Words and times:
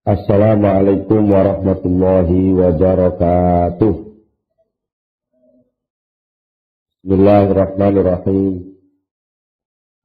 Assalamualaikum 0.00 1.28
warahmatullahi 1.28 2.56
wabarakatuh. 2.56 4.16
Bismillahirrahmanirrahim. 7.04 8.80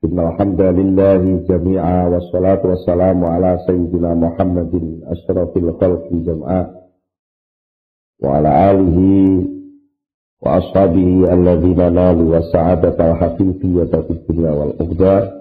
Innal 0.04 0.36
hamdalillahi 0.36 1.48
jami'a 1.48 2.12
wassalatu 2.12 2.76
wassalamu 2.76 3.24
ala 3.24 3.56
sayyidina 3.64 4.20
Muhammadin 4.20 5.08
asyrafil 5.16 5.72
khalqi 5.80 6.28
jam'a 6.28 6.76
wa 8.20 8.28
ala 8.36 8.76
alihi 8.76 9.48
wa 10.44 10.60
ashabihi 10.60 11.24
alladhina 11.24 11.88
nalu 11.88 12.36
wa 12.36 12.44
sa'adata 12.44 13.16
al-haqiqiyyata 13.16 14.12
fid 14.12 14.28
dunya 14.28 14.52
wal 14.52 14.76
ukhdah. 14.76 15.40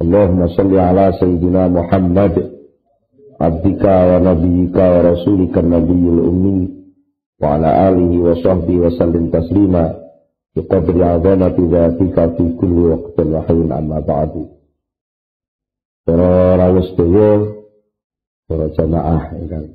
Allahumma 0.00 0.48
salli 0.56 0.80
ala 0.80 1.12
sayyidina 1.20 1.68
Muhammad 1.68 2.61
abdika 3.42 3.90
wa 3.90 4.18
nabiyyika 4.22 4.78
wa 4.78 5.00
rasulika 5.02 5.58
nabiyil 5.58 6.20
ummi 6.22 6.56
wa 7.42 7.58
ala 7.58 7.90
alihi 7.90 8.22
wa 8.22 8.38
sahbihi 8.38 8.78
wa 8.86 8.90
sallim 8.94 9.34
taslima 9.34 9.98
bi 10.54 10.62
qadri 10.62 11.02
azamati 11.02 11.62
dzatika 11.66 12.38
fi 12.38 12.44
kulli 12.54 12.82
waqtin 12.94 13.28
wa 13.34 13.42
hin 13.50 13.66
amma 13.74 13.98
ba'du. 13.98 14.46
Para 16.06 16.54
rawuh 16.54 16.86
sedaya 16.86 17.30
para 18.46 18.66
jamaah 18.78 19.22
ingkang 19.38 19.66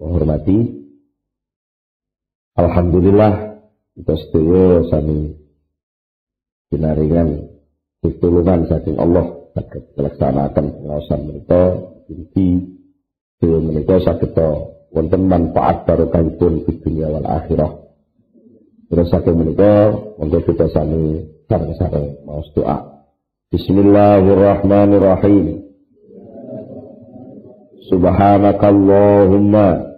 hormati 0.00 0.80
Alhamdulillah 2.60 3.60
kita 3.96 4.14
sedaya 4.28 4.84
sami 4.92 5.32
pinaringan 6.68 7.48
pitulungan 8.04 8.68
saking 8.68 8.96
Allah 9.00 9.40
saged 9.56 9.84
melaksanakan 9.96 10.64
pengawasan 10.76 11.20
mereka 11.28 11.60
inti 12.08 12.79
Dewa 13.40 13.56
menika 13.56 13.96
saged 14.04 14.36
wonten 14.92 15.24
manfaat 15.24 15.88
barokahipun 15.88 16.68
di 16.68 16.76
dunia 16.84 17.08
wal 17.08 17.24
akhirah. 17.24 17.72
Terus 18.92 19.08
saking 19.08 19.32
menika 19.32 19.96
monggo 20.20 20.44
kita 20.44 20.68
sami 20.68 21.24
sareng-sareng 21.48 22.20
maos 22.28 22.52
doa. 22.52 23.00
Bismillahirrahmanirrahim. 23.48 25.56
Subhanakallahumma 27.88 29.88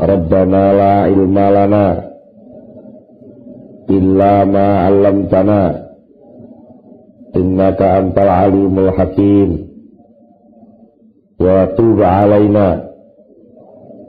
Rabbana 0.00 0.64
la 0.72 1.12
ilma 1.12 1.46
lana 1.52 2.08
illa 3.84 4.48
ma 4.48 4.88
'allamtana 4.88 5.92
innaka 7.36 8.00
antal 8.00 8.32
alimul 8.32 8.96
hakim 8.96 9.69
wa 11.40 11.72
tub 11.72 11.96
alaina 12.04 12.92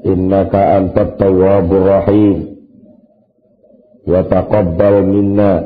innaka 0.03 0.75
antat 0.77 1.15
tawwabur 1.15 1.87
rahim. 1.87 2.59
Wa 4.03 4.27
taqabbal 4.27 5.07
minna. 5.07 5.63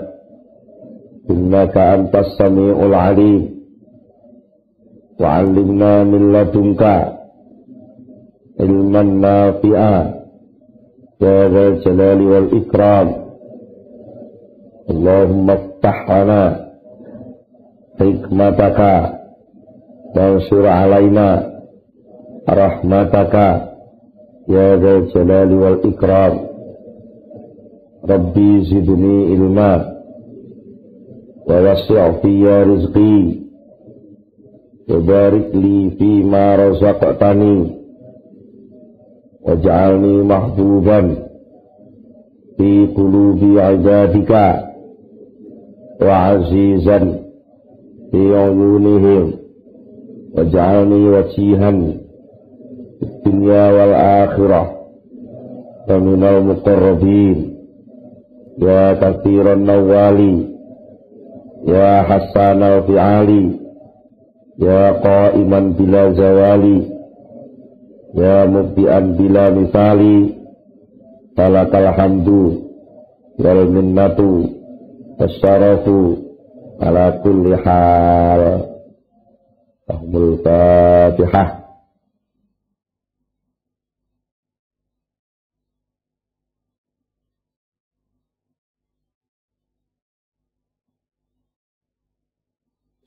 Innaka 1.25 1.97
antas 1.97 2.37
samiul 2.37 2.93
alim. 2.93 3.65
Wa 5.17 5.41
'allimna 5.41 6.05
min 6.05 6.29
ladunka. 6.29 7.17
Ilman 8.61 9.25
nafi'a. 9.25 9.95
Ya 11.17 11.49
dzal 11.49 11.81
jalali 11.81 12.25
wal 12.29 12.49
ikram. 12.53 13.07
Allahumma 14.85 15.57
iftah 15.57 15.97
rahmataka 22.47 23.47
ya 24.47 24.77
dzal 24.77 25.09
jalali 25.13 25.55
wal 25.57 25.79
ikram 25.81 26.33
rabbi 28.05 28.61
zidni 28.69 29.33
ilma 29.33 29.71
wa 31.49 31.55
wasi' 31.65 32.21
fiyya 32.21 32.63
rizqi 32.69 33.41
wa 34.89 34.97
barik 35.01 35.49
li 35.53 35.89
fi 35.97 36.09
ma 36.21 36.53
razaqtani 36.61 37.55
waj'alni 39.45 40.13
mahbuban 40.29 41.07
fi 42.57 42.69
qulubi 42.93 43.57
ibadika 43.57 44.45
wa 45.97 46.13
azizan 46.37 47.05
fi 48.13 48.21
uyunihim 48.21 49.33
waj'alni 50.37 50.99
wajihan 51.09 52.04
dunya 53.25 53.63
wal 53.73 53.95
akhirah 53.97 54.65
wa 55.85 55.95
minal 55.97 56.45
muqarrabin 56.45 57.57
ya 58.61 58.93
kathiran 59.01 59.65
nawali 59.65 60.53
ya 61.65 62.05
hassan 62.05 62.61
al 62.61 62.85
fi'ali 62.85 63.65
ya 64.55 65.03
qa'iman 65.03 65.75
bila 65.75 66.15
jawali, 66.15 66.87
ya 68.15 68.47
mubdi'an 68.47 69.19
bila 69.19 69.51
misali 69.51 70.39
talakal 71.35 71.91
hamdu 71.91 72.71
wal 73.35 73.61
minnatu 73.67 74.47
wasyarafu 75.19 76.23
ala 76.79 77.19
kulli 77.19 77.55
hal 77.59 78.41
Allahumul 79.85 80.41
Fatihah 80.41 81.54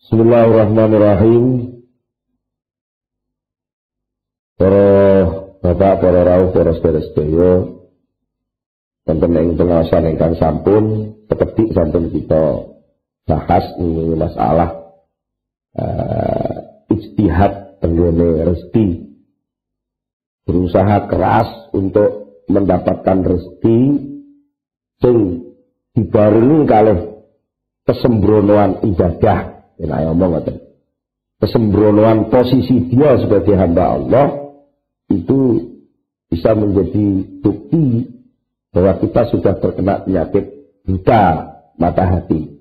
Bismillahirrahmanirrahim. 0.08 1.44
Para 4.56 4.88
bapak, 5.60 6.00
para 6.00 6.20
rawuh, 6.24 6.48
para 6.48 6.72
sedherek-sedaya, 6.72 7.76
wonten 9.04 9.36
ing 9.36 9.60
pengawasan 9.60 10.08
ingkang 10.08 10.32
sampun 10.40 11.12
seketik 11.28 11.76
sampun 11.76 12.08
kita 12.08 12.72
bahas 13.28 13.68
ini 13.76 14.16
masalah 14.16 14.96
uh, 15.76 16.56
ijtihad 16.88 17.84
tenggene 17.84 18.48
rezeki. 18.48 19.12
Berusaha 20.48 21.04
keras 21.04 21.68
untuk 21.76 22.40
mendapatkan 22.48 23.28
rezeki 23.28 23.80
sing 25.04 25.16
dibarengi 25.92 26.64
kalih 26.64 26.98
kesembronoan 27.84 28.88
ibadah 28.88 29.57
yang 29.78 29.90
saya 29.94 30.10
omong 30.10 30.30
ngoten. 30.38 30.56
Kesembronoan 31.38 32.34
posisi 32.34 32.90
dia 32.90 33.14
sebagai 33.22 33.54
hamba 33.54 33.94
Allah 33.94 34.26
itu 35.06 35.70
bisa 36.28 36.52
menjadi 36.52 37.06
bukti 37.40 38.10
bahwa 38.74 38.98
kita 39.00 39.22
sudah 39.30 39.54
terkena 39.62 40.02
penyakit 40.02 40.44
buta 40.82 41.54
mata 41.78 42.04
hati. 42.04 42.58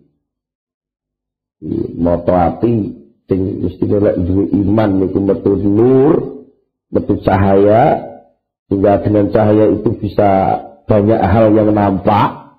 Moto 1.97 2.33
hati 2.37 2.93
sing 3.27 3.39
mesti 3.65 3.83
nek 3.89 4.15
duwe 4.23 4.45
iman 4.61 4.89
niku 5.01 5.19
metu 5.25 5.57
nur, 5.57 6.45
metu 6.93 7.17
cahaya 7.25 7.97
sehingga 8.69 9.01
dengan 9.01 9.33
cahaya 9.33 9.73
itu 9.73 9.89
bisa 9.97 10.61
banyak 10.85 11.17
hal 11.17 11.49
yang 11.51 11.73
nampak. 11.73 12.55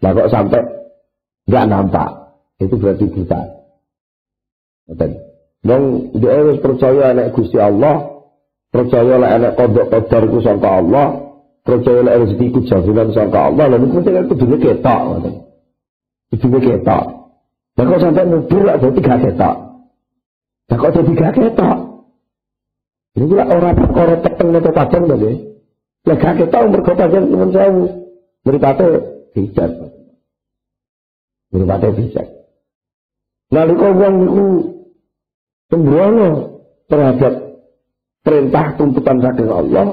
Lah 0.00 0.10
kok 0.16 0.30
sampai 0.32 0.62
nggak 1.50 1.66
nampak, 1.68 2.08
itu 2.62 2.72
berarti 2.78 3.04
buta. 3.10 3.59
Wong 5.60 5.82
dia 6.16 6.40
harus 6.40 6.56
percaya 6.64 7.12
nek 7.12 7.36
Gusti 7.36 7.60
Allah, 7.60 8.24
percaya 8.72 9.20
nek 9.20 9.32
enek 9.36 9.52
kodok 9.60 9.86
kodar 9.92 10.22
iku 10.24 10.38
sangka 10.40 10.70
Allah, 10.80 11.06
percaya 11.60 12.00
nek 12.00 12.16
rezeki 12.24 12.44
iku 12.48 12.60
jaminan 12.64 13.12
sangka 13.12 13.52
Allah, 13.52 13.64
lha 13.68 13.76
niku 13.76 14.00
kudu 14.00 14.24
kudune 14.32 14.56
ketok 14.56 15.00
ngoten. 15.04 15.34
Kudune 16.32 16.58
ketok. 16.64 17.04
Lah 17.76 17.84
kok 17.86 18.00
sampai 18.00 18.24
mubur 18.24 18.62
lak 18.64 18.76
dadi 18.80 19.00
gak 19.04 19.20
ketok. 19.20 19.56
Lah 20.68 20.76
kok 20.80 20.92
dadi 20.96 21.12
gak 21.12 21.32
ketok. 21.36 21.78
Ini 23.10 23.34
lah 23.36 23.46
orang 23.50 23.76
perkara 23.76 24.14
tekeng 24.24 24.48
atau 24.56 24.72
padang 24.72 25.04
nggih. 25.06 25.36
Lah 26.08 26.16
gak 26.16 26.34
ketok 26.40 26.62
mergo 26.72 26.92
pancen 26.96 27.24
nyuwun 27.28 27.50
sewu. 27.52 27.84
Mripate 28.48 28.86
bijak. 29.36 29.70
Mripate 31.52 31.88
bijak. 31.94 32.26
Lalu 33.52 33.72
kau 33.76 33.92
wong 33.92 34.14
niku 34.24 34.46
sembrono 35.70 36.60
terhadap 36.90 37.32
perintah 38.26 38.76
tuntutan 38.76 39.18
saking 39.22 39.50
Allah. 39.50 39.86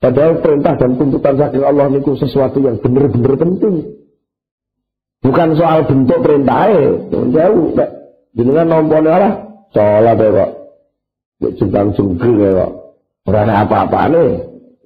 Padahal 0.00 0.40
perintah 0.40 0.74
dan 0.80 0.96
tuntutan 0.96 1.34
saking 1.36 1.64
Allah 1.66 1.92
itu 1.92 2.16
sesuatu 2.16 2.58
yang 2.64 2.80
benar-benar 2.80 3.36
penting. 3.36 4.00
Bukan 5.20 5.48
soal 5.52 5.84
bentuk 5.84 6.24
perintahnya, 6.24 7.12
jauh. 7.12 7.76
Jenengan 8.32 8.66
nompone 8.72 9.10
lah, 9.10 9.34
sholat 9.74 10.16
ya 10.16 10.28
kok. 10.32 10.50
Jengkang 11.60 11.88
jengkel 11.92 12.34
ya 12.40 12.50
kok. 12.56 12.72
Ora 13.28 13.44
ana 13.44 13.66
apa-apane. 13.66 14.24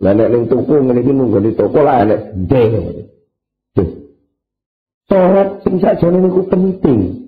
Lah 0.02 0.10
nek 0.10 0.28
ning 0.34 0.42
tuku 0.50 0.74
ngene 0.74 1.00
iki 1.06 1.12
nunggu 1.14 1.38
di 1.38 1.50
toko 1.54 1.80
lah 1.86 2.02
nek 2.02 2.34
gede. 2.50 2.64
Sholat 5.06 5.62
sing 5.62 5.78
sajane 5.78 6.18
niku 6.18 6.42
penting. 6.50 7.23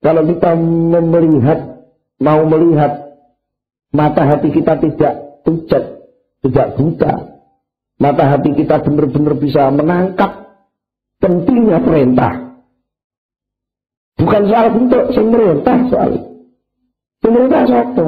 Kalau 0.00 0.24
kita 0.24 0.56
melihat, 0.56 1.84
mau 2.16 2.40
melihat 2.48 3.20
mata 3.92 4.24
hati 4.24 4.48
kita 4.48 4.80
tidak 4.80 5.44
pucat, 5.44 5.84
tidak 6.40 6.66
buta, 6.80 7.12
mata 8.00 8.24
hati 8.32 8.56
kita 8.56 8.80
benar-benar 8.80 9.36
bisa 9.36 9.68
menangkap 9.68 10.56
pentingnya 11.20 11.84
perintah. 11.84 12.32
Bukan 14.16 14.42
soal 14.48 14.68
bentuk, 14.72 15.04
sing 15.12 15.26
merintah 15.28 15.76
soal. 15.92 16.10
Sing 17.20 17.30
merintah 17.36 17.62
siapa? 17.68 18.06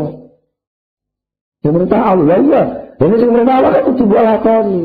Sing 1.60 1.70
merintah 1.76 2.00
Allah 2.00 2.40
ya. 2.40 2.62
Ini 3.00 3.16
sing 3.20 3.30
merintah 3.32 3.54
Allah 3.60 3.70
kan 3.76 3.82
kudu 3.92 4.04
lakoni. 4.08 4.82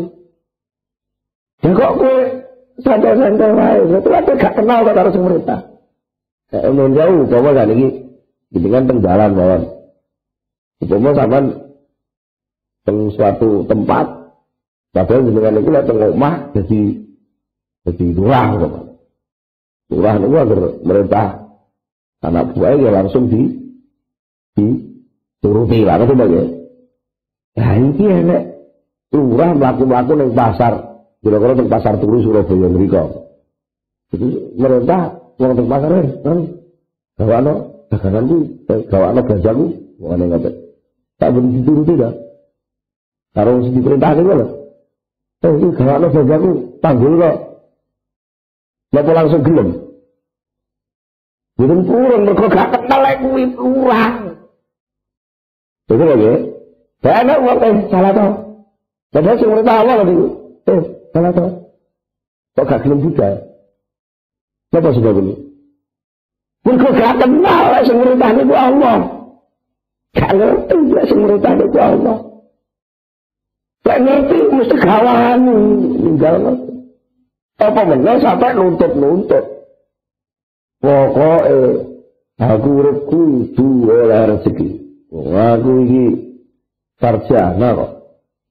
Ya 1.64 1.70
kok 1.74 1.94
kowe 1.98 2.18
santai-santai 2.84 3.52
wae, 3.56 3.80
itu 3.96 4.32
gak 4.38 4.54
kenal 4.56 4.86
kok 4.86 4.96
karo 4.96 5.10
sing 5.16 5.24
merintah. 5.24 5.77
Nek 6.48 6.64
men 6.72 6.96
jauh, 6.96 7.28
umpama 7.28 7.52
kan 7.52 7.74
iki 7.76 7.88
jenengan 8.56 8.88
teng 8.88 9.00
jalan 9.04 9.32
mawon. 9.36 9.62
Umpama 10.80 11.10
sampean 11.12 11.46
teng 12.88 12.98
suatu 13.12 13.68
tempat, 13.68 14.06
padahal 14.96 15.28
jenengan 15.28 15.60
iki 15.60 15.70
lek 15.76 15.86
teng 15.92 15.98
omah 16.00 16.36
jadi 16.56 16.82
jadi 17.84 18.06
lurah 18.16 18.48
kok. 18.56 18.74
Lurah 19.92 20.14
niku 20.20 20.36
agar 20.40 20.60
merintah 20.84 21.28
anak 22.24 22.56
buah 22.56 22.76
ya 22.80 22.90
langsung 22.96 23.28
di 23.28 23.42
di 24.56 24.66
turuti 25.44 25.84
lah 25.84 26.00
kan 26.00 26.24
ya. 26.32 26.44
Ini 27.58 28.06
enek 28.24 28.42
lurah 29.12 29.52
melaku-melaku 29.52 30.12
neng 30.16 30.32
pasar, 30.32 30.74
kira-kira 31.20 31.60
neng 31.60 31.68
pasar 31.68 32.00
turu 32.00 32.24
Surabaya 32.24 32.68
mriko. 32.72 33.04
Jadi 34.16 34.28
merintah 34.56 35.17
wong 35.38 35.52
teng 35.54 35.70
pasar 35.70 35.92
kan 36.26 36.38
gawakno 37.18 37.54
daganganku, 37.90 38.38
gawakno 38.90 39.20
belanjaku, 39.26 39.66
wong 40.02 40.22
ngoten. 40.30 40.54
Tak 41.18 41.30
ben 41.34 41.46
dituruti 41.50 41.94
dah. 41.98 42.14
Karo 43.34 43.62
sing 43.62 43.74
diperintah 43.78 44.12
niku 44.14 44.34
lho. 44.34 44.48
Eh 45.46 45.52
iki 45.58 45.68
gawakno 45.78 46.08
belanjaku, 46.14 46.50
panggul 46.82 47.14
kok. 47.22 47.36
Napa 48.94 49.12
langsung 49.14 49.44
gelem? 49.44 49.70
Jadi 51.58 51.74
kurang 51.90 52.22
mereka 52.24 52.46
gak 52.54 52.70
kenal 52.78 53.04
kurang. 53.58 54.16
Itu 55.90 55.94
lho 55.98 56.16
ya. 56.22 56.34
Saya 57.02 57.34
uang 57.38 57.60
eh 57.62 57.76
salah 57.94 58.12
toh. 58.14 58.32
Padahal 59.14 59.38
sing 59.38 59.50
merintah 59.50 59.78
awal 59.82 59.98
lho 60.06 60.16
Eh, 60.68 60.82
salah 61.14 61.32
toh. 61.34 61.50
Kok 62.58 62.66
gak 62.70 62.82
gelem 62.86 63.00
juga? 63.06 63.30
Napa 64.72 64.90
sudah 64.92 65.16
ini? 65.16 65.36
Mereka 66.68 66.90
gak 67.00 67.14
kenal 67.24 67.64
lah 67.72 67.82
sing 67.88 67.98
merintah 68.04 68.30
niku 68.36 68.56
Allah. 68.56 68.98
Gak 70.12 70.32
ngerti 70.36 70.78
lah 70.92 71.06
sing 71.08 71.20
merintah 71.24 71.52
niku 71.56 71.78
Allah. 71.80 72.18
Gak 73.88 74.00
ngerti 74.04 74.38
mesti 74.52 74.76
gawani 74.76 75.58
ninggal 76.04 76.36
Apa 77.58 77.82
meneh 77.88 78.18
sampai 78.22 78.54
nuntut-nuntut. 78.54 79.46
Pokoke 80.78 81.50
aku 82.38 82.70
urip 82.70 82.98
kudu 83.10 83.90
oleh 83.90 84.36
rezeki. 84.36 84.70
Aku 85.16 85.72
iki 85.88 86.04
sarjana 87.02 87.70
kok. 87.74 87.92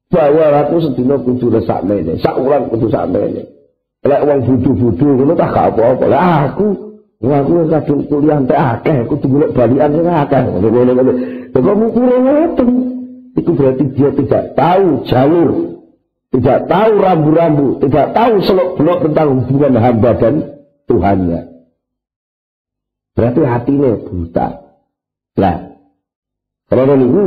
Bayar 0.07 0.67
aku 0.67 0.87
sedina 0.87 1.19
kudu 1.19 1.51
lesak 1.51 1.83
mene, 1.83 2.15
sak 2.19 2.39
wulan 2.39 2.71
kudu 2.71 2.87
sak 2.87 3.11
mene. 3.11 3.56
Lek 4.07 4.21
wong 4.23 4.39
bodho-bodho 4.47 5.07
ngono 5.19 5.33
tak 5.35 5.49
gak 5.51 5.67
apa-apa. 5.75 6.05
Lah 6.07 6.47
aku 6.47 6.67
aku 7.19 7.53
kadung 7.67 8.01
kuliah 8.07 8.39
entek 8.39 8.59
akeh, 8.59 8.97
kudu 9.11 9.25
golek 9.27 9.51
balikan 9.51 9.89
sing 9.91 10.07
akeh. 10.07 10.43
Ngono-ngono. 10.47 11.11
Lha 11.51 11.59
kok 11.59 11.75
ngukure 11.75 12.15
ngoten. 12.23 12.69
Itu 13.37 13.51
berarti 13.53 13.83
dia 13.93 14.09
tidak 14.17 14.43
tahu 14.57 15.05
jalur, 15.05 15.49
tidak 16.33 16.65
tahu 16.65 16.91
rambu-rambu, 16.97 17.67
tidak 17.85 18.17
tahu 18.17 18.33
selok-belok 18.41 18.99
tentang 19.05 19.27
hubungan 19.45 19.77
hamba 19.77 20.11
dan 20.17 20.35
Tuhannya. 20.89 21.41
Berarti 23.13 23.41
hatinya 23.45 23.91
buta. 23.93 24.47
Lah, 25.37 25.57
kalau 26.65 26.97
niku 26.97 27.25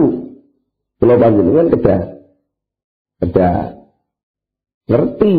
kalau 0.99 1.15
panjenengan 1.15 1.67
kedah 1.71 2.01
kedah 3.23 3.59
ngerti 4.91 5.35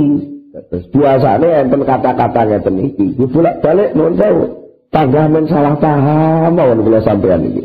Terus 0.51 0.85
biasanya 0.91 1.63
enten 1.63 1.81
kata-kata 1.87 2.41
ngeten 2.43 2.75
iki, 2.91 3.15
di 3.15 3.25
bolak-balik 3.31 3.95
nuwun 3.95 4.19
sewu. 4.19 4.45
Tangga 4.91 5.31
men 5.31 5.47
salah 5.47 5.79
paham 5.79 6.51
mawon 6.59 6.83
kula 6.83 6.99
sampean 6.99 7.47
iki. 7.47 7.63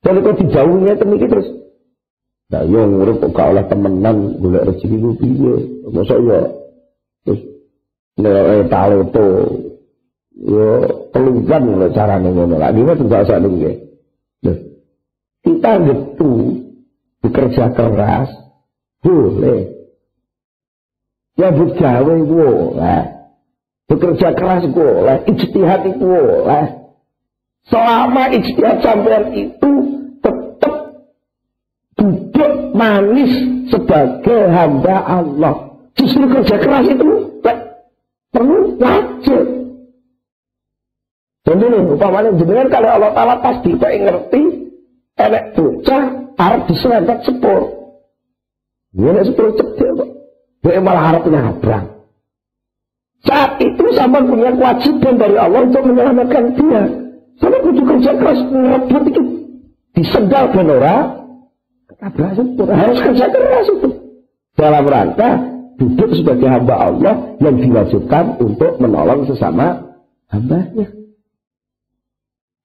Jadi 0.00 0.18
kok 0.24 0.36
dijauhi 0.40 0.76
ngeten 0.88 1.16
iki 1.20 1.26
terus. 1.28 1.48
Nah, 2.48 2.62
yo 2.64 2.88
ngurip 2.88 3.20
kok 3.20 3.36
gak 3.36 3.50
oleh 3.52 3.64
temenan 3.68 4.40
golek 4.40 4.64
rezeki 4.64 4.96
ku 4.96 5.10
piye? 5.20 5.54
Mosok 5.92 6.18
yo 6.24 6.38
terus 7.28 7.40
nek 8.16 8.72
taloto 8.72 9.28
yo 10.40 10.68
pelukan 11.12 11.62
lho 11.76 11.88
carane 11.92 12.28
ngono. 12.32 12.56
Lah 12.56 12.72
dhewe 12.72 12.96
tidak 12.96 13.28
usah 13.28 13.36
niku 13.44 13.56
nggih. 13.60 13.76
Kita 15.44 15.72
gitu 15.84 16.32
bekerja 17.20 17.70
keras 17.76 18.32
boleh 19.04 19.75
Ya 21.36 21.52
gawe 21.52 22.12
itu 22.16 22.36
oleh. 22.40 23.02
Bekerja 23.86 24.32
keras 24.32 24.64
itu 24.64 24.80
oleh. 24.80 25.16
Ijtihad 25.28 25.82
itu 25.84 26.06
oleh. 26.08 26.66
Selama 27.68 28.32
ijtihad 28.32 28.80
sampean 28.80 29.36
itu 29.36 29.72
tetap 30.24 30.74
duduk 32.00 32.52
manis 32.72 33.32
sebagai 33.68 34.48
hamba 34.48 34.96
Allah. 35.04 35.54
Justru 35.96 36.24
kerja 36.24 36.56
keras 36.56 36.88
itu 36.88 37.08
perlu 38.32 38.76
wajib. 38.80 39.44
Jadi 41.46 41.62
ini 41.62 41.78
upamanya 41.94 42.34
jenengan 42.34 42.68
kalau 42.68 42.90
Allah 42.90 43.12
Ta'ala 43.14 43.36
pasti 43.38 43.70
tak 43.78 43.92
ngerti 44.02 44.42
enek 45.14 45.44
bocah 45.54 46.02
harus 46.36 46.62
diselempet 46.68 47.18
sepur. 47.22 47.60
Ini 48.96 49.20
sepur 49.24 49.54
cedek. 49.54 50.05
Dia 50.66 50.82
malah 50.82 51.14
harap 51.14 51.22
nyabrang. 51.30 51.86
Saat 53.22 53.62
itu 53.62 53.86
sama 53.94 54.18
punya 54.18 54.50
kewajiban 54.50 55.14
dari 55.14 55.38
Allah 55.38 55.62
untuk 55.62 55.82
menyelamatkan 55.86 56.44
dia. 56.58 56.82
Sama 57.38 57.62
kudu 57.62 57.82
kerja 57.86 58.10
keras 58.18 58.40
ngerebut 58.50 59.02
itu. 59.14 59.22
Disendal 59.94 60.50
ben 60.50 60.66
ora. 60.66 60.96
Ketabrak 61.86 62.34
Harus 62.66 62.98
kerja 62.98 63.26
keras 63.30 63.66
itu. 63.70 63.88
Dalam 64.58 64.84
rangka 64.90 65.30
duduk 65.78 66.10
sebagai 66.18 66.50
hamba 66.50 66.74
Allah 66.90 67.14
yang 67.38 67.62
diwajibkan 67.62 68.42
untuk 68.42 68.82
menolong 68.82 69.22
sesama 69.30 69.86
hambanya. 70.34 70.90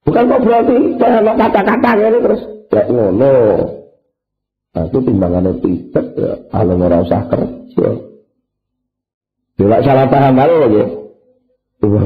Bukan 0.02 0.26
kok 0.26 0.42
berarti 0.42 0.76
kayak 0.98 1.38
kata-kata 1.38 1.90
ini 2.02 2.18
terus 2.18 2.42
kayak 2.74 2.88
ngono. 2.90 3.38
Nah, 4.72 4.88
itu 4.88 5.00
timbangannya 5.04 5.52
ya. 6.16 6.32
Kalau 6.48 6.80
ora 6.80 6.98
usah 7.04 7.28
kerja. 7.28 7.88
Bila 9.60 9.78
salah 9.84 10.08
paham 10.08 10.40
hal 10.40 10.52
ya. 10.72 10.86
Itu 11.82 11.98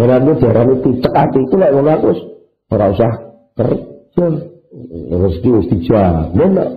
jarang 0.41 0.79
itu 0.79 0.89
cek 1.03 1.13
hati 1.13 1.39
itu 1.45 1.55
lah 1.60 1.69
ngono 1.69 1.89
aku 1.93 2.07
ora 2.74 2.86
usah 2.89 3.12
kerja. 3.53 4.25
Rezeki 5.13 5.50
wis 5.55 5.67
dijamin 5.72 6.51
kok. 6.57 6.72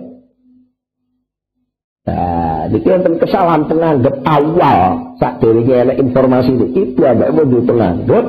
Nah, 2.09 2.61
iki 2.69 2.89
enten 2.89 3.19
kesalahan 3.19 3.67
penganggap 3.67 4.15
awal 4.23 4.79
saat 5.19 5.41
dari 5.41 5.61
enek 5.67 5.99
informasi 5.99 6.53
ini 6.53 6.67
itu 6.73 7.01
ambek 7.03 7.33
mau 7.33 7.59
penganggap 7.65 8.25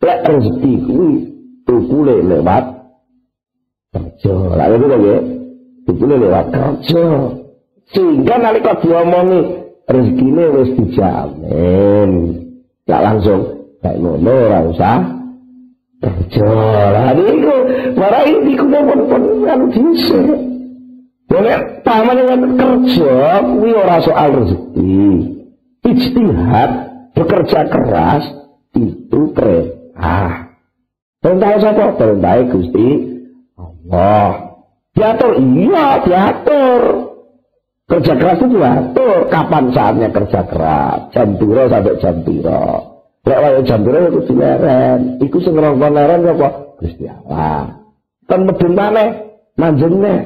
lek 0.00 0.20
rezeki 0.28 0.72
kuwi 0.86 1.10
tukule 1.64 2.20
lewat 2.20 2.64
kerja. 3.96 4.34
Lah 4.54 4.66
itu 4.70 4.86
ya. 4.86 5.35
Dipilih 5.86 6.18
lewat 6.26 6.46
kerja. 6.50 7.06
Sehingga 7.94 8.34
nalika 8.42 8.74
diomongi 8.82 9.40
rezekine 9.86 10.44
wis 10.58 10.70
dijamin. 10.74 12.10
Gak 12.86 13.02
langsung 13.02 13.70
kayak 13.78 13.98
ngono 14.02 14.32
ora 14.50 14.58
usah 14.66 14.98
kerja. 16.02 16.50
Lah 16.90 17.14
niku 17.14 17.56
marai 17.94 18.34
niku 18.42 18.66
pun 18.66 19.00
kan 19.46 19.60
dhisik. 19.70 20.26
Boleh 21.26 21.58
dengan 21.82 22.40
kerja 22.58 23.42
kuwi 23.46 23.70
ora 23.74 23.96
soal 24.02 24.28
rezeki. 24.42 25.06
Ijtihad 25.86 26.70
bekerja 27.14 27.60
keras 27.70 28.26
itu 28.74 29.20
perintah. 29.30 30.50
Perintah 31.22 31.50
siapa? 31.62 31.94
Perintah 31.94 32.42
Gusti 32.50 32.88
Allah. 33.54 34.55
Diatur, 34.96 35.36
iya 35.36 36.00
diatur. 36.00 36.82
Kerja 37.84 38.12
keras 38.16 38.40
itu 38.40 38.56
diatur. 38.56 39.28
Kapan 39.28 39.64
saatnya 39.76 40.08
kerja 40.08 40.40
keras? 40.48 41.12
Jam 41.12 41.36
piro 41.36 41.68
sampai 41.68 42.00
jam 42.00 42.16
piro. 42.24 42.64
Lek 43.28 43.38
wae 43.44 43.60
jam 43.68 43.84
piro 43.84 43.98
ya 44.00 44.10
kudu 44.10 44.32
leren. 44.40 45.00
Iku 45.20 45.36
sing 45.44 45.52
ngrongkon 45.52 45.92
leren 45.92 46.24
apa? 46.32 46.48
Gusti 46.80 47.04
Allah. 47.04 47.76
Kan 48.24 48.48
medun 48.48 48.72
maneh, 48.72 49.08
manjene. 49.60 50.16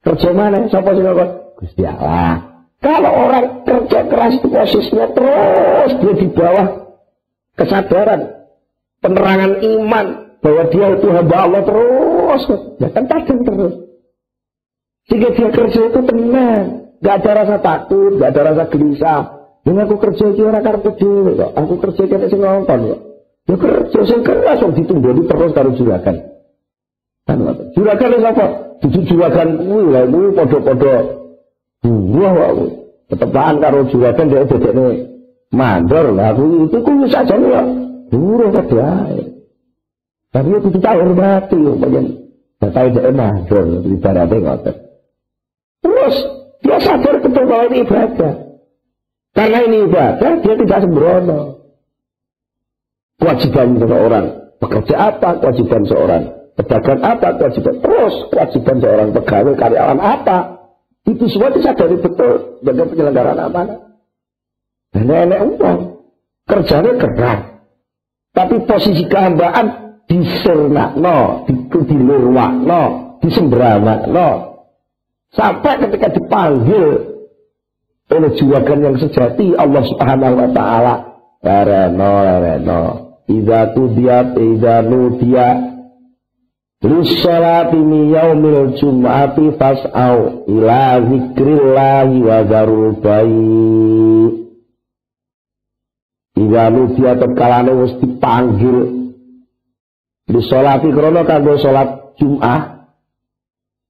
Kerja 0.00 0.32
maneh 0.32 0.72
sapa 0.72 0.96
sing 0.96 1.04
ngomong? 1.04 1.30
Gusti 1.60 1.84
Allah. 1.84 2.64
Kalau 2.80 3.12
orang 3.12 3.64
kerja 3.64 4.08
keras 4.08 4.40
itu 4.40 4.48
posisinya 4.48 5.06
terus 5.16 5.90
dia 6.00 6.12
di 6.20 6.28
bawah 6.28 6.68
kesadaran, 7.56 8.20
penerangan 9.00 9.52
iman 9.64 10.06
bahwa 10.44 10.62
dia 10.68 10.86
itu 10.92 11.08
hamba 11.08 11.36
Allah 11.48 11.62
terus, 11.64 12.42
ya 12.76 12.88
kan 12.92 13.08
terus. 13.08 13.83
Sehingga 15.08 15.36
dia 15.36 15.48
kerja 15.52 15.80
itu 15.92 16.00
tenang. 16.04 16.64
Gak 17.04 17.20
ada 17.20 17.30
rasa 17.44 17.56
takut, 17.60 18.16
gak 18.16 18.32
ada 18.32 18.40
rasa 18.52 18.64
gelisah. 18.72 19.34
Yang 19.64 19.76
aku 19.88 19.96
kerja 19.96 20.24
itu 20.28 20.40
orang 20.44 20.60
karena 20.60 20.90
dhewe 20.92 21.32
kok. 21.40 21.50
Aku 21.56 21.74
kerja 21.80 22.02
kena 22.04 22.26
sing 22.28 22.40
nonton 22.40 22.78
kok. 22.84 23.00
Ya 23.44 23.54
kerja 23.56 24.00
sing 24.04 24.20
keras 24.20 24.60
kok 24.60 24.72
ditunggu 24.76 25.24
terus 25.24 25.52
karo 25.56 25.70
juragan. 25.72 26.16
Kan 27.24 27.38
juragan 27.72 28.12
itu 28.12 28.28
apa? 28.28 28.46
Dudu 28.84 29.00
juragan 29.08 29.48
kuwi 29.56 29.84
lah 29.88 30.04
kuwi 30.04 30.28
padha-padha 30.36 30.96
buah 31.80 32.32
wae. 32.36 32.66
Ketepaan 33.08 33.54
karo 33.64 33.80
juragan 33.88 34.28
dia 34.28 34.44
dedekne 34.44 34.86
mandor 35.48 36.12
lah 36.12 36.36
aku 36.36 36.68
itu 36.68 36.78
kuwi 36.84 37.08
sajane 37.08 37.46
ya. 37.48 37.62
Buruh 38.12 38.52
kabeh 38.52 39.32
Tapi 40.28 40.50
aku 40.60 40.68
tidak 40.76 40.92
hormati 41.00 41.56
yo 41.56 41.72
bagian. 41.80 42.04
Data 42.60 42.80
itu 42.84 43.00
mandor 43.16 43.64
ibaratnya 43.88 44.36
ngoten. 44.44 44.83
Terus 45.84 46.16
dia 46.64 46.78
sadar 46.80 47.20
betul 47.20 47.44
bahwa 47.44 47.64
ini 47.68 47.84
ibadah. 47.84 48.32
Karena 49.34 49.58
ini 49.68 49.78
ibadah, 49.84 50.32
dia 50.40 50.54
tidak 50.56 50.78
sembrono. 50.80 51.40
Kewajiban 53.20 53.76
seorang 53.76 54.26
pekerja 54.58 54.94
apa, 55.12 55.30
kewajiban 55.44 55.82
seorang 55.84 56.22
pedagang 56.54 57.02
apa, 57.02 57.28
kewajiban 57.36 57.76
terus 57.82 58.14
kewajiban 58.32 58.76
seorang 58.80 59.08
pegawai 59.12 59.54
karyawan 59.58 60.00
apa. 60.00 60.38
Itu 61.04 61.28
semua 61.28 61.52
disadari 61.52 62.00
betul 62.00 62.64
sebagai 62.64 62.88
penyelenggaraan 62.96 63.40
amanah. 63.44 63.78
Dan 64.94 65.04
nenek 65.04 65.40
uang, 65.52 65.78
kerjanya 66.48 66.92
keras. 66.96 67.40
Tapi 68.32 68.56
posisi 68.64 69.04
kehambaan 69.04 69.98
disernak 70.08 70.96
no, 70.96 71.44
dilurwak 71.70 72.52
no, 72.64 72.82
disemberamak 73.20 74.08
no, 74.08 74.53
Sampai 75.34 75.82
ketika 75.82 76.14
dipanggil 76.14 77.14
oleh 78.06 78.30
juragan 78.38 78.80
yang 78.86 78.96
sejati 79.02 79.58
Allah 79.58 79.82
Subhanahu 79.82 80.34
wa 80.38 80.48
taala, 80.54 80.94
"Reno, 81.42 82.14
reno, 82.38 82.82
idza 83.26 83.74
tudiyat 83.74 84.38
idza 84.38 84.86
nudiya 84.86 85.74
Lissalati 86.84 87.80
mi 87.80 88.12
yaumil 88.12 88.76
jum'ati 88.76 89.56
fas'au 89.56 90.44
ila 90.44 91.00
zikrillahi 91.00 92.16
wa 92.20 92.38
zarul 92.44 92.92
bayi. 93.00 94.44
Idza 96.36 96.64
nudiya 96.68 97.16
tetkalane 97.16 97.72
wis 97.72 97.92
dipanggil 98.04 98.76
Lissalati 100.28 100.92
krana 100.92 101.24
kanggo 101.24 101.56
salat 101.56 102.20
Jum'ah 102.20 102.73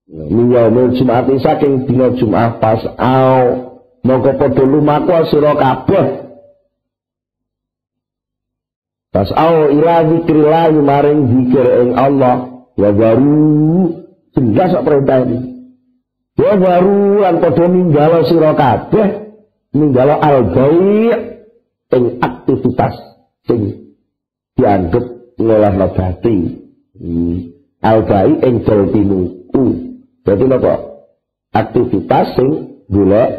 Miyamul 0.05 0.93
Jumat 1.01 1.33
saking 1.41 1.89
dina 1.89 2.13
Jumat 2.21 2.61
pas 2.61 2.81
au. 3.01 3.73
Mongko 4.05 4.37
padha 4.37 4.63
lumaku 4.69 5.17
sira 5.33 5.57
kabeh. 5.57 6.07
Pas 9.09 9.33
au 9.33 9.73
ila 9.73 10.05
zikrillah 10.05 10.77
maring 10.77 11.21
zikir 11.33 11.67
ing 11.89 11.91
Allah. 11.97 12.69
Ya 12.77 12.93
baru 12.93 14.05
jelas 14.37 14.77
kok 14.77 14.85
perintah 14.85 15.25
ini. 15.25 15.39
Ya 16.37 16.53
baru 16.61 17.25
lan 17.25 17.41
padha 17.41 17.65
ninggalo 17.65 18.29
sira 18.29 18.53
kabeh. 18.53 19.09
Ninggalo 19.73 20.21
al 20.21 20.53
ing 21.97 22.05
aktivitas 22.21 22.95
sing 23.49 23.89
dianggap 24.59 25.05
ngolah 25.41 25.73
nabati 25.75 26.61
hmm. 26.99 27.37
al 27.81 28.05
ing 28.43 28.55
daltinuku 28.69 29.94
jadi 30.25 30.45
apa? 30.57 30.75
Aktivitas 31.53 32.27
sing 32.35 32.49
golek 32.89 33.31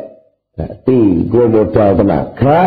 berarti 0.53 0.99
gue 1.25 1.45
modal 1.49 1.89
tenaga. 1.97 2.59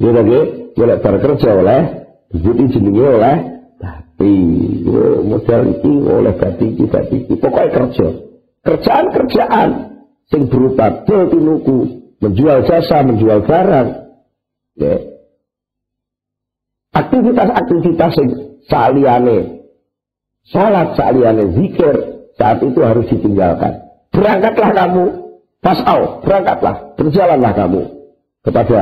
Ya 0.00 0.10
lagi 0.12 0.40
golek 0.76 1.00
bar 1.00 1.16
kerja 1.18 1.48
oleh 1.56 1.82
jadi 2.30 2.62
jenenge 2.68 3.06
oleh 3.08 3.36
tapi 3.80 4.32
gue 4.84 5.08
modal 5.24 5.62
itu 5.72 5.92
oleh 6.04 6.32
berarti 6.36 6.66
kita 6.76 7.00
iki. 7.08 7.34
Pokoknya 7.40 7.68
kerja. 7.72 8.06
Kerjaan 8.60 9.06
kerjaan 9.16 9.68
sing 10.28 10.46
berupa 10.52 11.02
tinuku 11.08 11.78
menjual 12.20 12.68
jasa 12.68 13.00
menjual 13.00 13.48
barang. 13.48 13.88
Ya. 14.76 14.96
Aktivitas-aktivitas 16.92 18.10
sing 18.12 18.28
saliyane 18.68 19.64
salat 20.52 20.92
saliyane 21.00 21.56
zikir 21.56 22.19
saat 22.40 22.64
itu 22.64 22.80
harus 22.80 23.04
ditinggalkan. 23.12 23.84
Berangkatlah 24.08 24.70
kamu, 24.72 25.04
pasau, 25.60 26.24
berangkatlah, 26.24 26.96
berjalanlah 26.96 27.52
kamu 27.52 27.82
kepada 28.40 28.78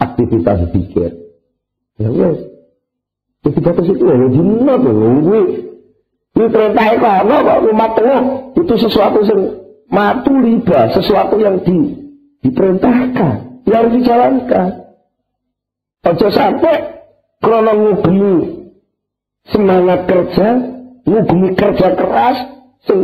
aktivitas 0.00 0.72
pikir. 0.72 1.12
Ya 2.00 2.08
wes, 2.08 2.40
ketika 3.44 3.76
ke 3.76 3.82
situ 3.84 4.02
ya 4.08 4.16
jinnah 4.32 4.76
tuh, 4.80 5.20
gue 5.20 5.42
ini 6.32 6.46
perintah 6.48 6.86
ekono 6.96 7.36
kok 7.44 7.60
rumah 7.68 7.90
tengah 7.92 8.22
itu 8.56 8.74
sesuatu 8.80 9.20
yang 9.20 9.40
matu 9.92 10.32
riba, 10.40 10.88
sesuatu 10.96 11.36
yang 11.36 11.60
di, 11.60 11.92
diperintahkan, 12.40 13.68
yang 13.68 13.76
harus 13.84 13.94
dijalankan. 14.00 14.70
Ojo 16.02 16.28
sampai 16.32 17.04
krono 17.38 17.72
ngubungi 17.76 18.36
semangat 19.52 20.08
kerja, 20.08 20.48
ngubungi 21.04 21.50
kerja 21.52 21.88
keras, 22.00 22.36
sing 22.86 22.98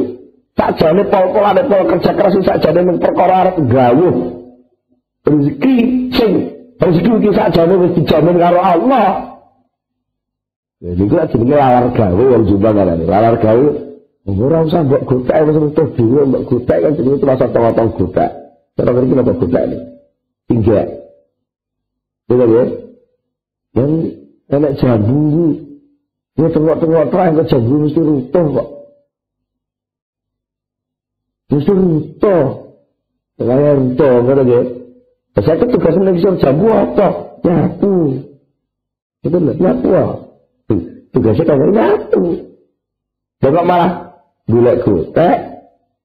sakjane 0.59 1.03
pol-polane 1.07 1.63
pol 1.71 1.83
kerja 1.87 2.13
keras 2.15 2.33
sing 2.35 2.45
sakjane 2.45 2.81
men 2.83 2.97
perkara 2.99 3.35
arep 3.47 3.57
gawuh 3.71 4.17
rezeki 5.27 5.75
sing 6.15 6.31
rezeki 6.79 7.11
iki 7.19 7.31
sakjane 7.35 7.75
wis 7.79 7.93
dijamin 7.99 8.37
karo 8.39 8.61
Allah. 8.63 9.07
Ya 10.79 10.95
niku 10.95 11.19
jenenge 11.19 11.57
lalar 11.59 11.87
gawe 11.91 12.23
wong 12.23 12.45
jumlah 12.47 12.73
ngarani. 12.75 13.05
Lalar 13.07 13.35
gawe 13.43 13.67
ora 14.29 14.59
usah 14.63 14.83
mbok 14.87 15.03
gotek 15.09 15.43
wis 15.47 15.57
entuk 15.59 15.89
dhewe 15.99 16.23
mbok 16.29 16.43
gotek 16.47 16.79
kan 16.83 16.93
jenenge 16.95 17.19
terasa 17.19 17.47
tong-tong 17.51 17.91
gotek 17.99 18.31
cara 18.79 18.91
ngerti 18.95 19.15
napa 19.15 19.33
gotek 19.35 19.63
ini? 19.67 19.79
Tinggal 20.49 20.99
Betul 22.29 22.51
ya? 22.53 22.65
Yang 23.73 23.93
enak 24.53 24.73
jambu, 24.77 25.57
ya 26.37 26.47
tengok-tengok 26.53 27.09
terang 27.09 27.37
ke 27.41 27.45
jambu 27.49 27.75
mesti 27.89 28.01
runtuh 28.05 28.47
kok. 28.53 28.69
Ruto. 31.49 32.37
Kaya 33.39 33.71
ruto, 33.79 34.09
ngono 34.21 34.43
nggih. 34.45 34.65
Saya 35.39 35.55
itu 35.55 35.67
tugas 35.71 35.95
bisa 35.95 36.35
jambu 36.43 36.67
apa? 36.75 37.39
Nyapu. 37.47 37.95
Itu 39.23 39.37
lho, 39.39 39.53
nyapu. 39.55 39.91
Tugasnya 41.15 41.45
kan 41.47 41.71
nyapu. 41.71 42.23
Jangan 43.39 43.65
malah 43.65 43.93
golek 44.51 44.83
gotek, 44.83 45.39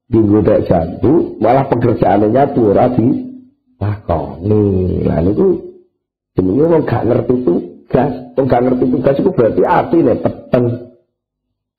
di 0.05 0.19
gotek 0.21 0.69
jambu, 0.69 1.41
malah 1.41 1.65
pekerjaannya 1.65 2.29
nyapu 2.29 2.61
di 2.69 3.07
lakoni. 3.81 4.63
Lah 5.01 5.19
niku 5.25 5.47
jenenge 6.37 6.65
wong 6.69 6.83
gak 6.85 7.03
ngerti 7.09 7.35
tugas. 7.41 8.11
Wong 8.37 8.45
gak 8.45 8.61
ngerti 8.69 8.85
tugas 8.93 9.15
itu 9.17 9.31
berarti 9.33 9.61
artine 9.65 10.13
peteng. 10.21 10.65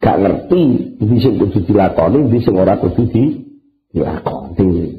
Gak 0.02 0.20
ngerti, 0.20 0.62
bisa 1.00 1.30
kudu 1.32 1.58
dilakoni, 1.64 2.18
bisa 2.28 2.50
ora 2.50 2.76
kudu 2.76 3.08
di 3.08 3.43
dilakoni. 3.94 4.98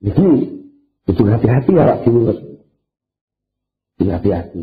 Jadi 0.00 0.26
itu 1.04 1.22
hati-hati 1.28 1.70
ya 1.76 1.84
Pak 1.84 1.98
Dulu. 2.08 2.34
Hati-hati. 4.08 4.62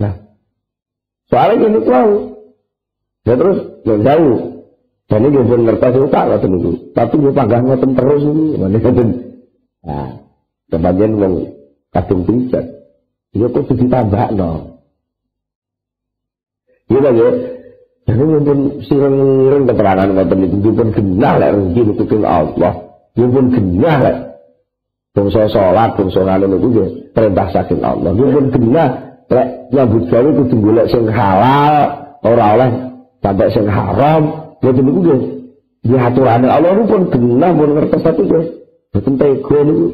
Nah, 0.00 0.14
soalnya 1.30 1.70
ini 1.70 1.80
tahu. 1.86 2.12
Ya 3.28 3.34
terus 3.36 3.58
yang 3.86 4.02
jauh. 4.02 4.38
Dan 5.10 5.26
ini 5.26 5.42
pun 5.42 5.66
ngerti 5.66 5.86
itu 5.90 6.06
tak 6.10 6.24
lah 6.30 6.38
tunggu. 6.38 6.70
Tapi 6.94 7.14
dia 7.18 7.34
panggah 7.34 7.60
ngoten 7.66 7.90
terus 7.94 8.22
ini. 8.26 8.46
Ngoten. 8.58 9.08
Nah, 9.86 10.10
kemudian 10.70 11.10
wong 11.18 11.34
kadung 11.90 12.22
pijat. 12.26 12.64
Ya 13.34 13.46
kok 13.46 13.70
ditambah 13.70 14.26
no. 14.34 14.50
Iya 16.90 17.10
ya. 17.14 17.28
Jadi 18.10 18.42
pun 18.42 18.58
sireng-sireng 18.82 19.64
keterangan 19.70 20.08
ngoten 20.10 20.38
itu 20.42 20.70
pun 20.74 20.88
genah 20.90 21.34
lek 21.38 21.50
rezeki 21.54 21.80
niku 21.94 22.16
Allah. 22.26 22.72
pun 23.14 23.46
genah 23.54 23.96
lek 24.02 24.16
bangsa 25.14 25.46
salat, 25.46 25.94
bangsa 25.94 26.26
ngono 26.26 26.46
niku 26.50 26.66
nggih 26.74 26.88
perintah 27.14 27.46
saking 27.54 27.80
Allah. 27.86 28.10
pun 28.10 28.50
genah 28.50 28.88
lek 29.30 29.46
nyambut 29.70 30.10
gawe 30.10 30.28
kudu 30.42 30.56
golek 30.58 30.86
sing 30.90 31.06
halal, 31.06 31.74
ora 32.26 32.46
oleh 32.58 32.70
sampai 33.22 33.48
sing 33.54 33.66
haram. 33.70 34.22
Ngoten 34.58 34.82
niku 34.82 35.00
nggih. 35.06 35.20
Di 35.86 35.94
aturane 35.94 36.46
Allah 36.50 36.82
pun 36.82 37.02
genah 37.14 37.50
pun 37.54 37.70
ngertos 37.78 38.02
tapi 38.02 38.26
nggih. 38.26 38.44
Boten 38.90 39.14
tega 39.22 39.58
niku. 39.62 39.86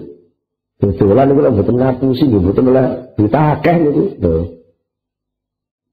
Dodolan 0.81 1.25
niku 1.29 1.41
lek 1.45 1.53
boten 1.53 1.77
ngapusi 1.77 2.25
nggih 2.33 2.41
boten 2.49 2.65
oleh 2.65 2.87
ditakeh 3.21 3.77
niku. 3.77 4.03
Lho. 4.25 4.43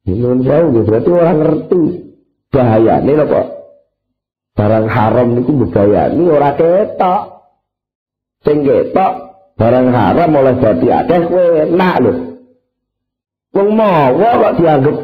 Ini 0.04 0.44
saya 0.44 0.68
berarti 0.68 1.10
orang 1.16 1.38
ngerti 1.40 1.82
bahaya 2.54 3.02
ini 3.02 3.18
apa? 3.18 3.42
Barang 4.54 4.86
haram 4.86 5.28
niku 5.34 5.66
ini 5.66 6.24
ora 6.30 6.54
ketok. 6.54 7.22
Sing 8.46 8.62
ketok 8.62 9.14
barang 9.58 9.88
haram 9.90 10.30
oleh 10.30 10.56
dadi 10.62 10.88
akeh 10.94 11.22
kowe 11.26 11.46
enak 11.66 11.96
lho. 12.06 12.14
Wong 13.58 13.70
mawa 13.74 14.30
kok 14.38 14.54
dianggap 14.62 14.98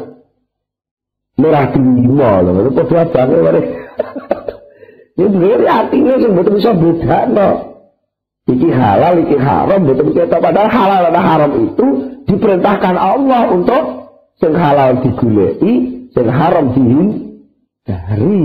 murah 1.34 1.66
terima 1.74 2.30
lho. 2.46 2.50
Itu 2.70 2.82
padha 2.86 3.02
banget 3.10 3.38
mari. 3.42 3.62
Ini 5.20 5.28
bener 5.36 5.62
artinya 5.68 6.14
sing 6.16 6.32
betul 6.32 6.54
bisa 6.56 6.72
beda 6.72 7.18
no. 7.28 7.50
Iki 8.48 8.72
halal, 8.72 9.20
iki 9.20 9.36
haram, 9.36 9.84
betul 9.84 10.14
ketok. 10.16 10.40
Padahal 10.40 10.70
halal 10.72 11.00
dan 11.10 11.22
haram 11.22 11.50
itu 11.60 11.86
diperintahkan 12.24 12.96
Allah 12.96 13.52
untuk 13.52 13.82
sing 14.40 14.56
halal 14.56 15.02
digulei, 15.04 16.08
sing 16.10 16.26
haram 16.30 16.72
dihindari 16.72 17.29
dari. 17.90 18.38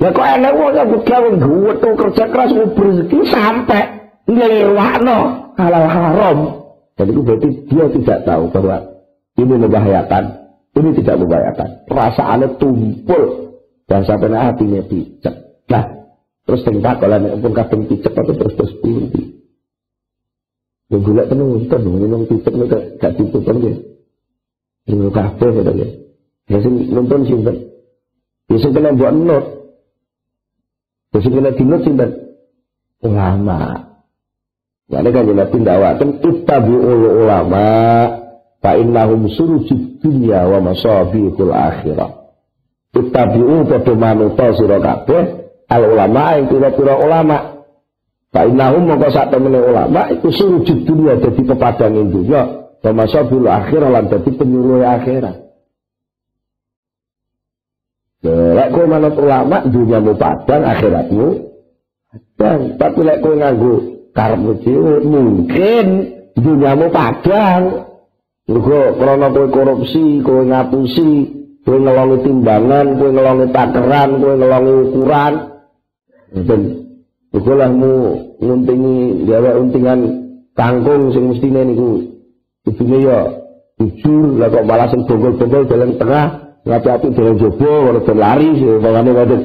Ya 0.00 0.08
kok 0.16 0.24
enak 0.24 0.52
wong 0.56 0.72
yang 0.72 1.36
gawe 1.36 1.72
tuh 1.76 1.92
kerja 1.92 2.24
keras 2.32 2.56
rezeki 2.56 3.18
sampai 3.28 3.84
ngelewakno 4.24 5.52
halal 5.60 5.86
haram. 5.92 6.38
Jadi 6.96 7.10
itu 7.12 7.20
berarti 7.20 7.48
dia 7.68 7.84
tidak 7.92 8.18
tahu 8.24 8.48
bahwa 8.48 8.76
ini 9.36 9.54
membahayakan, 9.60 10.24
ini 10.76 10.90
tidak 11.00 11.16
membahayakan. 11.20 11.68
Perasaannya 11.84 12.48
tumpul 12.56 13.22
dan 13.88 14.00
sampai 14.08 14.32
hatinya 14.32 14.80
picek. 14.88 15.34
Nah, 15.68 15.84
terus 16.48 16.64
tingkat 16.64 16.96
kalau 17.00 17.20
pun 17.40 17.52
kadang 17.52 17.82
picek 17.84 18.12
atau 18.16 18.34
terus 18.36 18.54
terus 18.56 18.72
pundi. 18.80 19.22
Ya 20.90 20.98
gula 20.98 21.22
penonton, 21.28 21.80
minum 21.86 22.24
picek 22.24 22.52
itu 22.56 22.66
gak 22.96 23.12
ditutup 23.20 23.56
ya. 23.60 23.74
Ini 24.90 25.08
kafe 25.12 25.46
gitu 25.60 25.72
ya. 25.76 25.88
Ya 26.50 26.56
sih 26.64 26.72
nonton 26.88 27.28
simpen. 27.28 27.69
Ya 28.50 28.56
sing 28.58 28.74
kena 28.74 28.90
buat 28.98 29.14
not. 29.14 29.44
Ya 31.14 31.18
sing 31.22 31.32
kena 31.38 31.54
dinut 31.54 31.86
sinten? 31.86 32.10
Ulama. 33.06 33.86
Jadi 34.90 35.08
kan 35.14 35.22
Nabi 35.22 35.58
dakwakan 35.62 36.10
ittabi'ul 36.18 37.22
ulama 37.22 37.66
fa 38.58 38.74
innahum 38.74 39.30
surujud 39.30 40.02
dunya 40.02 40.42
wa 40.50 40.58
masabihul 40.58 41.54
akhirah. 41.54 42.34
Ittabi'u 42.90 43.70
padha 43.70 43.94
manuta 43.94 44.50
sira 44.58 44.82
kabeh 44.82 45.22
al 45.70 45.82
ulama 45.94 46.42
ing 46.42 46.50
pira-pira 46.50 46.98
ulama. 46.98 47.62
Fa 48.34 48.50
innahum 48.50 48.90
mongko 48.90 49.14
sak 49.14 49.30
temene 49.30 49.62
ulama 49.62 50.10
iku 50.10 50.34
surujud 50.34 50.82
dunya 50.82 51.22
dadi 51.22 51.42
pepadang 51.46 52.10
dunya 52.10 52.42
wa 52.82 52.90
masabihul 52.90 53.46
akhirah 53.46 53.94
lan 53.94 54.10
dadi 54.10 54.30
penyuluh 54.34 54.82
akhirat. 54.82 55.39
Lek 58.20 58.68
kowe 58.76 58.84
manut 58.84 59.16
ulama 59.16 59.64
dunyamu 59.64 60.12
padang 60.20 60.62
akhiratmu 60.68 61.28
padang. 62.12 62.60
Tapi 62.76 63.00
lek 63.00 63.18
kowe 63.24 63.32
nganggo 63.32 63.74
karepmu 64.12 64.52
dhewe 64.60 64.94
mungkin 65.08 65.86
dunyamu 66.36 66.86
padang. 66.92 67.62
Mergo 68.44 68.80
krana 69.00 69.32
kowe 69.32 69.48
korupsi, 69.48 70.20
kowe 70.20 70.42
ngapusi, 70.44 71.10
kowe 71.64 71.78
ngelongi 71.80 72.16
timbangan, 72.28 72.86
kowe 73.00 73.08
ngelongi 73.08 73.46
takeran, 73.56 74.10
kowe 74.20 74.34
ngelongi 74.36 74.72
ukuran. 74.84 75.34
Dan 76.30 76.62
lah 77.30 77.70
mu 77.70 77.92
nguntingi 78.42 79.24
gawe 79.24 79.50
untingan 79.64 80.00
kangkung 80.58 81.14
sing 81.14 81.30
mestine 81.30 81.62
niku 81.62 82.04
ibune 82.66 82.98
ya 83.06 83.18
jujur 83.78 84.34
lah 84.34 84.50
kok 84.50 84.66
malah 84.66 84.86
sing 84.90 85.06
bonggol-bonggol 85.06 85.62
tengah 85.96 86.49
Ngati-ati 86.60 87.16
jalan 87.16 87.40
jobo, 87.40 87.72
kalau 87.88 88.00
berlari, 88.04 88.48
bawahnya 88.60 89.12
waduh. 89.16 89.42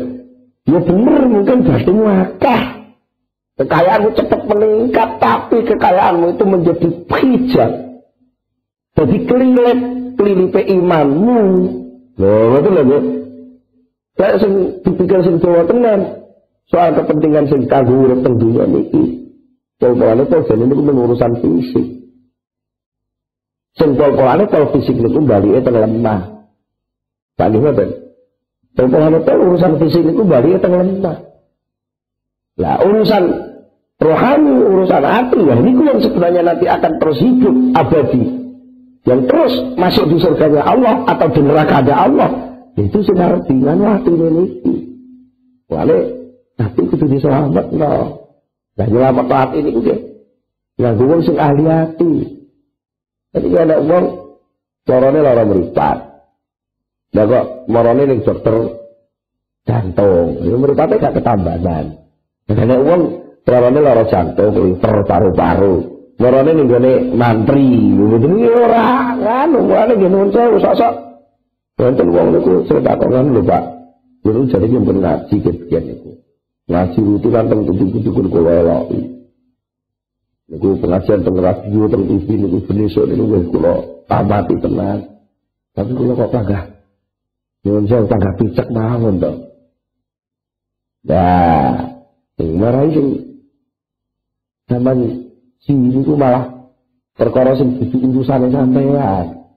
Ya 0.66 0.80
bener, 0.82 1.22
mungkin 1.32 1.58
batin 1.64 1.98
wakah. 2.04 2.64
Kekayaanmu 3.56 4.10
cepat 4.20 4.42
meningkat, 4.52 5.10
tapi 5.24 5.64
kekayaanmu 5.64 6.36
itu 6.36 6.44
menjadi 6.44 6.88
pijat. 7.08 7.72
Jadi 9.00 9.18
kelilit, 9.24 9.80
kelilipe 10.20 10.62
imanmu. 10.68 11.40
Loh, 12.20 12.60
itu 12.60 12.70
lho, 12.72 13.00
Saya 14.16 14.40
sing 14.40 14.84
dipikir 14.84 15.24
sing 15.24 15.40
Jawa 15.40 15.68
tenan. 15.68 16.24
Soal 16.68 16.96
kepentingan 16.96 17.48
sing 17.52 17.68
kanggo 17.68 18.08
urip 18.08 18.24
teng 18.24 18.40
dunya 18.40 18.64
niki. 18.68 19.04
Pol 19.76 19.92
ini 19.96 20.92
urusan 20.96 21.32
fisik. 21.44 21.86
Sing 23.76 23.90
pol-polane 24.00 24.48
pol 24.48 24.72
fisik 24.72 24.96
niku 24.96 25.20
balike 25.28 25.64
teng 25.64 25.76
lemah. 25.76 26.35
Ngoten. 27.36 27.90
Pokoknya 28.76 29.20
itu 29.24 29.34
urusan 29.40 29.74
fisik 29.80 30.04
itu 30.04 30.24
balik 30.28 30.60
teng 30.60 30.76
lemah. 30.76 31.18
Lah 32.60 32.76
urusan 32.84 33.24
rohani, 34.00 34.56
urusan 34.68 35.04
hati 35.04 35.40
ya 35.40 35.56
ini 35.60 35.72
yang 35.80 36.00
sebenarnya 36.04 36.42
nanti 36.44 36.66
akan 36.68 36.92
terus 37.00 37.20
hidup 37.24 37.56
abadi. 37.76 38.24
Yang 39.08 39.22
terus 39.32 39.54
masuk 39.80 40.06
di 40.12 40.18
surga 40.20 40.64
Allah 40.64 41.08
atau 41.08 41.28
di 41.32 41.42
neraka 41.44 41.84
ada 41.84 41.96
Allah. 42.08 42.30
Itu 42.76 43.00
sudah 43.04 43.40
dengan 43.48 43.80
waktu 43.80 44.12
ini. 44.12 44.46
Wale, 45.72 46.00
tapi 46.60 46.82
itu 46.92 47.06
diselamat 47.08 47.72
no. 47.72 47.92
Nah 48.76 48.88
nyelamat 48.92 49.28
hati 49.32 49.56
ini 49.64 49.72
udah. 49.72 50.00
Nah 50.84 50.92
gue 51.00 51.18
sing 51.24 51.38
ahli 51.40 51.64
hati. 51.64 52.14
Jadi 53.36 53.48
ada 53.56 53.80
uang, 53.80 54.06
corone 54.84 55.20
lara 55.24 55.44
meripat. 55.48 56.15
Lah 57.16 57.24
kok 57.32 57.46
marane 57.72 58.04
ning 58.04 58.20
dokter 58.28 58.56
jantung. 59.64 60.44
Itu 60.44 60.56
mripate 60.60 61.00
gak 61.00 61.16
ketambahan. 61.16 61.86
Nek 62.52 62.82
wong 62.84 63.02
marane 63.48 63.80
lara 63.80 64.04
jantung, 64.12 64.52
liver, 64.52 64.96
paru-paru. 65.08 65.76
Marane 66.20 66.52
ning 66.52 66.68
gone 66.68 66.92
mantri, 67.16 67.64
iki 67.88 68.48
ora 68.52 69.16
ngono, 69.16 69.60
ngene 69.64 69.94
ngene 69.96 70.32
saya 70.36 70.60
sok-sok. 70.60 70.94
Wonten 71.80 72.08
wong 72.12 72.28
niku 72.36 72.52
cerita 72.68 73.00
kan 73.00 73.32
lho 73.32 73.44
Pak. 73.44 73.64
Kulo 74.24 74.48
jadi 74.48 74.68
yang 74.68 74.84
ngaji 74.84 75.36
kegiatan 75.44 75.84
niku. 75.92 76.12
Ngaji 76.72 77.00
rutin 77.04 77.30
kan 77.32 77.46
teng 77.52 77.62
kudu-kudu 77.68 78.28
kula 78.32 78.52
eloki. 78.64 79.00
Niku 80.50 80.80
pengajian 80.82 81.20
teng 81.24 81.36
radio 81.36 81.84
teng 81.92 82.04
TV 82.08 82.28
niku 82.42 82.58
benesuk 82.64 83.06
niku 83.12 83.24
wis 83.28 83.46
kula 83.52 83.74
tamati 84.08 84.56
tenan. 84.60 85.00
Tapi 85.76 85.92
kula 85.94 86.16
kok 86.16 86.32
panggah 86.32 86.75
Nyuwun 87.66 87.90
saya 87.90 88.06
tangga 88.06 88.38
picek 88.38 88.70
mawon 88.70 89.18
to. 89.18 89.32
Nah, 91.10 91.98
sing 92.38 92.50
marai 92.62 92.94
sing 92.94 93.08
zaman 94.70 94.98
sini 95.66 96.06
ku 96.06 96.14
malah 96.14 96.70
perkara 97.18 97.58
sing 97.58 97.82
dudu 97.82 98.22
urusane 98.22 98.54
sampean. 98.54 99.50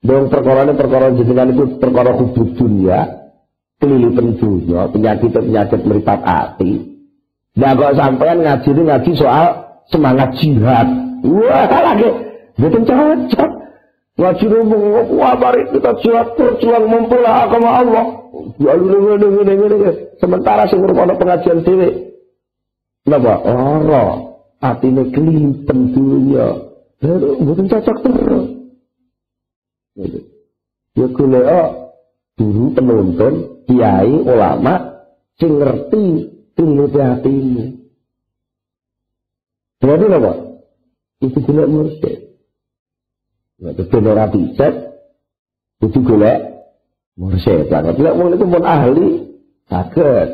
Dong 0.00 0.30
perkara 0.30 0.70
perkara 0.70 1.10
jenengan 1.18 1.50
itu 1.50 1.76
perkara 1.76 2.14
hubud 2.14 2.54
dunia, 2.54 3.18
kelilipan 3.82 4.38
dunia, 4.38 4.88
penyakit-penyakit 4.94 5.80
meripat 5.84 6.22
hati. 6.22 6.86
Nah 7.58 7.74
kok 7.74 7.98
sampean 7.98 8.46
ngaji 8.46 8.70
ngaji 8.78 9.10
soal 9.18 9.46
semangat 9.90 10.38
jihad. 10.38 10.86
Wah, 11.26 11.66
lagi, 11.66 12.08
betul 12.56 12.86
cocok. 12.86 13.59
Ngomong, 14.20 15.16
wah 15.16 15.32
mari 15.40 15.64
kita 15.72 15.96
jihad 16.04 16.36
berjuang 16.36 16.92
mempelai 16.92 17.48
agama 17.48 17.70
Allah. 17.80 18.06
Lalu 18.60 18.84
ngene 18.92 19.26
ngene 19.32 19.52
ngene 19.56 19.90
Sementara 20.20 20.68
sing 20.68 20.84
ngrungokno 20.84 21.16
pengajian 21.16 21.64
dhewe. 21.64 21.88
Napa? 23.08 23.40
Ora. 23.48 24.04
Atine 24.60 25.08
kelimpen 25.08 25.96
dunya. 25.96 26.52
Mboten 27.40 27.64
cocok 27.72 27.96
terus. 28.04 28.44
Ya 30.92 31.06
golek 31.08 31.48
guru 32.36 32.76
penuntun, 32.76 33.34
kiai, 33.64 34.20
ulama 34.20 35.00
sing 35.40 35.56
ngerti 35.56 36.28
ilmu 36.60 36.92
hatimu. 36.92 37.64
Jadi 39.80 40.04
apa? 40.12 40.32
Itu 41.24 41.38
golek 41.40 41.68
mursyid. 41.72 42.19
Nek 43.60 43.76
ben 43.76 44.08
ora 44.08 44.24
dicek 44.32 44.72
kudu 45.80 46.00
golek 46.00 46.38
Mursyid 47.20 47.68
banget. 47.68 48.00
Lek 48.00 48.16
wong 48.16 48.32
itu 48.32 48.44
pun 48.48 48.64
ahli 48.64 49.08
sakit. 49.68 50.28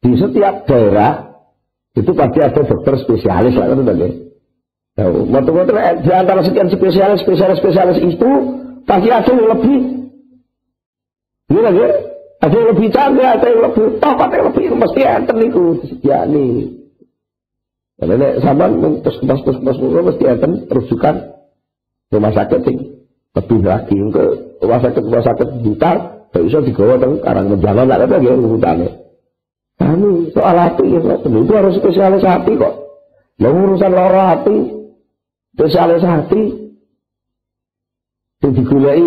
Di 0.00 0.16
setiap 0.16 0.64
daerah 0.64 1.36
itu 1.92 2.10
pasti 2.16 2.38
ada 2.40 2.60
dokter 2.64 2.94
spesialis 3.04 3.52
lah 3.52 3.68
kan 3.68 3.84
tadi. 3.84 4.08
Waktu-waktu 5.00 5.72
di 6.04 6.10
antara 6.12 6.40
sekian 6.44 6.72
spesialis, 6.72 7.20
spesialis, 7.20 7.60
spesialis 7.60 7.98
itu 8.00 8.30
pasti 8.88 9.08
ada 9.12 9.28
yang 9.28 9.48
lebih. 9.52 9.80
Ini 11.50 11.60
lagi, 11.60 11.84
ada 12.40 12.54
yang 12.56 12.68
lebih 12.72 12.88
canggih, 12.88 13.28
ada 13.28 13.46
yang 13.48 13.62
lebih 13.68 13.84
topat, 14.00 14.28
yang 14.32 14.46
lebih 14.48 14.64
mesti 14.72 15.00
enten 15.04 15.36
itu 15.44 15.62
disediani. 15.84 16.48
Kalau 18.00 18.16
ini 18.16 18.28
sama 18.40 18.64
terus 19.04 19.16
terus 19.20 19.40
terus 19.44 19.58
terus 19.60 20.04
mesti 20.08 20.24
enten 20.24 20.52
rujukan 20.72 21.16
rumah 22.10 22.32
sakit 22.34 22.60
sing 22.66 22.76
lebih 23.30 23.60
lagi 23.62 23.94
ke 23.94 24.24
rumah 24.58 24.80
sakit 24.82 25.02
rumah 25.06 25.24
sakit 25.24 25.48
Blitar, 25.62 25.96
gak 26.34 26.42
bisa 26.42 26.58
digawa 26.66 26.98
teng 26.98 27.22
karang 27.22 27.46
menjangan 27.54 27.86
ada 27.86 28.06
lagi 28.06 28.26
urutannya. 28.26 28.90
Kami 29.80 30.28
soal 30.36 30.56
hati 30.60 30.84
ya, 30.92 31.00
itu 31.24 31.52
harus 31.56 31.74
spesialis 31.80 32.26
hati 32.26 32.52
kok. 32.52 32.74
Yang 33.40 33.54
urusan 33.56 33.92
loro 33.96 34.20
hati, 34.20 34.56
spesialis 35.56 36.04
hati, 36.04 36.42
yang 38.44 38.52
digulai 38.52 39.04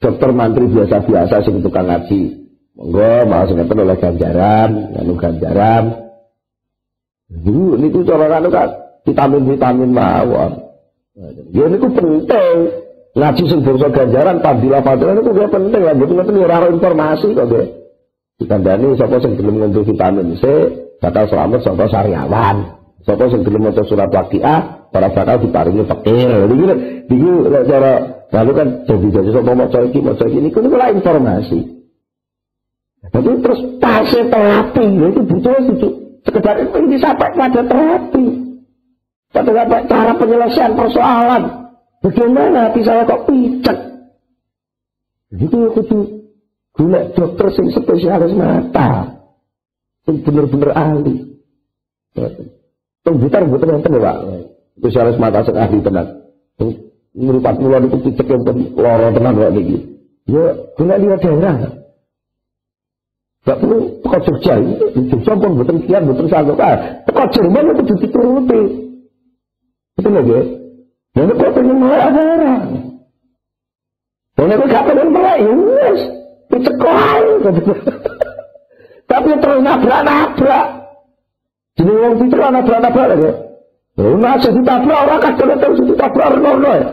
dokter 0.00 0.30
mantri 0.32 0.64
biasa-biasa 0.64 1.44
sing 1.44 1.60
tukang 1.60 1.92
ngaji. 1.92 2.40
Monggo 2.80 3.28
mau 3.28 3.44
sing 3.44 3.60
oleh 3.60 3.98
ganjaran, 4.00 4.96
anu 4.96 5.12
ganjaran. 5.20 5.84
Dulu 7.28 7.76
niku 7.76 8.00
cara 8.08 8.40
anu 8.40 8.48
kan 8.48 8.72
vitamin-vitamin 9.04 9.90
mawon. 9.92 10.69
Ya 11.52 11.64
niku 11.68 11.88
penting. 11.92 12.56
Ngaji 13.10 13.42
sing 13.42 13.60
bangsa 13.66 13.88
ganjaran 13.90 14.38
padilah 14.38 14.80
padilah 14.80 15.18
niku 15.18 15.34
penting 15.34 15.82
lah, 15.82 15.92
mboten 15.98 16.14
ngoten 16.14 16.36
ora 16.40 16.68
informasi 16.70 17.26
kok 17.34 17.46
nggih. 17.50 17.66
Dikandani 18.40 18.96
sapa 18.96 19.20
sing 19.20 19.36
gelem 19.36 19.60
ngombe 19.60 19.84
vitamin 19.84 20.32
C 20.40 20.44
bakal 21.02 21.28
selamat 21.28 21.60
saka 21.60 21.86
sariawan. 21.90 22.56
Sapa 23.04 23.28
sing 23.28 23.44
gelem 23.44 23.68
maca 23.68 23.82
surat 23.84 24.08
Waqiah 24.08 24.88
para 24.88 25.12
bakal 25.12 25.36
diparingi 25.44 25.84
fakir. 25.84 26.48
Iki 26.48 26.64
iki 27.12 27.30
cara 27.68 27.92
lalu 28.30 28.50
kan 28.56 28.68
jadi-jadi 28.88 29.30
sapa 29.34 29.52
maca 29.52 29.78
iki 29.84 29.98
maca 30.00 30.24
iki 30.24 30.38
niku 30.40 30.58
niku 30.64 30.76
informasi. 30.78 31.58
Tapi 33.00 33.28
terus 33.42 33.60
fase 33.80 34.20
terapi 34.28 34.84
itu 34.84 35.20
butuh 35.24 35.56
itu 35.66 35.88
sekedar 36.20 36.56
itu 36.62 36.78
ini 36.84 36.96
sampai 37.00 37.32
pada 37.32 37.60
terapi. 37.64 38.49
Pada 39.30 39.86
cara 39.86 40.12
penyelesaian 40.18 40.74
persoalan. 40.74 41.42
Bagaimana 42.00 42.70
hati 42.70 42.80
saya 42.82 43.06
kok 43.06 43.30
picek? 43.30 43.78
Itu 45.38 45.70
kudu 45.76 46.20
Golek 46.80 47.12
dokter 47.18 47.46
sing 47.52 47.66
spesialis 47.74 48.32
mata. 48.32 49.10
Sing 50.06 50.22
bener-bener 50.22 50.70
ahli. 50.72 51.14
Teng 53.04 53.14
butar 53.18 53.42
mboten 53.44 53.74
wonten 53.74 53.98
Pak. 53.98 54.16
Spesialis 54.78 55.18
mata 55.18 55.42
sing 55.42 55.56
ahli 55.58 55.78
tenan. 55.82 56.06
Ngripat 57.10 57.54
kula 57.58 57.78
niku 57.82 57.98
picek 58.06 58.26
pun 58.32 58.58
lara 58.78 59.10
tenan 59.10 59.34
kok 59.34 59.52
niki. 59.52 59.76
Ya 60.30 60.56
golek 60.78 60.98
liya 61.02 61.16
daerah. 61.18 61.56
Gak 63.40 63.56
perlu 63.56 64.04
teko 64.04 64.18
Jogja, 64.20 64.52
Jogja 65.08 65.32
pun 65.32 65.52
betul 65.56 65.80
kian, 65.88 66.04
betul 66.04 66.28
sanggup. 66.28 66.60
Teko 67.08 67.22
Jerman 67.34 67.72
itu 67.72 67.82
dituruti. 68.04 68.89
Itu 70.10 70.22
ya. 70.26 70.42
Ini 71.10 71.32
kok 71.34 71.50
pengen 71.54 71.76
mulai 71.78 72.10
daerah. 72.10 72.58
Ini 74.40 74.54
kok 74.58 74.66
gak 74.70 74.84
pengen 74.90 75.08
mulai, 75.14 75.42
ya 75.42 75.90
Dicekohan. 76.50 77.22
Tapi 79.10 79.28
terus 79.42 79.60
nabrak-nabrak. 79.62 80.66
Jadi 81.78 81.90
orang 81.90 82.14
pikir 82.18 82.38
nabrak-nabrak 82.38 83.06
lagi. 83.10 83.30
Oh, 83.98 84.14
nasi 84.16 84.48
ditabrak 84.54 84.98
orang 85.02 85.20
kadang 85.22 85.58
terus 85.58 85.82
ditabrak 85.82 86.28
orang 86.30 86.58
ya. 86.62 86.90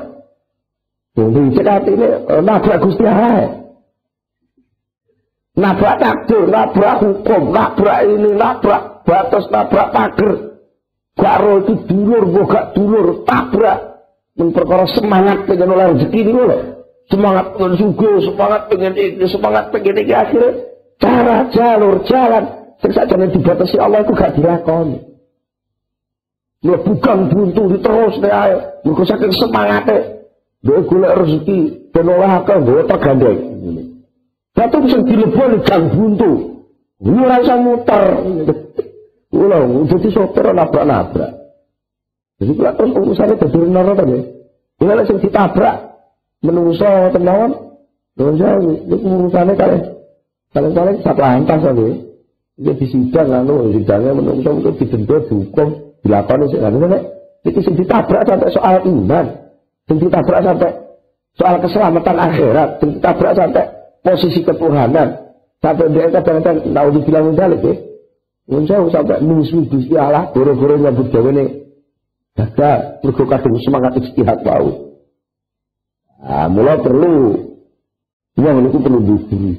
Jadi 1.17 1.41
cek 1.57 1.89
ini 1.89 2.09
oh, 2.25 2.41
nabrak 2.41 2.77
Gusti 2.85 3.05
Allah. 3.05 3.49
Nabrak 5.57 5.95
takdir, 5.97 6.45
nabrak 6.45 7.01
hukum, 7.01 7.49
nabrak 7.49 7.99
ini, 8.05 8.29
nabrak 8.37 9.01
batas, 9.09 9.49
nabrak 9.49 9.89
pagar. 9.89 10.56
Garo 11.17 11.65
itu 11.65 11.73
dulur, 11.89 12.23
gak 12.45 12.77
dulur, 12.77 13.25
tabrak. 13.25 13.99
Memperkara 14.37 14.85
semangat 14.93 15.49
dengan 15.49 15.73
oleh 15.73 15.97
rezeki 15.97 16.19
ini 16.21 16.33
loh 16.37 16.77
semangat 17.07 17.55
pengen 17.55 17.73
sugo, 17.79 18.11
semangat 18.23 18.61
pengen 18.67 18.93
ini, 18.95 19.25
semangat 19.27 19.65
pengen 19.71 19.95
ini 20.03 20.13
akhirnya 20.13 20.51
cara 20.99 21.47
jalur 21.51 22.03
jalan 22.03 22.43
sing 22.83 22.91
sakjane 22.93 23.31
dibatasi 23.31 23.75
Allah 23.79 24.03
itu 24.03 24.13
gak 24.13 24.35
dilakoni. 24.35 24.99
Ya 26.65 26.77
bukan 26.81 27.17
buntu 27.31 27.61
diterus 27.69 28.17
deh 28.17 28.33
ayo. 28.33 28.81
Mergo 28.81 29.03
saking 29.05 29.33
semangate 29.33 30.25
dia 30.65 30.81
golek 30.83 31.15
rezeki 31.21 31.57
ben 31.93 32.09
oleh 32.09 32.31
akeh 32.41 32.57
gawe 32.65 32.81
tergandeng. 32.89 33.39
Satu 34.57 34.77
bisa 34.81 34.97
dileboni 35.05 35.57
gang 35.61 35.85
buntu. 35.93 36.31
Ini 36.97 37.21
rasa 37.29 37.55
muter. 37.61 38.05
Ulah, 39.35 39.63
jadi 39.91 40.07
sopir 40.11 40.47
nabrak-nabrak. 40.55 41.31
Jadi 42.37 42.51
kalau 42.55 42.73
terus 42.77 42.91
urusannya 42.95 43.35
dari 43.35 43.67
neraka 43.67 43.93
tadi. 44.05 44.17
Ini 44.77 44.93
langsung 44.93 45.19
ditabrak 45.19 45.75
menungso 46.45 46.91
tenawan 47.11 47.67
Nuwun 48.17 48.33
sewu, 48.41 48.71
itu 48.89 48.95
urusannya 48.97 49.53
kali 49.53 49.77
kali 50.49 50.69
kali 50.73 50.91
satu 51.05 51.21
antas 51.21 51.61
kali. 51.61 52.01
Itu 52.57 52.73
di 52.73 52.85
sidang 52.89 53.29
anu, 53.29 53.69
sidangnya 53.69 54.17
menungso 54.17 54.57
itu 54.57 54.69
didenda 54.81 55.21
dihukum, 55.29 55.93
dilakoni 56.01 56.49
sih 56.49 56.57
anu 56.57 56.89
nek 56.89 57.03
itu 57.45 57.61
sing 57.61 57.77
ditabrak 57.77 58.25
sampai 58.25 58.49
soal 58.49 58.81
iman, 58.89 59.25
sing 59.85 60.01
ditabrak 60.01 60.41
sampai 60.41 60.71
soal 61.37 61.55
keselamatan 61.61 62.17
akhirat, 62.17 62.69
sing 62.81 62.89
ditabrak 62.97 63.33
sampai 63.37 63.63
posisi 64.01 64.41
ketuhanan, 64.41 65.07
sampai 65.61 65.85
dia 65.93 66.09
kadang-kadang 66.09 66.57
tahu 66.73 66.87
dibilang 66.97 67.37
balik 67.37 67.61
ya. 67.61 67.73
Nuwun 68.47 68.63
sewu 68.63 68.87
sampai 68.87 69.19
musuh 69.19 69.67
Gusti 69.67 69.99
Allah, 69.99 70.31
goro-goro 70.31 70.79
nyambut 70.79 71.11
gawe 71.11 71.31
ne 71.35 71.67
gagal, 72.31 73.03
mergo 73.03 73.23
kadung 73.27 73.59
semangat 73.59 73.99
istihad 73.99 74.39
wau. 74.47 74.95
Nah, 76.23 76.47
mula 76.47 76.79
perlu 76.79 77.43
uang 78.39 78.57
itu 78.71 78.79
perlu 78.79 78.99
guru. 79.03 79.51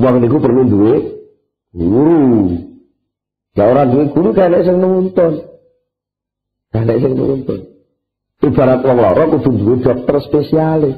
Uang 0.00 0.14
itu 0.24 0.38
perlu 0.40 0.62
duit 0.64 1.04
guru. 1.76 2.64
Ya 3.52 3.64
orang 3.68 3.92
duit 3.92 4.08
guru 4.16 4.30
kan 4.32 4.48
ada 4.48 4.64
yang 4.64 4.80
nonton. 4.80 5.32
Kan 6.72 6.88
ada 6.88 6.96
yang 6.96 7.12
nonton. 7.12 7.60
Ibarat 8.38 8.86
wong 8.86 8.98
lara 9.02 9.24
kudu 9.34 9.50
duwe 9.50 9.76
dokter 9.82 10.16
spesialis. 10.22 10.96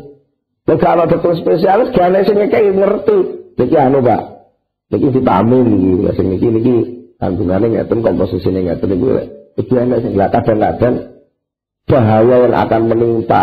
Nek 0.68 0.76
kalau 0.76 1.08
dokter 1.08 1.40
spesialis 1.40 1.88
gak 1.90 2.12
ana 2.12 2.20
sing 2.22 2.36
ngerti. 2.36 3.18
Niki 3.56 3.76
anu, 3.80 4.04
Pak. 4.04 4.39
Niki 4.90 5.08
vitamin 5.14 5.66
iki, 5.70 5.90
sing 6.18 6.26
niki 6.34 6.46
niki 6.50 6.74
kandungane 7.22 7.78
ngeten 7.78 8.02
komposisine 8.02 8.66
ngeten 8.66 8.90
iki. 8.90 9.08
Iki 9.62 9.74
ana 9.78 9.96
sing 10.02 10.18
kadang-kadang 10.18 10.94
bahaya 11.86 12.36
yang 12.46 12.54
akan 12.58 12.82
menimpa 12.90 13.42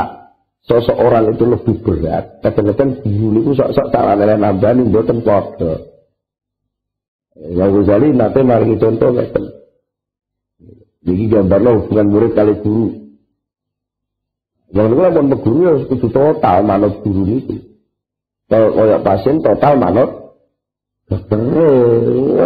seseorang 0.68 1.32
itu 1.32 1.44
lebih 1.48 1.76
berat, 1.80 2.44
kadang-kadang 2.44 3.00
dulu 3.00 3.38
itu 3.48 3.52
sok-sok 3.64 3.88
salah 3.96 4.20
nilai 4.20 4.36
nambani 4.36 4.92
buatan 4.92 5.24
podo. 5.24 5.96
Yang 7.38 7.70
Ghazali 7.80 8.08
nanti 8.12 8.40
mari 8.44 8.76
contoh 8.76 9.10
ngeten. 9.16 9.44
Jadi 11.08 11.24
gambar 11.32 11.60
lo 11.64 11.72
hubungan 11.80 12.08
murid 12.12 12.32
kali 12.36 12.54
guru. 12.60 12.88
Yang 14.76 14.88
itu 14.92 15.12
pun 15.16 15.28
guru 15.40 15.60
ya 15.64 15.74
kudu 15.88 16.08
total 16.12 16.58
manut 16.68 17.00
guru 17.00 17.24
itu. 17.40 17.56
Kalau 18.52 18.76
kayak 18.76 19.04
pasien 19.08 19.40
total 19.40 19.80
manut 19.80 20.27
dokter. 21.08 21.40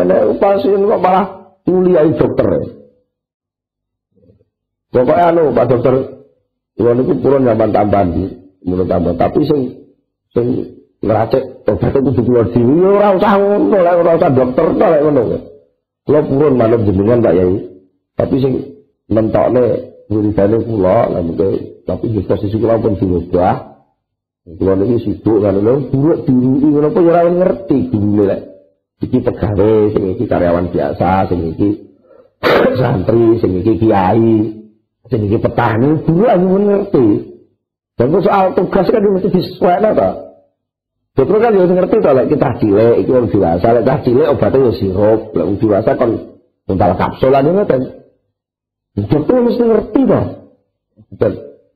Ada 0.05 0.17
pasien 0.37 0.85
kok 0.85 1.01
malah 1.01 1.25
kuliah 1.65 2.05
dokter. 2.13 2.47
Pokoknya 4.91 5.31
anu 5.31 5.55
Pak 5.55 5.67
Dokter 5.71 6.21
Kulo 6.81 6.97
niku 6.97 7.13
purun 7.19 7.45
nyaman 7.45 7.69
tambahan 7.75 8.09
di 8.09 8.23
menurut 8.65 8.87
tambah. 8.89 9.13
Tapi 9.13 9.45
sing 9.45 9.59
sing 10.33 10.47
ngeracek 11.03 11.67
obat 11.67 11.93
itu 11.93 12.09
di 12.09 12.21
keluar 12.25 12.47
diri 12.49 12.73
ya 12.73 12.89
ora 12.89 13.09
usah 13.17 13.33
ngono 13.37 13.77
lek 13.77 13.95
ora 14.01 14.11
usah 14.17 14.31
dokter 14.31 14.65
lek 14.73 15.01
ngono. 15.05 15.21
Kulo 16.07 16.19
purun 16.25 16.53
manut 16.57 16.81
jenengan 16.87 17.21
Pak 17.21 17.33
Yai. 17.37 17.55
Tapi 18.17 18.35
sing 18.41 18.53
mentokne 19.11 19.63
wiridane 20.09 20.57
kula 20.63 20.97
lan 21.11 21.25
tapi 21.85 22.05
di 22.09 22.21
posisi 22.25 22.55
kula 22.57 22.81
pun 22.81 22.97
diubah. 22.97 23.55
Kulo 24.41 24.71
niki 24.73 24.95
sibuk 25.05 25.37
kan 25.43 25.53
lho 25.53 25.85
buruk 25.91 26.25
diri 26.25 26.49
ngono 26.65 26.87
apa 26.89 26.99
ya 27.03 27.09
ora 27.13 27.21
ngerti 27.29 27.77
gurune 27.93 28.23
lek. 28.25 28.41
Iki 29.01 29.17
pegawai, 29.25 29.97
sing 29.97 30.03
iki 30.13 30.23
karyawan 30.29 30.69
biasa, 30.69 31.25
sing 31.25 31.39
iki 31.57 31.69
santri, 32.79 33.41
sing 33.41 33.51
iki 33.65 33.81
kiai, 33.81 34.61
jadi 35.09 35.37
petani 35.41 36.05
dulu 36.05 36.23
hanya 36.29 36.47
mengerti. 36.47 37.07
Dan 37.97 38.15
soal 38.21 38.55
tugas 38.55 38.87
kan 38.87 39.03
mesti 39.03 39.29
disesuaikan 39.29 39.93
apa? 39.93 40.09
Dokter 41.11 41.37
kan 41.43 41.51
ya 41.51 41.67
ngerti 41.67 41.99
to 41.99 42.11
lek 42.15 42.27
kita 42.31 42.49
cilik 42.63 42.95
iki 43.03 43.11
wong 43.11 43.27
dewasa, 43.27 43.67
lek 43.75 43.83
cah 43.83 43.99
cilik 43.99 44.31
obatnya 44.31 44.63
ya 44.63 44.71
sirup, 44.79 45.19
lek 45.35 45.45
wong 45.45 45.57
dewasa 45.59 45.91
kon 45.99 46.11
untal 46.71 46.93
kapsul 46.95 47.35
aja 47.35 47.51
ngoten. 47.51 47.81
Dokter 48.95 49.35
mesti 49.43 49.63
ngerti 49.67 50.01
toh. 50.07 50.25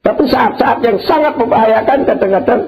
Tapi 0.06 0.24
saat-saat 0.30 0.78
yang 0.86 0.98
sangat 1.04 1.34
membahayakan 1.36 2.00
kadang-kadang 2.08 2.62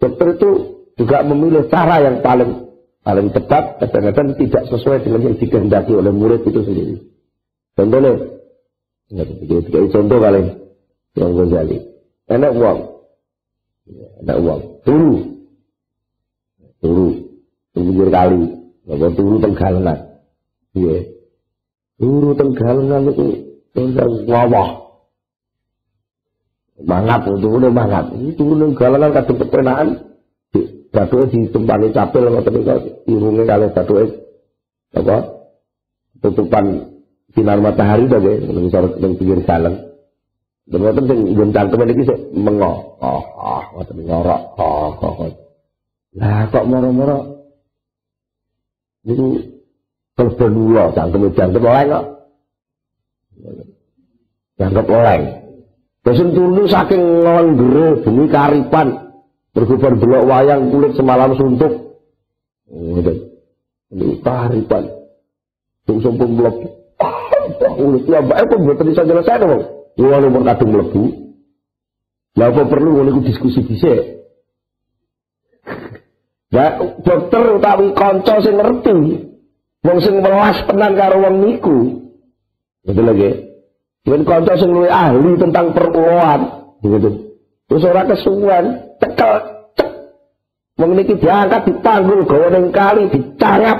dokter 0.00 0.26
itu 0.34 0.50
juga 0.98 1.22
memilih 1.22 1.68
cara 1.70 2.02
yang 2.02 2.18
paling 2.24 2.69
paling 3.00 3.28
tepat, 3.32 3.80
kadang-kadang 3.80 4.36
tidak 4.36 4.62
sesuai 4.68 5.04
dengan 5.04 5.20
yang 5.30 5.36
dikehendaki 5.40 5.92
oleh 5.96 6.12
murid 6.12 6.44
itu 6.44 6.60
sendiri. 6.60 6.94
Contohnya, 7.74 8.12
contoh 9.90 10.18
paling 10.20 10.46
yang 11.18 11.32
Ghazali. 11.34 11.78
Enak 12.30 12.52
uang. 12.54 12.78
Enak 14.22 14.36
uang. 14.38 14.60
Turu. 14.86 15.14
Turu. 16.78 17.08
Turu 17.74 18.04
kali. 18.06 18.42
Bapak 18.86 19.10
turu 19.18 19.36
tenggalengan. 19.42 19.98
Iya. 20.74 20.98
Turu 21.98 22.30
tenggalengan 22.38 23.02
itu 23.10 23.26
tentang 23.74 24.12
wawah. 24.30 24.68
Mangat, 26.80 27.20
turu 27.28 27.68
mangat. 27.68 28.14
Turu 28.38 28.54
tenggalengan 28.56 29.10
kadang 29.14 29.38
kepenaan. 29.42 29.88
Batuke 30.90 31.30
ditumpani 31.30 31.94
capil 31.94 32.26
ngoten 32.26 32.52
niku 32.54 32.74
irunge 33.06 33.44
kalih 33.46 33.70
batuke 33.70 34.04
apa 34.90 35.16
tutupan 36.18 36.66
sinar 37.30 37.62
matahari 37.62 38.10
to 38.10 38.18
nggih 38.18 38.36
ning 38.98 39.12
pinggir 39.14 39.38
jalan 39.46 39.90
dan 40.70 40.86
wonten 40.86 41.04
sing 41.10 41.18
nggon 41.34 41.50
cangkem 41.50 41.82
niki 41.82 42.06
sik 42.06 42.18
mengo. 42.30 42.94
Oh, 43.02 43.22
oh, 43.34 43.62
ngoten 43.74 44.06
ngorok. 44.06 44.42
Oh, 44.54 44.94
oh, 45.02 45.14
oh. 45.26 45.32
Lah 46.14 46.46
kok 46.46 46.66
moro-moro 46.70 47.18
niku 49.02 49.42
kelben 50.14 50.52
kula 50.54 50.84
cangkem 50.94 51.34
cangkem 51.34 51.66
oleh 51.66 51.84
kok. 51.90 52.04
Dianggap 54.54 54.86
oleh. 54.86 55.20
Terus 56.06 56.22
turu 56.32 56.64
saking 56.70 57.02
nglonggere 57.02 57.86
bumi 58.06 58.24
karipan. 58.30 59.09
Bergubar 59.60 59.92
belok 59.92 60.24
wayang 60.24 60.72
kulit 60.72 60.96
semalam 60.96 61.36
suntuk. 61.36 62.00
Ini 62.72 64.24
karipan. 64.24 64.88
Sing 65.84 66.00
sumpung 66.00 66.40
mlebu. 66.40 66.64
Kulit 67.60 68.08
ya, 68.08 68.24
mbak, 68.24 68.40
itu 68.40 68.56
mboten 68.56 68.88
iso 68.88 69.02
nyelesai 69.04 69.36
dong. 69.36 69.60
Wong 70.00 70.32
pun 70.32 70.48
kadung 70.48 70.70
mlebu. 70.72 71.02
Lah 72.40 72.48
apa 72.48 72.62
perlu 72.72 72.88
ngono 72.88 73.08
iku 73.12 73.20
diskusi 73.20 73.60
dhisik. 73.68 74.00
Ya 76.48 76.80
dokter 77.04 77.60
utawi 77.60 77.92
kanca 77.92 78.40
sing 78.40 78.56
ngerti. 78.56 78.96
Wong 79.84 79.98
sing 80.00 80.24
welas 80.24 80.56
tenan 80.64 80.96
karo 80.96 81.20
wong 81.20 81.36
niku. 81.44 82.00
Betul 82.80 83.12
lagi. 83.12 83.30
Yen 84.08 84.24
kanca 84.24 84.56
sing 84.56 84.72
ahli 84.72 85.36
tentang 85.36 85.76
perpuluhan, 85.76 86.40
gitu. 86.80 87.36
Terus 87.68 87.84
ora 87.84 88.08
kesuwen, 88.08 88.89
cekel 89.00 89.34
cek. 89.76 89.90
Niki 90.80 91.14
diangkat 91.18 91.60
ditanggul 91.66 92.24
gawa 92.28 92.48
ning 92.52 92.70
kali 92.70 93.08
dicangap. 93.08 93.78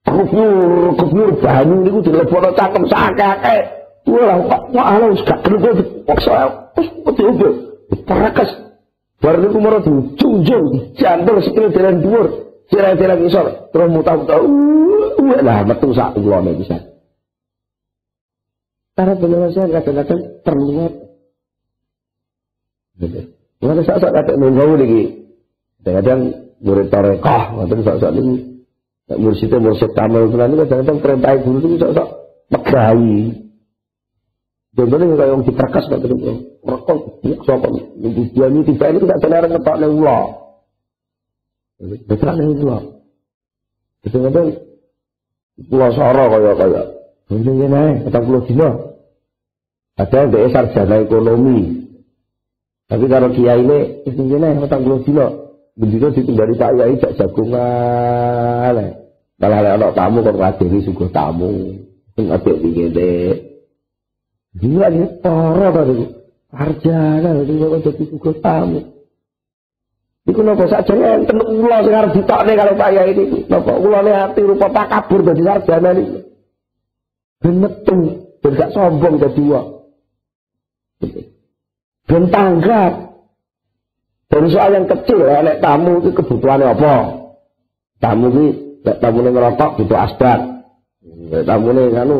Kufur, 0.00 0.96
kufur 0.96 1.28
banyu 1.38 1.84
niku 1.84 2.00
dilebono 2.00 2.50
cangkem 2.56 2.88
sakake. 2.88 3.56
Wah, 4.08 4.40
Pak, 4.48 4.62
wah, 4.72 4.96
ala 4.96 5.12
wis 5.12 5.22
gak 5.28 5.44
gelem 5.44 5.60
kok 5.60 5.76
paksa 6.08 6.50
wis 6.74 6.88
peti 7.04 7.22
opo. 7.22 7.48
Parakas. 8.08 8.50
Bar 9.20 9.36
niku 9.36 9.60
mara 9.60 9.84
dijunjung, 9.84 10.96
jandel 10.96 11.44
sikile 11.44 11.68
jalan 11.76 12.00
dhuwur, 12.00 12.26
jalan-jalan 12.72 13.28
isor, 13.28 13.68
terus 13.68 13.92
muta-muta. 13.92 14.40
Lah 15.44 15.60
metu 15.68 15.92
sak 15.92 16.16
ulone 16.16 16.56
bisa. 16.56 16.80
Para 18.96 19.12
penyelesaian 19.20 19.68
kadang-kadang 19.68 20.20
terlihat. 20.40 20.92
Mana 23.60 23.84
saat-saat 23.84 24.12
kata 24.12 24.32
nunggu 24.40 24.76
lagi. 24.80 25.02
Kadang-kadang 25.80 26.20
murid 26.64 26.88
tarekah, 26.88 27.42
kadang 27.64 27.80
saat-saat 27.84 28.14
ini 28.16 28.64
mursyidnya 29.10 29.58
mursyid 29.60 29.92
tamil 29.92 30.28
itu 30.28 30.36
nanti 30.40 30.54
kadang-kadang 30.64 30.98
perintah 31.04 31.32
guru 31.44 31.56
itu 31.60 31.76
saat-saat 31.76 32.08
megahi. 32.50 33.16
Contohnya 34.70 35.16
kayak 35.18 35.30
yang 35.34 35.42
diperkas 35.44 35.84
nggak 35.90 36.00
ketemu. 36.06 36.32
Rekon, 36.62 36.98
ya 37.26 37.36
siapa? 37.42 37.66
Dia 38.32 38.46
ini 38.48 38.60
tiba 38.64 38.84
ini 38.92 38.98
tidak 39.02 39.20
benar 39.20 39.42
ngetok 39.50 39.76
nih 39.76 39.90
ulah. 39.90 40.24
Betul 41.80 42.28
ulah. 42.64 42.82
Itu 44.04 44.16
ngerti? 44.16 44.52
Pulau 45.68 45.90
Soro 45.92 46.24
kayak 46.32 46.54
kayak. 46.56 46.86
Ini 47.30 47.52
ini, 47.52 48.08
pulau 48.08 48.42
Dino. 48.48 48.70
Ada 50.00 50.32
yang 50.32 50.50
sarjana 50.50 51.04
ekonomi. 51.04 51.89
Tapi 52.90 53.04
kalau 53.06 53.30
kia 53.30 53.54
ini, 53.54 54.02
ini, 54.02 54.58
kata 54.66 54.76
pulau 54.82 54.98
Dino. 55.06 55.50
Ditinggali 55.78 56.58
Pak 56.58 56.70
Yai 56.76 56.98
jak 56.98 57.14
jagungan. 57.16 58.74
Malah 59.40 59.58
ada 59.64 59.70
anak 59.80 59.96
tamu 59.96 60.20
kok 60.20 60.36
ngadiri 60.36 60.78
suguh 60.84 61.08
tamu. 61.08 61.80
Ngadek 62.20 62.60
dingin 62.60 62.92
Gila 64.60 64.86
ini 64.92 65.06
toro 65.24 65.68
tadi. 65.72 66.04
Sarjana 66.50 67.30
itu 67.40 67.52
kok 67.56 67.80
jadi 67.86 68.04
tugas 68.10 68.36
tamu. 68.44 68.80
Iku 70.28 70.44
nopo 70.44 70.68
saja 70.68 70.92
enten 70.92 71.40
ulo 71.40 71.78
sing 71.80 71.94
arep 71.96 72.12
ditokne 72.12 72.52
kalau 72.52 72.74
saya 72.76 73.02
ini. 73.08 73.48
Nopo 73.48 73.72
ulone 73.80 74.12
ati 74.12 74.40
rupa 74.44 74.68
takabur 74.68 75.24
dadi 75.24 75.42
sarjana 75.46 75.96
ini. 75.96 76.20
Ben 77.40 77.56
metu, 77.56 78.28
ben 78.44 78.52
gak 78.52 78.76
sombong 78.76 79.16
dadi 79.16 79.42
wong. 79.48 79.66
Ben 82.08 82.24
tanggap. 82.30 83.10
Soal 84.30 84.78
yang 84.78 84.86
kecil, 84.86 85.26
nek 85.26 85.58
tamu 85.58 85.98
itu 86.00 86.14
kebutuhannya 86.14 86.70
apa? 86.70 86.94
Tamu 87.98 88.30
ini, 88.30 88.46
nek 88.86 88.96
tamu 89.02 89.26
ini 89.26 89.30
ngerokok 89.34 89.70
butuh 89.82 89.98
asbat. 90.06 90.40
Nek 91.02 91.42
tamu 91.44 91.74
ini 91.74 91.82
nganu, 91.90 92.18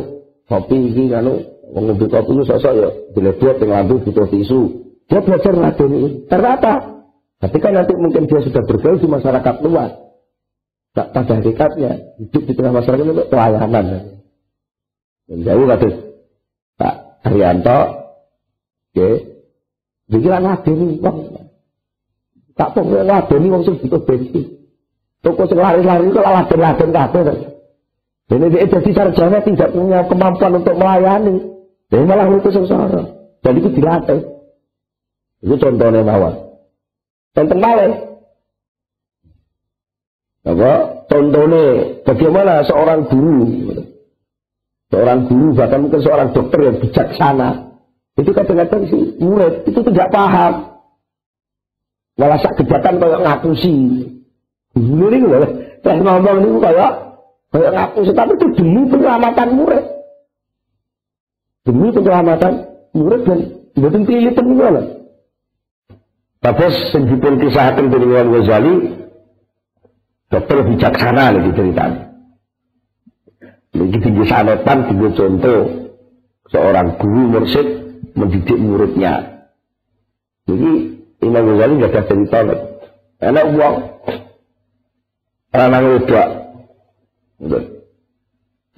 kopi 0.51 0.75
ini 0.91 1.07
nganu, 1.07 1.39
ngombe 1.71 2.11
kopi 2.11 2.31
itu 2.35 2.43
sosok 2.51 2.73
ya 2.75 2.91
diledot 3.15 3.57
yang 3.63 3.71
lampu 3.71 4.03
butuh 4.03 4.27
tisu. 4.27 4.61
Dia 5.07 5.23
belajar 5.23 5.55
ini. 5.87 6.27
Ternyata 6.27 6.73
ketika 7.47 7.69
nanti 7.71 7.95
mungkin 7.95 8.27
dia 8.27 8.41
sudah 8.43 8.63
bergaul 8.67 8.99
di 8.99 9.09
masyarakat 9.11 9.55
luas. 9.63 9.91
Tak 10.91 11.15
pada 11.15 11.39
hakikatnya 11.39 12.19
hidup 12.19 12.43
di 12.51 12.53
tengah 12.59 12.75
masyarakat 12.75 13.05
itu 13.07 13.25
pelayanan. 13.31 13.85
Dan 15.31 15.39
jauh 15.47 15.67
kados 15.71 15.95
Pak 16.75 16.95
Haryanto, 17.23 17.79
oke, 18.91 19.09
pikiran 20.11 20.59
ini 20.67 20.99
wong. 20.99 21.17
Tak 22.59 22.77
pokoknya 22.77 23.07
ladeni 23.07 23.49
wong 23.49 23.63
sing 23.63 23.79
butuh 23.81 24.03
bensin. 24.05 24.45
Toko 25.23 25.47
sing 25.47 25.57
lari-lari 25.57 26.11
itu 26.11 26.21
laden-laden 26.21 26.91
kabeh. 26.91 27.23
Ini 28.31 28.47
dia 28.47 28.67
jadi 28.71 28.91
sarjana 28.95 29.39
tidak 29.43 29.75
punya 29.75 30.07
kemampuan 30.07 30.63
untuk 30.63 30.77
melayani. 30.79 31.51
Dia 31.91 32.07
malah 32.07 32.31
itu 32.31 32.51
sengsara. 32.51 33.03
Dan 33.43 33.53
itu 33.59 33.69
dilatih. 33.75 34.21
Itu 35.43 35.55
contohnya 35.59 36.07
mawar. 36.07 36.35
Contoh 37.35 37.59
malah. 37.59 37.91
Apa? 40.47 40.73
Contohnya 41.11 41.65
bagaimana 42.07 42.63
seorang 42.65 43.11
guru. 43.11 43.45
Seorang 44.91 45.19
guru 45.27 45.47
bahkan 45.55 45.81
mungkin 45.83 46.01
seorang 46.03 46.29
dokter 46.31 46.61
yang 46.71 46.77
bijaksana. 46.79 47.70
Itu 48.19 48.31
kadang-kadang 48.35 48.83
si 48.91 48.99
murid 49.23 49.69
itu 49.69 49.81
tidak 49.93 50.09
paham. 50.11 50.81
Malah 52.19 52.39
sak 52.43 52.59
gebrakan 52.59 52.99
kayak 52.99 53.21
ngapusi. 53.23 53.75
Guru 54.75 55.07
ini 55.15 55.27
loh. 55.27 55.51
Saya 55.81 56.03
ngomong 56.03 56.37
ini 56.43 56.59
kayak 56.59 56.93
kayak 57.55 57.71
ngapusi. 57.77 58.11
Tapi 58.17 58.33
itu 58.35 58.47
demi 58.59 58.83
penyelamatan 58.91 59.49
murid 59.55 59.85
demi 61.65 61.93
keselamatan 61.93 62.53
murid 62.97 63.23
dan 63.29 63.39
mboten 63.77 64.03
pilih 64.09 64.33
peninggalan. 64.35 64.87
Tapi 66.41 66.65
sing 66.89 67.05
dipun 67.05 67.37
kisahkan 67.37 67.93
dari 67.93 68.05
Imam 68.09 68.33
Ghazali 68.33 68.75
dokter 70.33 70.59
bijaksana 70.65 71.37
lagi 71.37 71.51
ceritanya. 71.53 72.03
Lagi 73.71 73.99
tinggi 74.03 74.25
sanetan, 74.27 74.79
tinggi 74.89 75.09
contoh 75.15 75.59
seorang 76.51 76.97
guru 76.99 77.23
mursyid 77.29 77.69
mendidik 78.17 78.59
muridnya. 78.59 79.45
Jadi 80.49 80.71
Imam 81.21 81.45
Ghazali 81.55 81.81
gak 81.81 81.93
ada 81.93 82.03
cerita 82.09 82.39
lagi. 82.43 82.67
Enak 83.21 83.47
uang, 83.53 83.77
lanang 85.53 85.85
wedok. 85.93 86.29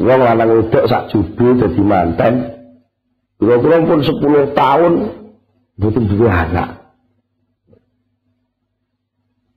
Uang 0.02 0.20
lanang 0.20 0.50
wedok 0.50 0.84
sak 0.90 1.14
judul 1.14 1.62
jadi 1.62 1.82
mantan, 1.82 2.34
Kira-kira 3.42 3.82
pun 3.82 3.98
10 3.98 4.54
tahun 4.54 4.92
butuh 5.74 6.04
dua 6.14 6.30
anak. 6.46 6.68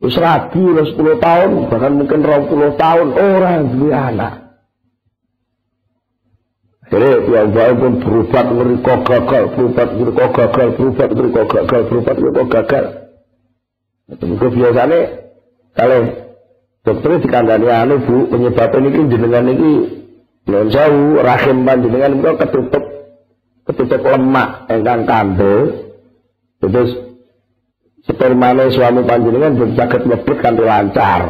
Terus 0.02 0.18
rabi, 0.18 0.62
10 0.74 1.22
tahun, 1.22 1.50
bahkan 1.70 1.94
mungkin 1.94 2.26
20 2.26 2.82
tahun, 2.82 3.08
orang 3.14 3.78
duwe 3.78 3.94
anak. 3.94 4.45
Jadi 6.86 7.08
yang 7.34 7.50
baik 7.50 7.74
pun 7.82 7.94
berubat 7.98 8.46
mereka 8.54 8.94
gagal, 9.02 9.44
berubat 9.58 9.90
mereka 9.98 10.26
gagal, 10.30 10.68
berubat 10.78 11.10
mereka 11.18 11.42
gagal, 11.50 11.82
berubat 11.90 12.16
mereka 12.22 12.44
gagal. 12.46 12.86
Itu 14.06 14.48
biasanya 14.54 15.00
kalau 15.74 16.00
dokter 16.86 17.12
dikandani 17.26 17.68
anu 17.74 17.96
bu 18.06 18.30
penyebabnya 18.30 18.90
ini 18.94 19.02
jenengan 19.10 19.46
ini 19.50 19.72
non 20.46 20.70
jauh 20.70 21.18
rahim 21.26 21.66
panjenengan 21.66 22.22
itu 22.22 22.32
ketutup 22.38 22.84
ketutup 23.66 24.02
lemak 24.06 24.70
engkang 24.70 25.10
kandel 25.10 25.90
terus 26.62 26.90
spermane 28.06 28.70
suami 28.70 29.02
panjenengan 29.10 29.58
sakit 29.58 30.02
mlebet 30.06 30.38
kanthi 30.38 30.62
lancar. 30.62 31.22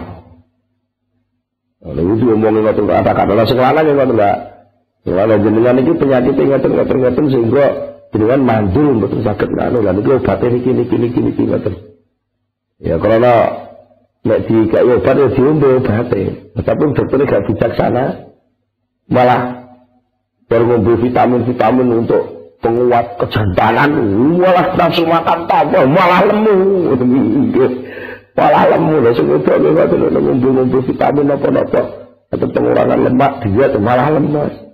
Lalu 1.80 2.18
itu 2.18 2.24
ngomongin 2.28 2.65
ngoten 2.65 2.86
kata-kata. 2.89 3.32
Lah 3.38 3.46
sing 3.46 3.62
lanang 3.62 3.88
ngoten. 3.94 4.55
Kalau 5.06 5.38
jenengan 5.38 5.78
iki 5.78 5.94
penyakit 6.02 6.34
ngoten 6.34 6.72
ngoten 6.74 6.98
ngoten 6.98 7.26
sehingga 7.30 7.65
jenengan 8.10 8.41
mandul 8.41 8.98
mboten 8.98 9.22
saged 9.22 9.54
anu 9.54 9.86
lan 9.86 10.02
iki 10.02 10.10
obate 10.18 10.46
niki 10.50 10.72
niki 10.74 10.96
niki 10.98 11.20
niki 11.22 11.44
ngoten. 11.46 11.74
Ya 12.82 12.98
karena 12.98 13.34
nek 14.26 14.39
di 14.50 14.56
gak 14.74 14.82
obat 14.82 15.15
ya 15.15 15.28
diombe 15.30 15.68
obate. 15.78 16.22
Tapi 16.58 16.82
dokter 16.98 17.20
gak 17.30 17.46
bijaksana 17.46 18.04
malah 19.06 19.70
baru 20.50 20.82
vitamin-vitamin 20.82 22.06
untuk 22.06 22.36
penguat 22.65 23.22
kejantanan 23.22 23.94
malah 24.41 24.74
nafsu 24.74 25.06
makan 25.06 25.46
tambah 25.46 25.86
malah 25.86 26.22
lemu 26.26 26.58
malah 28.34 28.63
lemu 28.74 28.96
lah 29.06 29.13
sing 29.13 29.28
itu 29.30 29.52
lewat 29.54 29.89
ngumpul-ngumpul 29.94 30.82
vitamin 30.89 31.30
apa-apa 31.30 31.82
atau 32.34 32.48
pengurangan 32.50 33.00
lemak 33.06 33.32
dia 33.46 33.70
malah 33.78 34.10
lemas 34.10 34.64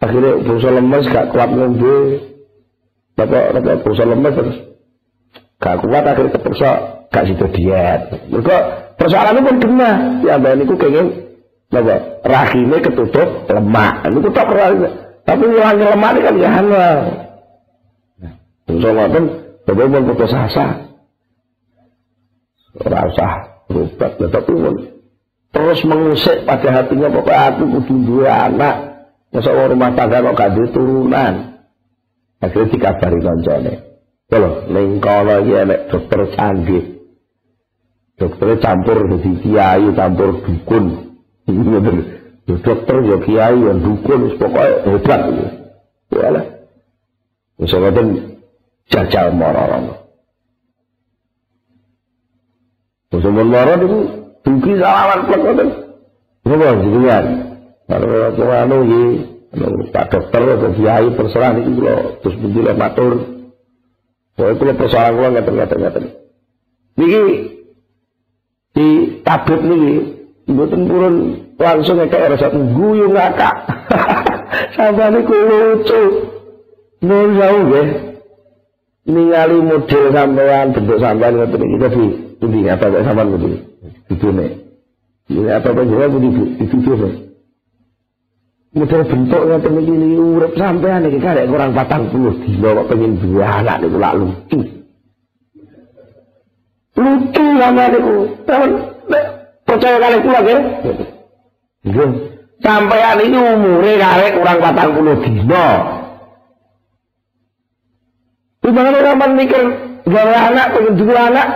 akhirnya 0.00 0.32
berusaha 0.42 0.72
lemas 0.72 1.04
gak 1.08 1.28
kuat 1.32 1.50
ngombe 1.52 1.96
bapak 3.14 3.44
bapak 3.60 3.74
berusaha 3.84 4.08
lemas 4.08 4.34
terus 4.34 4.58
gak 5.60 5.76
kuat 5.84 6.04
akhirnya 6.04 6.34
terpaksa 6.34 6.70
gak 7.12 7.24
situ 7.28 7.46
diet 7.54 8.02
mereka 8.32 8.56
persoalannya 8.96 9.46
pun 9.46 9.56
kena 9.60 9.90
ya 10.24 10.34
mbak 10.40 10.52
ini 10.56 10.64
kayaknya 10.66 11.02
apa 11.70 11.94
rahimnya 12.26 12.78
ketutup 12.82 13.28
lemak 13.46 14.02
itu 14.10 14.28
tak 14.34 14.46
pernah 14.50 14.90
tapi 15.30 15.46
ngilangi 15.46 15.84
lemah 15.86 16.10
kan 16.18 16.34
ya 16.42 16.50
halal. 16.50 16.98
Nah, 18.18 18.34
insya 18.66 19.06
pun 19.14 19.24
bagaimana 19.62 20.06
putus 20.10 20.34
asa. 20.34 20.66
Rasa 22.70 23.28
berobat, 23.70 24.18
tapi 24.18 24.52
pun 24.54 24.74
terus 25.50 25.80
mengusik 25.86 26.46
pada 26.46 26.82
hatinya 26.82 27.10
pokoknya 27.14 27.46
aku 27.46 27.62
kudu 27.78 27.94
dua 28.10 28.50
anak. 28.50 28.89
Masa 29.30 29.54
orang 29.54 29.78
rumah 29.78 29.90
tangga 29.94 30.26
kok 30.26 30.34
gak 30.34 30.50
turunan. 30.74 31.34
Akhirnya 32.42 32.72
dikabari 32.72 33.18
koncone. 33.22 33.72
Kalau 34.26 34.66
ning 34.70 34.98
kono 34.98 35.34
iki 35.42 35.76
dokter 35.90 36.20
canggih. 36.34 36.84
Dokternya 38.18 38.56
campur 38.60 38.98
jadi 39.08 39.30
kiai, 39.40 39.86
campur 39.96 40.44
dukun. 40.44 40.84
Ya 41.48 41.80
dokter, 42.60 42.96
ya 43.06 43.16
kiai, 43.22 43.56
ya 43.64 43.72
dukun, 43.80 44.20
pokoknya 44.36 44.76
hebat. 44.86 45.20
Ya 46.10 46.28
lah. 46.28 46.44
Misalnya 47.56 47.90
kan 47.96 48.06
jajal 48.90 49.26
moro-moro. 49.32 50.00
Musuh 53.10 53.32
moro 53.34 53.72
itu 53.74 53.98
duki 54.46 54.72
salaman 54.78 55.20
plek 55.26 55.40
ngoten. 55.42 55.68
Napa 56.46 56.68
jenengan? 56.78 57.49
Kalau 57.90 58.30
aku 58.30 58.42
anu 58.46 58.76
iki, 58.86 59.02
anu, 59.58 59.82
Pak 59.90 60.14
dokter 60.14 60.42
atau 60.46 60.70
kiai 60.78 61.10
terserah 61.10 61.50
niki 61.58 61.70
kula 61.74 61.94
terus 62.22 62.38
pundi 62.38 62.60
matur. 62.70 63.12
Pokoke 64.38 64.54
kula 64.62 64.72
persoalan 64.78 65.12
kula 65.18 65.28
ngaten-ngaten. 65.34 66.04
Niki 66.94 67.22
di 68.78 68.86
tabib 69.26 69.60
niki 69.66 69.94
mboten 70.46 70.80
purun 70.86 71.14
langsung 71.58 71.98
kayak 72.06 72.38
rasa 72.38 72.54
guyu 72.54 73.10
ngakak. 73.10 73.56
Sampai 74.78 75.10
niku 75.10 75.34
lucu. 75.34 76.02
Nun 77.02 77.34
jauh 77.34 77.64
ya. 77.74 77.82
Ningali 79.10 79.58
model 79.66 80.04
sampean 80.14 80.76
bentuk 80.76 81.00
sampean 81.02 81.32
ngoten 81.34 81.64
iki 81.64 81.76
tadi 81.80 82.04
pundi 82.38 82.68
apa 82.70 82.86
kok 82.86 83.02
sampean 83.02 83.34
pundi? 83.34 83.58
Vidone. 84.06 84.46
Ini 85.26 85.50
apa 85.58 85.74
apa 85.74 85.82
juga 85.88 86.06
video 86.06 86.94
nih. 86.94 87.29
Model 88.70 89.02
bentuk 89.02 89.42
ngoten 89.50 89.82
iki 89.82 90.14
urip 90.14 90.52
sampean 90.54 91.02
iki 91.10 91.18
karek 91.18 91.50
kurang 91.50 91.74
40 91.74 92.46
dina 92.46 92.68
kok 92.70 92.86
pengen 92.86 93.18
dua 93.18 93.46
anak 93.58 93.82
niku 93.82 93.98
lak 93.98 94.14
lucu. 94.14 94.60
Lucu 96.94 97.44
sampean 97.58 97.90
niku. 97.98 98.14
Percaya 99.66 99.96
kali 99.98 100.18
kula 100.22 100.40
nggih. 100.46 100.60
Nggih. 101.82 102.10
Sampeyan 102.62 103.18
ini 103.26 103.38
umure 103.42 103.92
karek 103.98 104.38
kurang 104.38 104.58
40 104.62 105.24
dina. 105.26 105.66
Gimana 108.60 108.92
orang 108.92 109.34
mikir 109.34 109.62
gawe 110.06 110.36
anak, 110.52 110.66
pengen 110.76 110.94
dua 110.94 111.32
anak, 111.32 111.48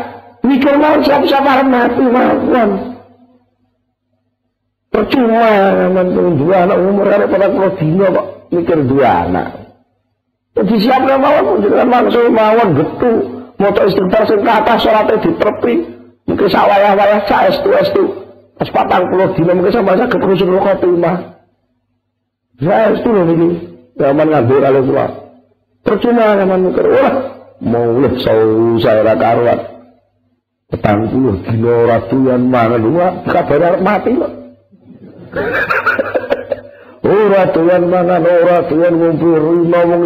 mikir 0.43 0.75
mau 0.81 0.99
siapa-siapa 0.99 1.47
harus 1.47 1.69
mati 1.71 2.05
mawon. 2.11 2.94
Percuma 4.95 5.75
pengen 5.91 6.39
dua 6.39 6.71
anak 6.71 6.79
umur 6.79 7.11
karek 7.11 7.27
40 7.27 7.83
dina 7.83 8.07
kok 8.15 8.27
mikir 8.55 8.79
dua 8.87 9.27
anak. 9.27 9.47
Jadi 10.55 10.75
siapa 10.87 11.19
mawon 11.19 11.67
jangan 11.67 11.91
langsung 11.91 12.31
mawon 12.31 12.69
getu. 12.79 13.13
Mau 13.59 13.75
istighfar 13.75 14.23
sing 14.31 14.47
kata 14.47 14.79
sholatnya 14.79 15.19
diterpi. 15.19 15.75
Mungkin 16.31 16.47
sawaya-waya 16.47 17.27
sa 17.27 17.51
estu-estu. 17.51 18.23
Pas 18.55 18.71
patang 18.71 19.11
puluh 19.11 19.35
dina 19.35 19.59
mungkin 19.59 19.75
sama 19.75 19.99
saya 19.99 20.07
keterusan 20.07 20.55
rokok 20.55 20.87
mah. 20.95 21.43
Saya 22.63 22.95
itu 22.95 23.11
loh 23.11 23.27
ini. 23.35 23.49
Zaman 23.99 24.31
ngambil 24.31 24.59
kalau 24.63 24.83
keluar. 24.87 25.11
Percuma 25.83 26.39
zaman 26.39 26.71
mikir. 26.71 26.87
Wah, 26.87 27.15
mau 27.59 27.99
lihat 27.99 28.15
saya 28.79 29.03
ra 29.03 29.15
karuan. 29.19 29.59
Petang 30.71 31.11
puluh 31.11 31.43
dina 31.43 31.75
ratuan 31.83 32.47
mana 32.47 32.79
dua. 32.79 33.27
Kabar 33.27 33.83
mati 33.83 34.15
loh. 34.15 34.44
Oh 37.05 37.25
ratuan 37.29 37.83
mana, 37.93 38.17
oh 38.17 38.41
ratuan 38.49 38.97
ngumpul 38.97 39.37
rumah 39.37 39.85
wong 39.85 40.05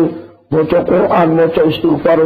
maca 0.51 0.79
Quran, 0.83 1.29
maca 1.38 1.62
istighfar, 1.71 2.21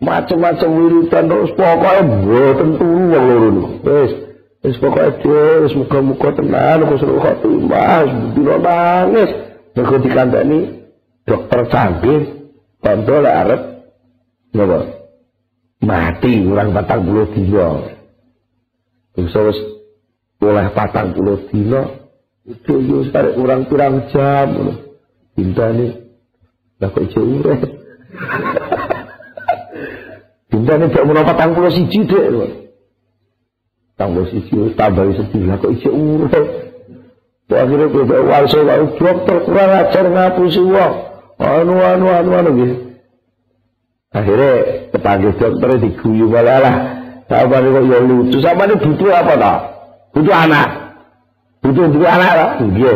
macam-macam 0.00 0.68
wiridan 0.76 1.24
terus 1.24 1.52
pokoknya 1.56 2.02
mboten 2.04 2.68
turu 2.76 3.02
wong 3.08 3.24
loro 3.24 3.48
Wis, 3.80 4.12
Wis 4.60 4.76
pokoke 4.76 5.40
wis 5.64 5.72
muga-muga 5.72 6.36
tenan 6.36 6.84
khusnul 6.84 7.16
khotimah, 7.16 8.04
dina 8.36 8.56
nangis. 8.60 9.30
Mergo 9.72 9.96
dikandani 10.04 10.84
dokter 11.24 11.64
canggih, 11.72 12.52
tondo 12.84 13.24
lek 13.24 13.36
arep 13.40 13.62
napa? 14.52 14.78
Mati 15.80 16.44
kurang 16.44 16.76
40 16.76 17.32
dina. 17.32 17.68
Wis 19.16 19.32
wis 19.32 19.58
oleh 20.44 20.66
40 20.76 21.48
dina 21.48 21.99
itu 22.50 22.74
yo 22.82 22.98
tarik 23.14 23.38
kurang 23.38 23.70
kurang 23.70 24.10
jam 24.10 24.50
ngono. 24.50 24.72
Bintane 25.38 25.86
lah 26.82 26.88
kok 26.90 27.04
ijo 27.06 27.20
urip. 27.22 27.60
Bintane 30.50 30.84
gak 30.90 31.06
menawa 31.06 31.32
41 31.32 32.10
dek. 32.10 32.50
tambah 34.00 34.24
sisi 34.32 34.56
tambah 34.74 35.12
sedih. 35.12 35.44
Lah 35.44 35.56
kok 35.60 35.72
isi 35.76 35.88
urut 35.92 36.70
akhirnya 37.50 37.90
gue 37.90 38.04
bawa 38.06 38.22
walso 38.30 38.62
lalu 38.62 38.94
dokter 38.94 39.42
kurang 39.42 39.70
ajar 39.74 40.06
ngapusi 40.06 40.62
uang 40.62 40.94
anu 41.42 41.74
anu 41.82 42.06
anu 42.06 42.30
anu 42.30 42.50
gitu 42.54 42.76
akhirnya 44.14 44.50
kepanggil 44.94 45.34
dokter 45.34 45.68
diguyu 45.82 46.30
malah 46.30 46.58
lah 46.62 46.76
sama 47.30 47.62
ini 47.62 47.70
kok 47.70 47.84
ya 47.86 47.98
lucu. 48.02 48.38
Sama 48.42 48.66
ini 48.66 48.74
butuh 48.74 49.10
apa 49.14 49.34
tak 49.38 49.58
butuh 50.18 50.34
anak 50.34 50.68
butuh 51.60 51.86
dua 51.92 52.08
anak 52.16 52.32
lah 52.36 52.50
gitu 52.60 52.92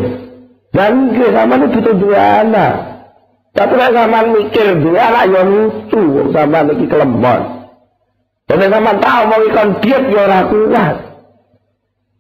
dan 0.75 0.93
gitu 1.13 1.29
sama 1.31 1.55
ini 1.61 1.67
butuh 1.73 1.95
dua 1.97 2.21
anak 2.43 2.73
tapi 3.55 3.75
lah 3.79 3.91
sama 3.95 4.19
mikir 4.35 4.67
dua 4.83 5.01
anak 5.13 5.25
ya 5.31 5.43
lucu 5.47 6.03
sama 6.35 6.59
ini 6.67 6.85
kelemot 6.91 7.43
Jadi 8.45 8.69
sama 8.69 8.93
tahu 9.01 9.23
mau 9.25 9.41
ikan 9.49 9.69
diet 9.81 10.05
ya 10.13 10.45
kuat. 10.45 10.97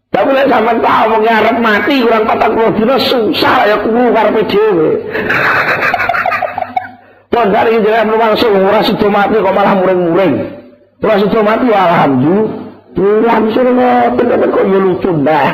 Tapi 0.08 0.30
nek 0.30 0.46
sampean 0.48 0.78
tahu 0.80 1.04
mau 1.10 1.20
ngarep 1.20 1.56
mati 1.60 1.94
kurang 2.00 2.24
40 2.24 2.76
dina 2.80 2.96
susah 2.96 3.56
ya 3.68 3.76
kuwu 3.82 4.14
karepe 4.14 4.42
dhewe. 4.48 4.90
Wong 7.34 7.50
dari 7.50 7.82
jenengan 7.82 8.14
langsung 8.14 8.54
ora 8.56 8.78
sida 8.80 9.08
mati 9.10 9.42
kok 9.42 9.52
malah 9.52 9.74
muring-muring. 9.74 10.34
Ora 11.02 11.18
sida 11.18 11.40
mati 11.42 11.66
ya 11.68 11.80
alhamdulillah. 11.92 13.26
Langsung 13.26 13.66
ngoten 13.74 14.42
kok 14.54 14.64
ya 14.64 14.78
lucu 14.80 15.10
dah. 15.26 15.50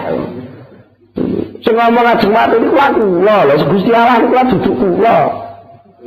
Sing 1.61 1.77
ngomong 1.77 2.07
ajeng 2.09 2.33
mati 2.33 2.57
niku 2.57 2.77
aku 2.81 3.01
kula 3.05 3.37
lho 3.45 3.55
Gusti 3.69 3.91
Allah 3.93 4.17
niku 4.25 4.35
duduk 4.57 4.75
kula. 4.81 5.17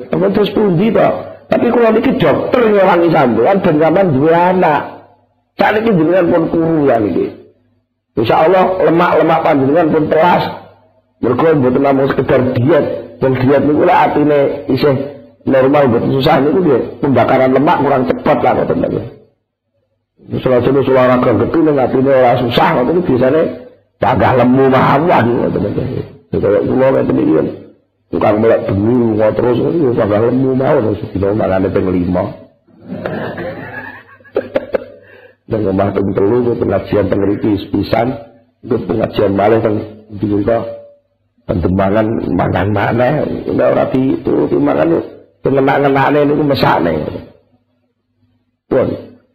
Apa 0.10 0.26
terus 0.34 0.50
pundi 0.50 0.90
to? 0.90 1.10
Tapi 1.46 1.66
kula 1.70 1.94
niki 1.94 2.18
dokter 2.18 2.62
ngewangi 2.66 3.14
sampean 3.14 3.58
ben 3.62 3.76
sampean 3.78 4.08
duwe 4.18 4.34
anak. 4.34 4.82
Saat 5.54 5.86
ini 5.86 5.94
jenengan 5.94 6.26
pun 6.34 6.44
kuru 6.50 6.90
ya 6.90 6.98
niki. 6.98 7.30
Insya 8.18 8.50
Allah 8.50 8.82
lemak-lemak 8.82 9.40
panjenengan 9.46 9.88
pun 9.94 10.04
telas. 10.10 10.44
Mergo 11.22 11.46
mboten 11.54 11.82
namung 11.86 12.10
sekedar 12.10 12.42
diet. 12.58 12.86
Dan 13.22 13.38
diet 13.38 13.62
niku 13.62 13.86
lah 13.86 14.10
atine 14.10 14.66
isih 14.74 14.96
normal 15.46 15.84
buat 15.94 16.04
susah 16.10 16.36
niku 16.42 16.60
dia 16.66 16.80
pembakaran 16.98 17.54
lemak 17.54 17.78
kurang 17.78 18.04
cepat 18.10 18.38
lah 18.42 18.52
ngoten 18.58 18.80
lagi. 18.82 19.02
Misalnya 20.24 20.82
suara 20.82 21.14
olahraga 21.14 21.32
gede 21.46 21.60
ning 21.62 21.78
atine 21.78 22.10
ora 22.10 22.42
susah 22.42 22.68
ngoten 22.74 23.06
biasane 23.06 23.63
Cagah 24.04 24.36
lemu 24.36 24.68
mawon. 24.68 25.26
Kaya 26.28 26.60
kula 26.68 26.88
ngeten 26.92 27.24
iki 27.24 27.34
kan. 27.40 27.48
Tukang 28.12 28.36
melek 28.44 28.68
bengi 28.68 28.94
lunga 29.00 29.32
terus 29.32 29.58
iki 29.64 29.96
cagah 29.96 30.20
lemu 30.28 30.50
mawon 30.60 30.92
sedina 31.00 31.32
mangane 31.32 31.72
ping 31.72 31.88
5. 31.88 32.12
Dan 35.48 35.72
omah 35.72 35.88
ping 35.96 36.08
3 36.12 36.60
pengajian 36.60 37.06
teng 37.08 37.20
mriki 37.24 37.52
pisan 37.72 38.08
itu 38.60 38.76
pengajian 38.84 39.32
malih 39.40 39.64
teng 39.64 39.76
dika 40.20 40.68
pendemangan 41.48 42.08
mangan 42.36 42.68
maneh 42.76 43.24
ora 43.56 43.66
ora 43.72 43.86
dituruti 43.88 44.60
mangan 44.60 45.00
pengenak-ngenakne 45.40 46.20
niku 46.28 46.44
mesakne. 46.44 46.92
Pun 48.68 48.88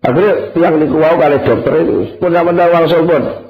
akhirnya 0.05 0.53
tiang 0.53 0.75
niku 0.77 0.97
wau 1.01 1.17
dokter 1.17 1.73
itu 1.81 2.21
pun 2.21 2.37
sampeyan 2.37 2.69
wangsul 2.69 3.09
pun 3.09 3.48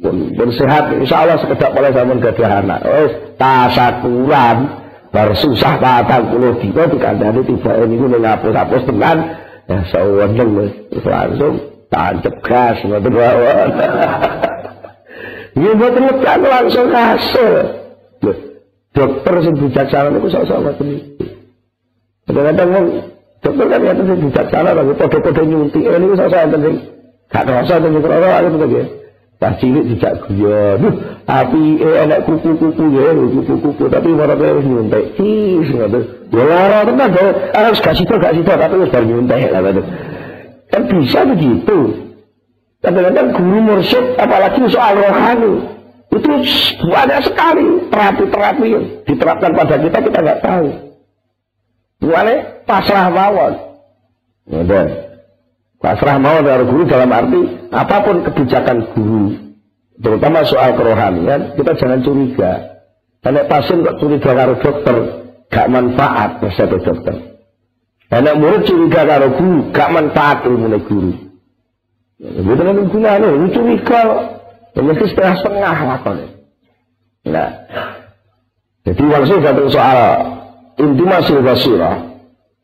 pun, 0.00 0.16
pun 0.34 0.48
sehat 0.56 0.90
insya 0.96 1.22
Allah 1.24 1.38
sekedap 1.38 1.70
oleh 1.76 1.90
zaman 1.92 2.18
gadah 2.18 2.50
anak 2.64 2.80
oh 2.84 3.08
tasakuran 3.36 4.56
baru 5.10 5.34
susah 5.36 5.76
patang 5.78 6.32
puluh 6.32 6.56
dino 6.58 6.82
dikandani 6.90 7.40
tiba 7.44 7.72
ini 7.84 7.94
ini 8.00 8.16
ngapus-hapus 8.18 8.82
tenan 8.88 9.18
ya 9.68 9.78
seweneng 9.92 10.50
langsung 11.04 11.54
tancep 11.92 12.34
gas 12.42 12.78
ngoten 12.86 13.12
mawon 13.12 13.70
Ya 15.58 15.74
mboten 15.74 16.02
ngedan 16.06 16.40
langsung 16.46 16.86
hasil. 16.94 17.52
Loh, 18.22 18.36
dokter 18.94 19.34
sing 19.42 19.54
bijaksana 19.58 20.08
niku 20.14 20.30
sok-sok 20.30 20.58
ngoten. 20.62 20.88
Kadang-kadang 22.30 22.68
wong 22.70 22.86
dokter 23.42 23.66
kan 23.66 23.80
ya 23.82 23.92
sing 23.98 24.18
bijaksana 24.30 24.70
lagi 24.78 24.92
padha-padha 24.94 25.42
nyuntik 25.42 25.82
niku 25.82 26.14
sok-sok 26.14 26.40
enten 26.46 26.60
sing 26.62 26.74
gak 27.34 27.44
rasa 27.50 27.72
enten 27.82 27.90
sing 27.98 28.02
ngoten 28.06 28.62
iki. 28.70 28.82
Pas 29.40 29.56
cilik 29.56 29.88
dijak 29.88 30.28
guyon. 30.28 31.00
Api 31.24 31.80
eh 31.80 32.04
enak 32.04 32.28
kuku-kuku 32.28 32.84
ya, 32.92 33.16
kuku-kuku 33.16 33.88
tapi 33.88 34.12
ora 34.12 34.36
harus 34.36 34.68
nyuntik. 34.68 35.16
Ih, 35.16 35.64
ngono. 35.64 36.00
Ya 36.28 36.44
lara 36.44 36.84
tenan 36.84 37.08
to. 37.16 37.26
Harus 37.56 37.80
gak 37.80 37.96
sida 37.96 38.20
gak 38.20 38.36
sida 38.36 38.54
tapi 38.60 38.74
wis 38.84 38.92
bar 38.92 39.00
nyuntik 39.00 39.48
lah 39.48 39.60
ngono. 39.64 39.82
Kan 40.68 40.82
bisa 40.92 41.24
begitu. 41.24 41.78
Kadang-kadang 42.84 43.28
guru 43.32 43.58
mursyid 43.64 44.04
apalagi 44.20 44.60
soal 44.68 44.96
rohani 44.96 45.52
itu 46.10 46.32
banyak 46.84 47.20
sekali 47.28 47.66
terapi-terapi 47.92 48.66
yang 48.66 48.84
diterapkan 49.04 49.52
pada 49.56 49.76
kita 49.80 49.98
kita 50.04 50.18
nggak 50.20 50.40
tahu. 50.44 50.68
Buane 52.00 52.34
pasrah 52.68 53.08
mawon. 53.08 53.54
Ya 54.48 55.09
Pasrah 55.80 56.20
mau 56.20 56.44
dari 56.44 56.68
guru 56.68 56.84
dalam 56.84 57.08
arti 57.08 57.40
apa 57.72 57.96
pun 58.04 58.20
kebijakan 58.20 58.92
guru, 58.92 59.32
terutama 59.96 60.44
soal 60.44 60.76
kerohanian, 60.76 61.56
kita 61.56 61.72
jangan 61.80 62.04
curiga. 62.04 62.52
Karena 63.24 63.48
pasien 63.48 63.80
kok 63.80 63.96
curiga 63.96 64.36
karo 64.36 64.60
dokter, 64.60 64.96
gak 65.48 65.66
manfaat 65.72 66.36
resep 66.44 66.68
dokter. 66.84 67.16
Karena 68.12 68.36
murid 68.36 68.68
curiga 68.68 69.08
karo 69.08 69.32
guru, 69.40 69.72
gak 69.72 69.88
manfaat 69.88 70.44
ilmu 70.44 70.68
guru. 70.84 71.12
Itu 72.20 72.52
kan 72.60 72.76
gunanya, 72.92 73.28
ini 73.32 73.48
curiga, 73.48 74.00
ya 74.76 74.80
mesti 74.84 75.04
setengah-setengah. 75.08 75.76
Nah, 77.24 77.50
jadi 78.84 79.02
langsung 79.08 79.40
satu 79.40 79.64
soal 79.72 80.00
intimasi 80.76 81.40
basirah, 81.40 82.09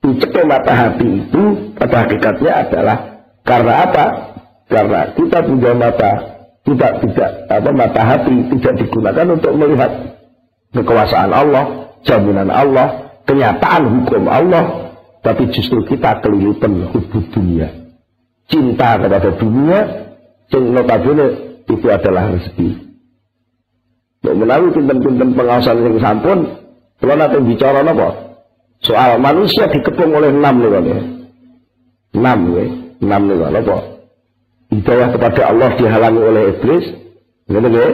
Dicekai 0.06 0.46
mata 0.46 0.70
hati 0.70 1.08
itu 1.18 1.42
pada 1.74 2.06
hakikatnya 2.06 2.52
adalah 2.62 2.96
karena 3.42 3.74
apa? 3.90 4.04
Karena 4.70 5.00
kita 5.18 5.38
punya 5.42 5.74
mata 5.74 6.10
tidak 6.62 6.92
tidak 7.02 7.30
apa 7.50 7.70
mata 7.74 8.02
hati 8.06 8.34
tidak 8.54 8.86
digunakan 8.86 9.26
untuk 9.34 9.52
melihat 9.58 9.90
kekuasaan 10.70 11.34
Allah, 11.34 11.90
jaminan 12.06 12.54
Allah, 12.54 13.18
kenyataan 13.26 13.82
hukum 13.98 14.30
Allah, 14.30 14.94
tapi 15.26 15.50
justru 15.50 15.82
kita 15.90 16.22
kelilipan 16.22 16.86
hubud 16.94 17.26
dunia. 17.34 17.66
Cinta 18.46 19.02
kepada 19.02 19.34
dunia, 19.34 19.80
yang 20.54 20.70
notabene 20.70 21.26
itu 21.66 21.86
adalah 21.90 22.30
rezeki. 22.30 22.94
Melalui 24.22 24.70
pinten-pinten 24.70 25.34
pengawasan 25.34 25.82
yang 25.82 25.98
sampun, 25.98 26.38
kalau 27.02 27.14
nanti 27.14 27.38
bicara 27.42 27.82
apa? 27.82 28.25
Soal 28.86 29.18
manusia 29.18 29.66
dikepung 29.66 30.14
oleh 30.14 30.30
enam 30.30 30.62
nih 30.62 30.70
ya. 30.70 30.98
Enam 32.14 32.38
ya. 32.54 32.64
Enam 33.02 33.20
nih 33.26 33.36
apa? 33.42 33.76
Hidayah 34.70 35.08
kepada 35.10 35.42
Allah 35.50 35.70
dihalangi 35.74 36.22
oleh 36.22 36.42
iblis. 36.54 36.84
Gitu 37.50 37.68
ya. 37.74 37.88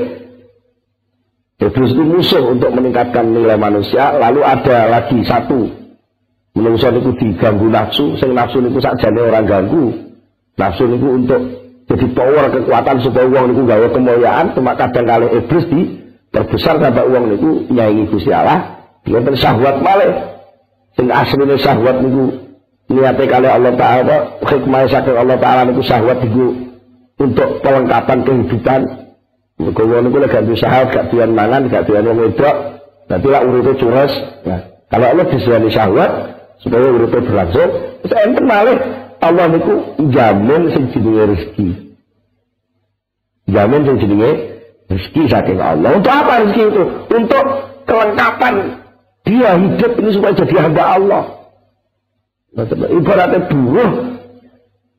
Iblis 1.64 1.90
itu 1.96 2.02
musuh 2.04 2.42
untuk 2.44 2.70
meningkatkan 2.76 3.24
nilai 3.24 3.56
manusia. 3.56 4.12
Lalu 4.20 4.44
ada 4.44 4.92
lagi 4.92 5.24
satu. 5.24 5.72
Manusia 6.52 6.92
itu 6.92 7.16
diganggu 7.16 7.72
nafsu. 7.72 8.20
Sing 8.20 8.36
nafsu 8.36 8.60
itu 8.60 8.80
saja 8.84 9.08
orang 9.08 9.48
ganggu. 9.48 9.96
Nafsu 10.60 10.84
itu 10.92 11.08
untuk 11.08 11.40
jadi 11.88 12.06
power 12.12 12.52
kekuatan 12.52 13.00
supaya 13.00 13.24
uang 13.32 13.56
itu 13.56 13.62
gawe 13.64 13.86
kemuliaan. 13.88 14.52
Cuma 14.52 14.76
kadang 14.76 15.08
kali 15.08 15.26
iblis 15.40 15.64
di 15.72 15.80
terbesar 16.28 16.76
sampai 16.76 17.04
uang 17.08 17.24
itu 17.32 17.50
nyanyi 17.72 18.12
Gusti 18.12 18.28
Allah. 18.28 18.84
Dia 19.08 19.18
tersahwat 19.24 19.80
malah 19.80 20.31
sing 20.96 21.08
asline 21.08 21.56
syahwat 21.56 21.96
niku 22.04 22.24
niate 22.92 23.24
kali 23.24 23.48
Allah 23.48 23.72
Taala 23.76 24.16
hikmah 24.44 24.84
saking 24.88 25.16
Allah 25.16 25.36
Taala 25.40 25.68
niku 25.68 25.82
syahwat 25.84 26.20
niku 26.20 26.46
untuk 27.20 27.48
pelengkapan 27.64 28.18
kehidupan. 28.26 28.80
Mergo 29.60 29.82
ngono 29.84 30.00
niku 30.08 30.16
lek 30.20 30.30
ganti 30.32 30.54
syahwat 30.58 30.88
gak 30.92 31.04
dian 31.12 31.30
mangan 31.32 31.68
gak 31.72 31.88
dian 31.88 32.04
wong 32.04 32.18
wedok. 32.28 32.56
Dadi 33.08 33.28
lak 33.28 33.42
uripe 33.44 33.72
cures 33.82 34.12
nah 34.46 34.60
kalau 34.88 35.06
Allah 35.10 35.26
disewani 35.32 35.68
syahwat 35.72 36.10
supaya 36.60 36.86
uripe 36.92 37.18
berlangsung 37.24 37.70
terus 38.04 38.16
enten 38.20 38.44
malih. 38.44 38.78
Allah 39.22 39.46
niku 39.54 39.74
jamin 40.10 40.62
sing 40.74 40.84
jenenge 40.90 41.24
rezeki. 41.30 41.68
Jamin 43.48 43.80
sing 43.86 43.96
jenenge 44.02 44.30
rezeki 44.90 45.22
saking 45.30 45.58
Allah. 45.62 45.94
Untuk 45.96 46.12
apa 46.12 46.42
rezeki 46.42 46.62
itu? 46.68 46.84
Untuk 47.06 47.44
kelengkapan 47.86 48.81
dia 49.22 49.50
hidup 49.54 49.92
ini 50.02 50.10
supaya 50.10 50.34
jadi 50.34 50.54
hamba 50.66 50.84
Allah. 50.98 51.24
Ibaratnya 52.92 53.48
buruh, 53.48 53.90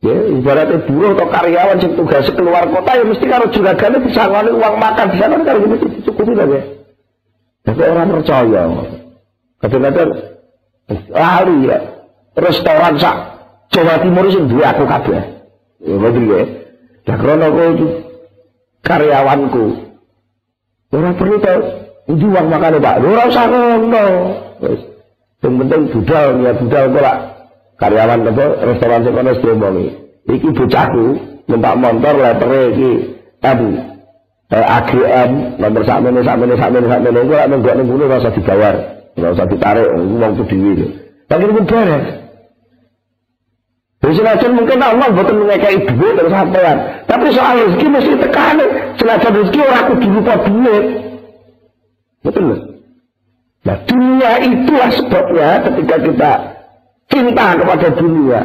ya, 0.01 0.15
ibaratnya 0.41 0.80
buruh 0.89 1.13
atau 1.13 1.28
karyawan 1.30 1.78
yang 1.86 1.93
tugas 1.93 2.26
keluar 2.34 2.65
kota 2.65 2.91
ya 2.97 3.03
mesti 3.05 3.26
kalau 3.30 3.47
juragannya 3.53 3.99
bisa 4.09 4.26
ngali 4.26 4.51
uang 4.57 4.76
makan 4.82 5.05
di 5.13 5.17
sana 5.21 5.38
kalau 5.45 5.59
gitu 5.69 5.86
cukupi 6.09 6.34
lah 6.34 6.47
ya. 6.49 6.61
Tapi 7.63 7.82
orang 7.84 8.09
percaya. 8.09 8.63
Kadang-kadang 9.61 10.11
lari 11.13 11.57
ya 11.69 11.80
restoran 12.36 12.99
sak 12.99 13.17
Jawa 13.71 13.95
Timur 14.01 14.26
sing 14.34 14.49
duwe 14.49 14.63
aku 14.65 14.84
kabeh. 14.84 15.21
Ya 15.84 15.95
betul 15.99 16.26
ya. 16.32 16.41
Lah 17.03 17.17
krono 17.19 17.47
itu 17.76 17.88
karyawanku. 18.82 19.65
Orang 20.93 21.13
perlu 21.17 21.38
tahu 21.41 21.82
Ini 22.04 22.26
uang 22.28 22.47
makan 22.51 22.84
Pak. 22.84 22.95
Ora 22.99 23.24
usah 23.32 23.45
ngono. 23.47 24.06
Wis. 24.60 24.82
Penting 25.39 25.82
budal 25.91 26.28
ya 26.43 26.51
budal 26.56 26.84
kok 26.91 27.04
lah. 27.04 27.18
Karyawan 27.80 28.28
apa 28.28 28.45
restoran 28.64 29.04
sing 29.04 29.14
kono 29.16 29.32
diomongi. 29.39 29.88
Iki 30.28 30.49
bocahku 30.56 31.06
numpak 31.51 31.76
motor 31.80 32.16
letere 32.16 32.62
iki 32.76 32.91
M 33.43 33.60
eh, 34.51 34.66
AGM 34.80 35.32
nomor 35.60 35.84
sakmene 35.84 36.20
sakmene 36.24 36.56
sakmene 36.56 36.88
sakmene 36.88 37.20
kok 37.28 37.36
lak 37.39 37.47
nenggok 37.51 37.76
ning 37.76 37.86
ngono 37.88 38.04
ora 38.08 38.22
usah 38.24 38.36
dibayar. 38.36 38.76
Ora 39.16 39.45
ditarik 39.47 39.88
wong 39.95 40.32
ku 40.39 40.43
dhewe. 40.47 40.86
Tapi 41.28 41.43
ini 41.47 41.64
beres. 41.64 42.06
Jadi 44.04 44.20
senajan 44.20 44.51
mungkin 44.60 44.84
Allah 44.84 45.08
betul 45.16 45.47
mengekai 45.47 45.80
duit 45.88 46.14
terus 46.20 46.36
sampean. 46.36 46.78
Tapi 47.08 47.32
soal 47.32 47.56
rezeki 47.56 47.88
mesti 47.88 48.14
tekan. 48.20 48.60
Senajan 48.99 49.32
rezeki 49.32 49.60
orang 49.64 49.86
kudu 49.95 50.08
lupa 50.12 50.34
duit. 50.43 51.12
Betul 52.24 52.74
Nah 53.63 53.78
dunia 53.88 54.32
itulah 54.43 54.91
sebabnya 54.91 55.49
ketika 55.63 55.95
kita 56.03 56.32
cinta 57.07 57.47
kepada 57.55 57.88
dunia. 57.95 58.41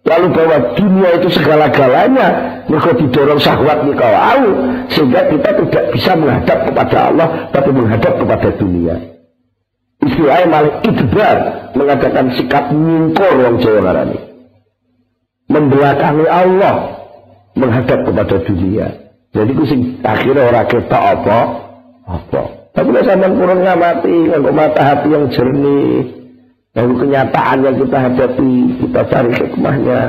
lalu 0.00 0.32
bahwa 0.32 0.56
dunia 0.80 1.10
itu 1.20 1.28
segala-galanya 1.28 2.28
mereka 2.72 2.96
didorong 2.96 3.36
syahwat 3.36 3.84
kau 3.84 4.16
au 4.16 4.44
sehingga 4.88 5.28
kita 5.28 5.50
tidak 5.60 5.84
bisa 5.92 6.16
menghadap 6.16 6.58
kepada 6.64 6.96
Allah 7.12 7.28
tapi 7.52 7.68
menghadap 7.68 8.16
kepada 8.16 8.48
dunia. 8.56 8.96
Istilahnya 10.00 10.46
malah 10.48 10.74
idbar 10.80 11.36
mengadakan 11.76 12.26
sikap 12.32 12.72
nyingkor 12.72 13.28
orang 13.28 13.60
Jawa 13.60 13.80
ngarani 13.84 14.18
membelakangi 15.52 16.26
Allah 16.26 16.76
menghadap 17.52 18.00
kepada 18.08 18.36
dunia. 18.40 18.86
Jadi 19.36 19.52
kusi 19.52 19.76
akhirnya 20.00 20.48
orang 20.48 20.64
kita 20.64 20.96
apa? 20.96 21.38
Apa 22.08 22.59
tapi 22.70 22.88
kalau 22.94 23.02
sampai 23.02 23.30
kurang 23.34 23.60
ngamati 23.66 24.14
nganggo 24.30 24.52
mata 24.54 24.82
hati 24.82 25.08
yang 25.10 25.26
jernih 25.26 26.20
dan 26.70 26.94
kenyataan 26.94 27.66
yang 27.66 27.76
kita 27.82 27.98
hadapi, 27.98 28.52
kita 28.78 29.00
cari 29.10 29.32
hikmahnya. 29.34 30.00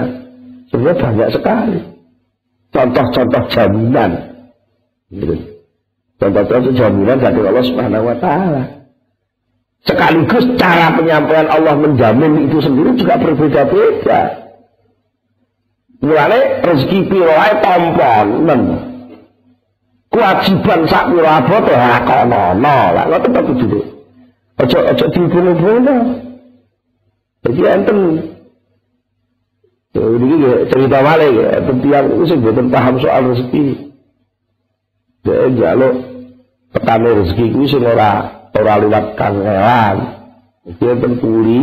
Sebenarnya 0.69 1.01
banyak 1.01 1.29
sekali. 1.33 1.79
Contoh-contoh 2.71 3.43
jaminan. 3.49 4.11
Gitu. 5.09 5.35
Contoh-contoh 6.21 6.73
jaminan 6.77 7.17
dari 7.17 7.39
Allah 7.41 7.65
Subhanahu 7.65 8.07
wa 8.07 8.17
taala. 8.21 8.63
Sekaligus 9.81 10.45
cara 10.61 10.93
penyampaian 10.93 11.49
Allah 11.49 11.73
menjamin 11.73 12.45
itu 12.45 12.61
sendiri 12.61 12.93
juga 12.93 13.17
berbeda-beda. 13.17 14.21
Mulane 16.05 16.61
rezeki 16.61 16.99
piro 17.09 17.33
ae 17.33 17.53
tomponen. 17.65 18.90
Kewajiban 20.11 20.81
sak 20.91 21.07
piro 21.07 21.23
abot 21.23 21.63
ya 21.71 22.03
kono 22.03 22.43
lah 22.59 23.07
ngoten 23.07 23.31
to 23.31 23.41
kudu. 23.47 23.79
Aja 24.59 24.79
aja 24.91 25.05
dibunuh-bunuh. 25.07 26.01
Jadi 27.47 27.61
enten 27.63 27.97
ya, 29.95 30.53
cerita 30.67 30.99
balik 30.99 31.31
ya, 31.31 31.63
tiang 31.63 32.05
itu 32.11 32.23
sih 32.27 32.37
paham 32.43 32.95
soal 32.99 33.23
rezeki. 33.31 33.65
Jadi 35.23 35.57
jaluk 35.57 35.95
petani 36.75 37.09
rezeki 37.23 37.45
itu 37.47 37.59
sih 37.71 37.79
ora 37.79 38.11
ora 38.51 38.73
lewat 38.83 39.15
kangelan. 39.15 39.97
Jadi 40.67 40.83
enten 40.91 41.13
kuli, 41.23 41.61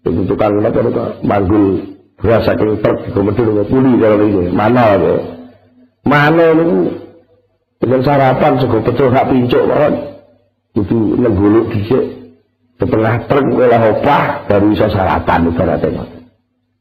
itu 0.00 0.20
tukang 0.24 0.64
apa 0.64 0.80
itu 0.80 1.02
manggul 1.22 1.64
beras 2.16 2.48
saking 2.48 2.80
truk 2.80 3.04
kemudian 3.12 3.68
puli 3.68 4.00
kalau 4.00 4.24
ini 4.24 4.48
mana 4.48 4.96
ya. 4.96 5.14
Mana 6.08 6.44
ini 6.56 7.03
dengan 7.84 8.00
sarapan 8.00 8.52
sego 8.56 8.80
betul 8.80 9.12
hak 9.12 9.28
pincuk 9.28 9.62
banget. 9.68 9.94
Itu 10.72 10.96
nengguluk 11.20 11.68
dicek. 11.70 12.04
Setengah 12.80 13.28
truk 13.30 13.54
oleh 13.54 13.82
opah 13.92 14.50
baru 14.50 14.74
bisa 14.74 14.90
sarapan 14.90 15.46
ibaratnya 15.46 16.14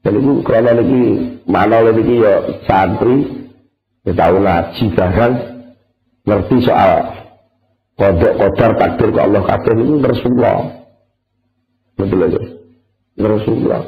jadi 0.04 0.20
itu 0.20 0.34
karena 0.44 0.72
lagi 0.76 1.04
mana 1.48 1.80
lagi 1.80 2.16
ya 2.20 2.34
santri 2.68 3.48
ya 4.04 4.12
tahu 4.12 4.36
ngaji 4.44 4.84
bahkan 5.00 5.32
ngerti 6.28 6.56
soal 6.68 6.92
kodok 7.96 8.34
kodar 8.36 8.72
takdir 8.76 9.10
ke 9.16 9.20
Allah 9.24 9.44
kabeh 9.48 9.74
itu 9.80 9.94
Rasulullah 10.04 10.58
betul 11.96 12.20
aja 12.28 12.42
Rasulullah 13.16 13.82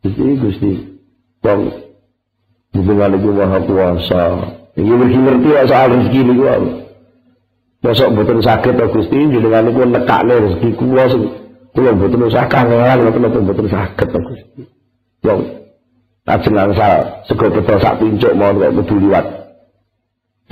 jadi 0.00 0.24
Gusti 0.40 0.72
Bang 1.44 1.60
hubungan 2.72 3.20
itu 3.20 3.30
maha 3.36 3.58
kuasa 3.68 4.24
ini 4.78 5.18
ngerti 5.18 5.48
soal 5.66 5.90
rezeki 5.90 6.20
ini 6.22 6.34
Besok 7.80 8.12
betul 8.12 8.44
sakit 8.44 8.76
to 8.76 8.86
Gusti 8.92 9.16
jenengan 9.16 9.64
niku 9.64 9.88
nekakne 9.88 10.36
rezeki 10.36 10.76
kula 10.76 11.08
sing 11.08 11.32
kula 11.72 11.96
mboten 11.96 12.28
usah 12.28 12.44
kangelan 12.44 13.08
mboten 13.08 13.48
betul 13.48 13.66
sakit 13.72 14.04
to 14.04 14.20
Gusti. 14.20 14.62
Yo 15.24 15.32
ajeng 16.28 16.60
angsal 16.60 17.24
sego 17.24 17.48
betul 17.48 17.80
sak 17.80 17.96
pincuk 17.96 18.36
mau 18.36 18.52
kok 18.52 18.84
kudu 18.84 18.94
liwat 19.00 19.26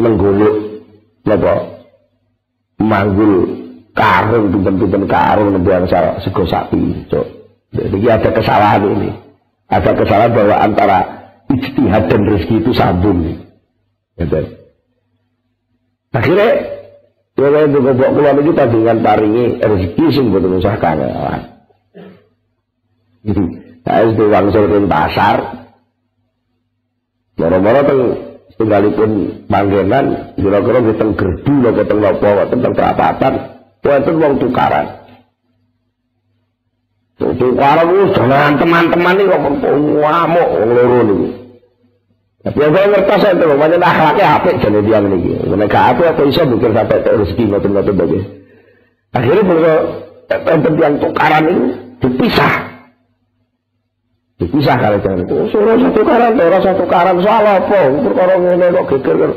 menggolek 0.01 0.55
napa 1.29 1.55
manggul 2.81 3.33
karung 3.93 4.49
pinten-pinten 4.49 5.05
karung 5.05 5.53
nembe 5.53 5.69
angsal 5.69 6.17
sego 6.25 6.49
sak 6.49 6.73
pincuk. 6.73 7.29
Jadi 7.77 8.09
ada 8.09 8.33
kesalahan 8.33 8.89
ini. 8.89 9.11
Ada 9.69 9.93
kesalahan 9.93 10.33
bahwa 10.33 10.57
antara 10.65 10.99
ijtihad 11.53 12.09
dan 12.09 12.25
rezeki 12.25 12.65
itu 12.65 12.73
sambung. 12.73 13.48
Gitu. 14.19 14.41
Akhirnya 16.13 16.49
Ya 17.39 17.55
kaya 17.55 17.71
itu 17.71 17.79
kebok 17.79 18.11
kula 18.19 18.31
niki 18.35 18.51
dengan 18.51 18.99
paringi 18.99 19.45
rezeki 19.63 20.05
sing 20.11 20.35
boten 20.35 20.59
usah 20.59 20.75
kangelan. 20.83 21.43
Saya 23.87 24.11
itu 24.11 24.25
wangsul 24.27 24.67
ing 24.75 24.91
pasar. 24.91 25.39
Moro-moro 27.39 27.81
teng 27.87 28.01
tinggalipun 28.59 29.11
panggenan 29.47 30.35
kira-kira 30.35 30.79
teng 30.99 31.11
gerdu 31.15 31.53
lho 31.63 31.71
teng 31.79 31.99
napa 32.03 32.43
teng 32.51 32.61
perapatan 32.75 33.35
wonten 33.87 34.15
wong 34.19 34.35
tukaran. 34.43 34.87
Tukaran 37.23 37.87
wis 37.87 38.11
teman-teman 38.19 39.15
iki 39.15 39.31
kok 39.31 39.43
ngamuk 39.63 40.49
wong 40.59 40.71
loro. 40.75 41.48
Tapi 42.49 42.65
saya 42.65 42.87
ngertos 42.89 43.23
itu, 43.29 43.45
banyak 43.45 43.81
akhlaknya 43.85 44.25
apik 44.41 44.57
jadi 44.65 44.81
dia 44.81 44.99
ini. 45.05 45.37
Nek 45.53 45.75
apa 45.77 46.03
apa 46.17 46.23
iso 46.25 46.49
mikir 46.49 46.73
sampai 46.73 47.05
ke 47.05 47.11
rezeki 47.13 47.45
ngoten-ngoten 47.53 47.95
bagus. 48.01 48.25
Akhirnya 49.13 49.43
mereka 49.45 49.75
enten 50.49 50.73
yang 50.81 50.95
tukaran 50.97 51.45
ini 51.45 51.67
dipisah. 52.01 52.55
Dipisah 54.41 54.77
kalau 54.81 54.99
jangan 55.05 55.29
itu. 55.29 55.37
Suruh 55.53 55.77
satu 55.77 56.01
karan, 56.09 56.33
orang 56.41 56.63
satu 56.65 56.85
karan 56.89 57.17
soal 57.21 57.45
apa? 57.45 57.81
Perkara 58.01 58.35
ngene 58.41 58.67
kok 58.73 58.87
geger. 59.05 59.31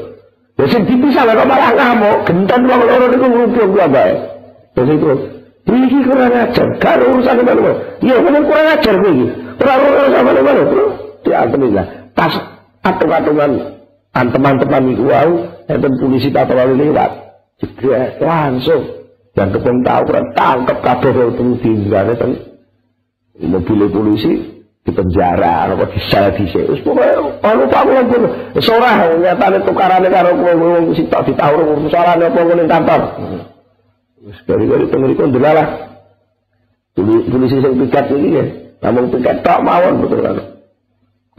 Ya 0.55 0.65
sing 0.71 0.81
dipisah 0.87 1.23
kok 1.27 1.47
malah 1.51 1.71
ngamuk, 1.75 2.17
gentan 2.23 2.61
wong 2.63 2.79
loro 2.79 3.05
niku 3.11 3.27
ngrumpul 3.27 3.65
gua 3.75 3.85
bae. 3.91 4.13
Terus 4.71 4.89
itu 4.95 5.11
Iki 5.61 5.99
kurang 6.09 6.33
ajar, 6.33 6.67
gak 6.81 6.99
urusan 7.05 7.37
mana-mana. 7.45 7.73
Iya, 8.01 8.17
kurang 8.25 8.65
ajar 8.75 8.95
gue. 8.97 9.29
Ora 9.61 9.73
urusan 9.77 10.23
mana-mana. 10.25 10.61
Ya, 11.21 11.35
alhamdulillah. 11.45 11.85
Pas 12.17 12.33
atung-atungan 12.81 13.51
teman-teman 14.11 14.83
itu 14.91 15.03
wow, 15.07 15.29
enten 15.71 15.93
polisi 16.01 16.27
tak 16.33 16.51
terlalu 16.51 16.89
lewat. 16.89 17.11
Jebret 17.61 18.19
langsung. 18.19 18.83
Yang 19.31 19.63
kepung 19.63 19.79
kan 19.87 20.25
tangkap 20.35 20.77
kabeh 20.83 21.15
itu 21.15 21.55
tinggal 21.63 22.11
itu 22.11 22.27
mobil 23.47 23.87
polisi 23.87 24.43
di 24.83 24.91
penjara 24.91 25.71
apa 25.71 25.87
di 25.87 25.99
sel 26.11 26.35
di 26.35 26.51
sel. 26.51 26.67
Wis 26.67 26.83
pokoke 26.83 27.39
anu 27.39 27.63
kula 27.71 28.01
pun. 28.11 28.23
Wis 28.51 28.67
ora 28.67 29.07
nyatane 29.15 29.63
tukarane 29.63 30.07
karo 30.11 30.35
wong 30.35 30.91
sitok 30.99 31.31
ditawur 31.31 31.79
sorane 31.87 32.27
apa 32.27 32.39
ngene 32.43 32.63
kantor. 32.67 33.01
Wis 34.27 34.39
gari-gari 34.43 34.91
teng 34.91 34.99
mriku 35.07 35.23
ndelalah. 35.31 35.67
Polisi 36.99 37.55
sing 37.63 37.73
piket 37.87 38.05
iki 38.11 38.35
ya. 38.35 38.43
Namun 38.83 39.15
piket 39.15 39.47
tok 39.47 39.63
mawon 39.63 40.03
betul 40.03 40.27
kan 40.27 40.50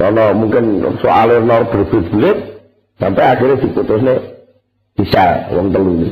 kalau 0.03 0.35
mungkin 0.35 0.83
soalnya 0.99 1.39
nor 1.47 1.63
berbelit 1.71 2.59
sampai 2.99 3.23
akhirnya 3.23 3.63
diputusnya 3.63 4.15
bisa 4.99 5.47
uang 5.55 5.71
telu 5.71 5.93
ini. 6.03 6.11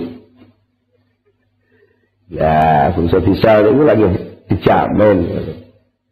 Ya, 2.30 2.94
bisa 2.94 3.18
bisa 3.18 3.50
itu 3.66 3.82
lagi 3.82 4.06
dijamin. 4.46 5.18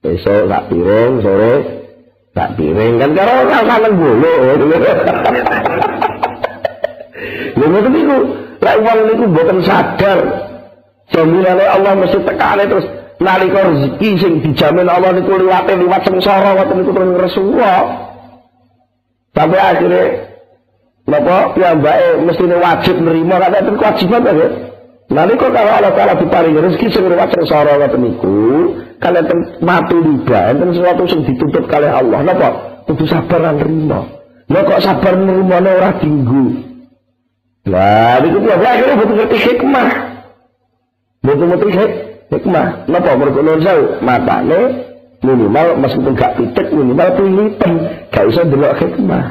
Besok 0.03 0.51
tak 0.51 0.66
piring, 0.70 1.12
sore 1.22 1.55
tak 2.35 2.59
piring 2.59 2.99
kan 2.99 3.11
kalau 3.14 3.35
orang 3.47 3.66
kangen 3.66 3.93
bulu. 3.95 4.35
Ya 7.59 7.66
ngoten 7.66 7.91
niku, 7.91 8.16
lek 8.62 8.76
wong 8.83 8.99
niku 9.07 9.24
mboten 9.31 9.59
sadar 9.66 10.18
jaminane 11.11 11.64
Allah 11.66 11.93
mesti 11.99 12.18
tekane 12.22 12.64
terus 12.70 12.87
nalika 13.19 13.61
rezeki 13.66 14.11
sing 14.19 14.33
dijamin 14.43 14.87
Allah 14.87 15.11
niku 15.14 15.35
liwate 15.39 15.75
liwat 15.75 16.03
sengsara 16.07 16.55
ngoten 16.55 16.77
niku 16.83 16.91
terus 16.95 17.19
Rasulullah. 17.19 17.81
Sampai 19.35 19.61
akhirnya 19.61 20.05
napa 21.07 21.55
piyambake 21.55 22.09
mestine 22.27 22.57
wajib 22.59 22.97
nerima 23.03 23.37
karena 23.43 23.59
itu 23.62 23.71
kewajiban 23.79 24.23
ya. 24.27 24.49
Nalika 25.09 25.47
kalau 25.49 25.73
Allah 25.73 25.93
Taala 25.97 26.14
diparingi 26.21 26.61
rezeki 26.62 26.87
sing 26.95 27.05
liwat 27.11 27.31
sengsara 27.35 27.79
ngoten 27.79 28.01
niku, 28.03 28.39
kalian 29.03 29.27
mati 29.62 29.97
liba, 29.99 30.41
enten 30.55 30.75
sesuatu 30.75 31.03
sing 31.11 31.21
dituntut 31.27 31.64
kalih 31.66 31.91
Allah. 31.91 32.23
Napa? 32.23 32.49
Kudu 32.87 33.05
sabar 33.05 33.41
lan 33.43 33.61
nerima. 33.61 34.01
Lah 34.49 34.62
kok 34.64 34.81
sabar 34.81 35.12
nerimane 35.19 35.71
ora 35.77 35.91
dinggu. 36.01 36.45
Lah 37.69 38.23
niku 38.23 38.39
akhirnya 38.49 38.95
butuh 38.97 39.14
ngerti 39.16 39.37
hikmah. 39.43 39.89
Butuh 41.21 41.47
ngerti 41.53 41.69
hikmah 41.69 42.09
hikmah 42.33 42.89
napa 42.89 43.12
mergo 43.16 43.41
mata 43.43 43.74
matane 44.01 44.61
minimal 45.24 45.66
meskipun 45.83 46.12
gak 46.14 46.33
pitik 46.39 46.66
minimal 46.70 47.09
pilihan 47.18 47.72
gak 48.12 48.24
usah 48.29 48.45
delok 48.47 48.74
hikmah 48.79 49.24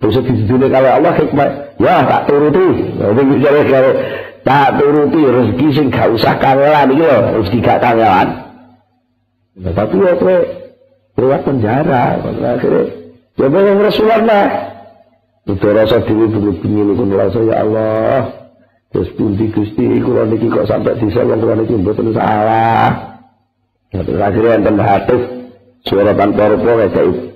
terus 0.00 0.20
dunia 0.22 0.68
kalau 0.68 0.90
Allah 1.00 1.12
hikmah 1.16 1.48
ya 1.80 2.04
tak 2.06 2.22
turuti 2.30 2.66
kalau 2.98 3.92
tak 4.44 4.68
turuti 4.76 5.20
rezeki 5.20 5.66
sing 5.72 5.86
gak 5.90 6.08
usah 6.12 6.34
kangelan 6.40 6.88
lho 6.94 7.14
rezeki 7.40 7.58
gak 7.60 7.80
kangelan 7.82 8.28
nah, 9.58 9.72
tapi 9.72 9.96
ya 10.00 10.14
kowe 10.18 10.64
lewat 11.18 11.40
penjara. 11.46 12.18
Akhirnya, 12.18 12.82
ya 13.38 13.46
yang 13.46 13.78
Rasulullah. 13.82 14.46
Itu 15.44 15.66
rasa 15.76 16.00
diri 16.08 16.24
bunyi-bunyi 16.32 17.20
ya 17.20 17.56
Allah. 17.60 18.43
Terus 18.94 19.10
pundi 19.18 19.50
gusti, 19.50 19.98
kalau 19.98 20.22
niki 20.30 20.46
kok 20.46 20.70
sampai 20.70 20.94
bisa 21.02 21.26
yang 21.26 21.42
kalau 21.42 21.58
niki 21.58 21.74
betul 21.82 22.14
salah. 22.14 23.18
Terus 23.90 24.22
akhirnya 24.22 24.54
yang 24.54 24.62
tanda 24.62 24.84
hati, 24.86 25.16
suara 25.82 26.14
tanpa 26.14 26.54
rupa 26.54 26.86
kayak 26.86 27.34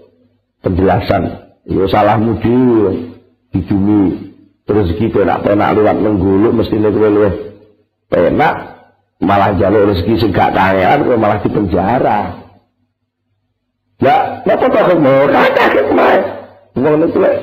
penjelasan. 0.62 1.22
Ya 1.66 1.84
salahmu 1.90 2.38
di 2.38 2.56
di 3.50 3.60
bumi. 3.66 4.02
Terus 4.70 4.94
gitu 5.02 5.26
nak 5.26 5.42
penak 5.42 5.74
lewat 5.74 5.98
mengguluk 5.98 6.54
mesti 6.54 6.78
nih 6.78 6.92
luwih 6.94 7.34
penak 8.06 8.54
malah 9.18 9.52
jalur 9.58 9.90
rezeki 9.90 10.14
sing 10.20 10.30
gak 10.30 10.54
kangelan 10.54 11.18
malah 11.18 11.42
di 11.42 11.48
penjara. 11.50 12.20
Ya, 13.98 14.46
apa 14.46 14.66
tak 14.70 14.94
mau 14.94 15.26
kata 15.26 15.64
hikmah. 15.74 16.14
Wong 16.78 17.02
lek 17.02 17.34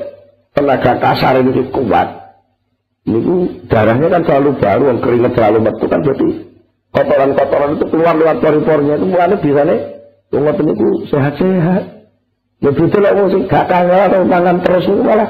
tenaga 0.55 0.91
kasar 1.03 1.43
ini 1.43 1.67
kuat. 1.67 2.24
Niku 3.05 3.35
darahnya 3.69 4.07
kan 4.09 4.21
selalu 4.25 4.57
baru, 4.57 4.83
yang 4.89 4.99
keringet 5.01 5.33
selalu 5.37 5.57
metu 5.61 5.85
kan 5.85 6.01
jadi 6.01 6.29
kotoran-kotoran 6.89 7.69
itu 7.77 7.85
keluar 7.91 8.15
lewat 8.17 8.37
pori-porinya 8.41 8.95
itu 8.97 9.05
mulanya 9.05 9.37
bisa 9.37 9.61
nih. 9.61 9.79
Ngoten 10.33 10.65
niku 10.65 10.89
sehat-sehat. 11.13 11.83
Ya 12.63 12.71
betul 12.71 13.01
lah 13.03 13.13
sing 13.29 13.43
gak 13.45 13.65
kangelan 13.69 14.25
tangan 14.31 14.57
terus 14.65 14.83
niku 14.89 15.01
malah 15.05 15.29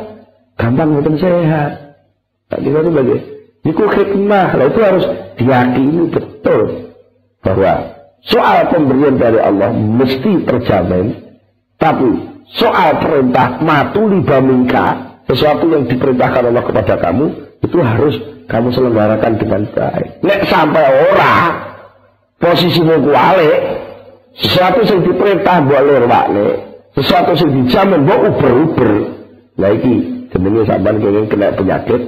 gampang 0.55 0.89
ngoten 0.95 1.15
sehat. 1.19 1.71
Tak 2.47 2.59
kira 2.63 2.79
itu 2.79 2.91
bagi. 2.93 3.17
Niku 3.65 3.83
hikmah, 3.89 4.49
lah 4.55 4.65
itu 4.69 4.79
harus 4.79 5.05
diyakini 5.41 6.13
betul 6.13 6.93
bahwa 7.41 7.95
Soal 8.25 8.73
pemberian 8.73 9.21
dari 9.21 9.37
Allah 9.37 9.69
mesti 9.69 10.49
terjamin, 10.49 11.13
tapi 11.77 12.09
soal 12.57 12.97
perintah 12.97 13.61
matuli 13.61 14.25
bamingka, 14.25 15.21
sesuatu 15.29 15.69
yang 15.69 15.85
diperintahkan 15.85 16.49
Allah 16.49 16.65
kepada 16.65 16.97
kamu, 17.05 17.44
itu 17.63 17.77
harus 17.79 18.15
kamu 18.45 18.69
selenggarakan 18.73 19.33
dengan 19.41 19.61
baik. 19.71 20.21
Nek 20.21 20.41
sampai 20.49 20.85
orang 21.11 21.51
posisimu 22.37 22.95
kuale, 23.05 23.51
sesuatu 24.37 24.85
yang 24.85 25.01
diperintah 25.01 25.57
boleh 25.65 26.03
lirwakne, 26.03 26.47
sesuatu 26.93 27.33
yang 27.37 27.51
dijamin 27.63 28.01
buat 28.05 28.19
uber-uber. 28.33 28.91
Nah 29.55 29.69
ini 29.71 30.27
jenenge 30.29 30.67
sampean 30.67 30.99
kena 31.01 31.55
penyakit 31.55 32.01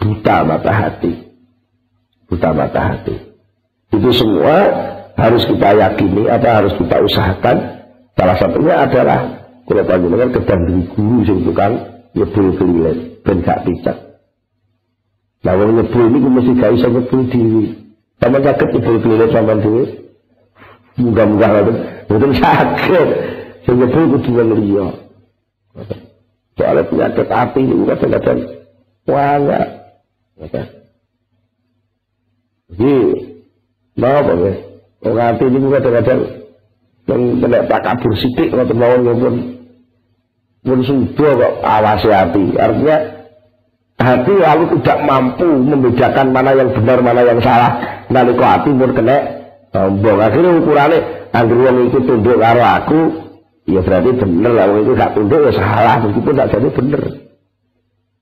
buta 0.00 0.36
mata 0.46 0.72
hati. 0.72 1.12
Buta 2.30 2.50
mata 2.54 2.80
hati. 2.80 3.16
Itu 3.92 4.08
semua 4.16 4.56
harus 5.16 5.44
kita 5.44 5.76
yakini 5.76 6.24
apa 6.28 6.62
harus 6.62 6.72
kita 6.80 6.96
usahakan 7.04 7.56
salah 8.16 8.36
satunya 8.40 8.74
adalah 8.88 9.20
kalau 9.68 9.84
panjenengan 9.84 10.30
kedang 10.32 10.62
guru 10.88 11.20
sing 11.28 11.38
tukang 11.44 11.74
nyebul 12.16 12.56
kelilet 12.56 13.22
ben 13.22 13.44
gak 13.44 13.62
picak 13.68 13.96
nah 15.42 15.52
wong 15.58 15.70
nyebul 15.78 16.06
ini 16.06 16.28
mesti 16.30 16.52
gak 16.58 16.72
iso 16.78 16.86
nyebul 16.88 17.20
diri 17.30 17.64
sama 18.22 18.38
sakit 18.38 18.68
nyebul 18.72 18.96
kelilet 19.02 19.30
sama 19.34 19.54
diri 19.58 19.84
mudah-mudah 20.98 21.50
itu 21.62 21.72
betul 22.06 22.32
sakit 22.38 23.08
sing 23.66 23.74
nyebul 23.78 24.04
kudu 24.16 24.30
wong 24.34 24.48
liya 24.58 24.86
soalnya 26.58 26.82
penyakit 26.86 27.26
api 27.26 27.60
ini 27.64 27.84
kadang-kadang 27.88 28.38
wah 29.08 29.34
enggak 29.40 29.66
jadi 32.72 32.94
mau 34.00 34.16
apa 34.16 34.32
ya. 34.32 34.52
Wong 35.02 35.18
ati 35.18 35.44
niku 35.50 35.68
kadang-kadang 35.68 36.20
yang 37.10 37.22
kena 37.42 37.58
takabur 37.68 38.12
sithik 38.16 38.48
ngoten 38.54 38.76
mawon 38.78 39.18
pun. 39.18 39.34
Pun 40.62 40.80
sudah 40.86 41.32
kok 41.36 41.54
awasi 41.66 42.08
hati. 42.08 42.44
Artinya 42.54 42.96
hati 44.02 44.32
lalu 44.34 44.64
tidak 44.78 44.98
mampu 45.06 45.46
membedakan 45.46 46.34
mana 46.34 46.50
yang 46.52 46.68
benar 46.74 46.98
mana 47.00 47.22
yang 47.22 47.38
salah. 47.38 47.78
Nalika 48.10 48.58
hati 48.58 48.70
pun 48.74 48.90
kena 48.92 49.16
sombong. 49.72 50.18
Akhirnya 50.20 50.50
ukurannya 50.60 50.98
anggur 51.32 51.58
wong 51.64 51.76
itu 51.88 51.98
tunduk 52.04 52.36
karo 52.36 52.62
aku, 52.62 53.00
ya 53.64 53.80
berarti 53.80 54.10
bener 54.20 54.52
lah 54.52 54.66
itu 54.76 54.92
gak 54.92 55.12
tunduk 55.16 55.40
ya 55.48 55.52
salah 55.56 55.96
meskipun 56.04 56.34
tak 56.36 56.48
jadi 56.52 56.68
bener. 56.74 57.02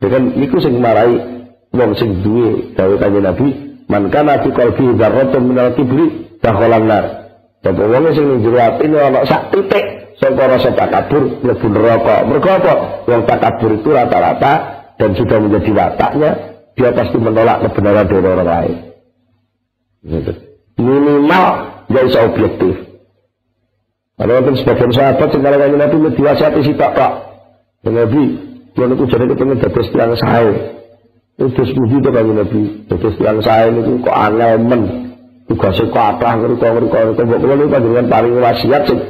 Dengan 0.01 0.23
itu 0.39 0.57
sing 0.63 0.75
marai 0.81 1.15
wong 1.75 1.91
sing 1.99 2.25
duwe 2.25 2.73
dawuh 2.79 2.97
kanjeng 2.97 3.27
Nabi, 3.27 3.49
man 3.91 4.09
kana 4.09 4.41
fi 4.41 4.49
qalbi 4.55 4.85
dzarratun 4.97 5.43
minal 5.45 5.75
kibri 5.77 6.07
dakhalan 6.41 6.85
nar. 6.89 7.05
Bapak 7.61 7.87
wong 7.89 8.05
sing 8.17 8.25
ning 8.25 8.39
jero 8.47 8.59
atine 8.63 8.97
ana 8.97 9.21
sak 9.29 9.53
titik 9.53 10.17
saka 10.17 10.45
rasa 10.57 10.71
takabur 10.73 11.43
mlebu 11.45 11.67
neraka. 11.69 12.17
Mergo 12.25 12.49
apa? 12.49 12.75
Wong 13.05 13.21
takabur 13.29 13.71
itu 13.77 13.89
rata-rata 13.93 14.80
dan 15.01 15.17
sudah 15.17 15.39
menjadi 15.41 15.71
wataknya 15.73 16.31
dia 16.77 16.91
pasti 16.93 17.17
menolak 17.17 17.65
kebenaran 17.65 18.05
dari 18.05 18.21
orang 18.21 18.49
lain. 18.49 18.77
Gitu. 20.05 20.33
Minimal 20.81 21.47
dia 21.89 22.03
bisa 22.05 22.21
objektif. 22.29 22.75
Ada 24.21 24.33
yang 24.45 24.57
sebagian 24.57 24.93
sahabat 24.93 25.29
sing 25.33 25.41
kalau 25.41 25.57
Nabi 25.57 25.97
mediasi 25.97 26.61
si 26.61 26.73
tak 26.77 26.93
pak. 26.93 27.13
Nabi, 27.89 28.25
dia 28.77 28.85
itu 28.85 29.05
jadi 29.09 29.25
ketemu 29.33 29.57
dados 29.65 29.89
tiang 29.89 30.13
sae. 30.21 30.53
Itu 31.41 31.63
sepuji 31.65 32.05
itu 32.05 32.11
kan 32.13 32.29
Nabi. 32.29 32.63
Dados 32.85 33.17
tiang 33.17 33.41
sae 33.41 33.73
itu 33.73 33.93
kok 34.05 34.17
angel 34.17 34.61
men 34.61 34.83
tugasnya 35.49 35.89
kathah 35.89 36.33
ngriko-ngriko 36.37 36.95
ngriko 36.95 37.23
mbok 37.27 37.39
kula 37.43 37.55
niku 37.59 37.71
panjenengan 37.75 38.07
paling 38.07 38.33
wasiat 38.39 38.83
sing 38.87 39.01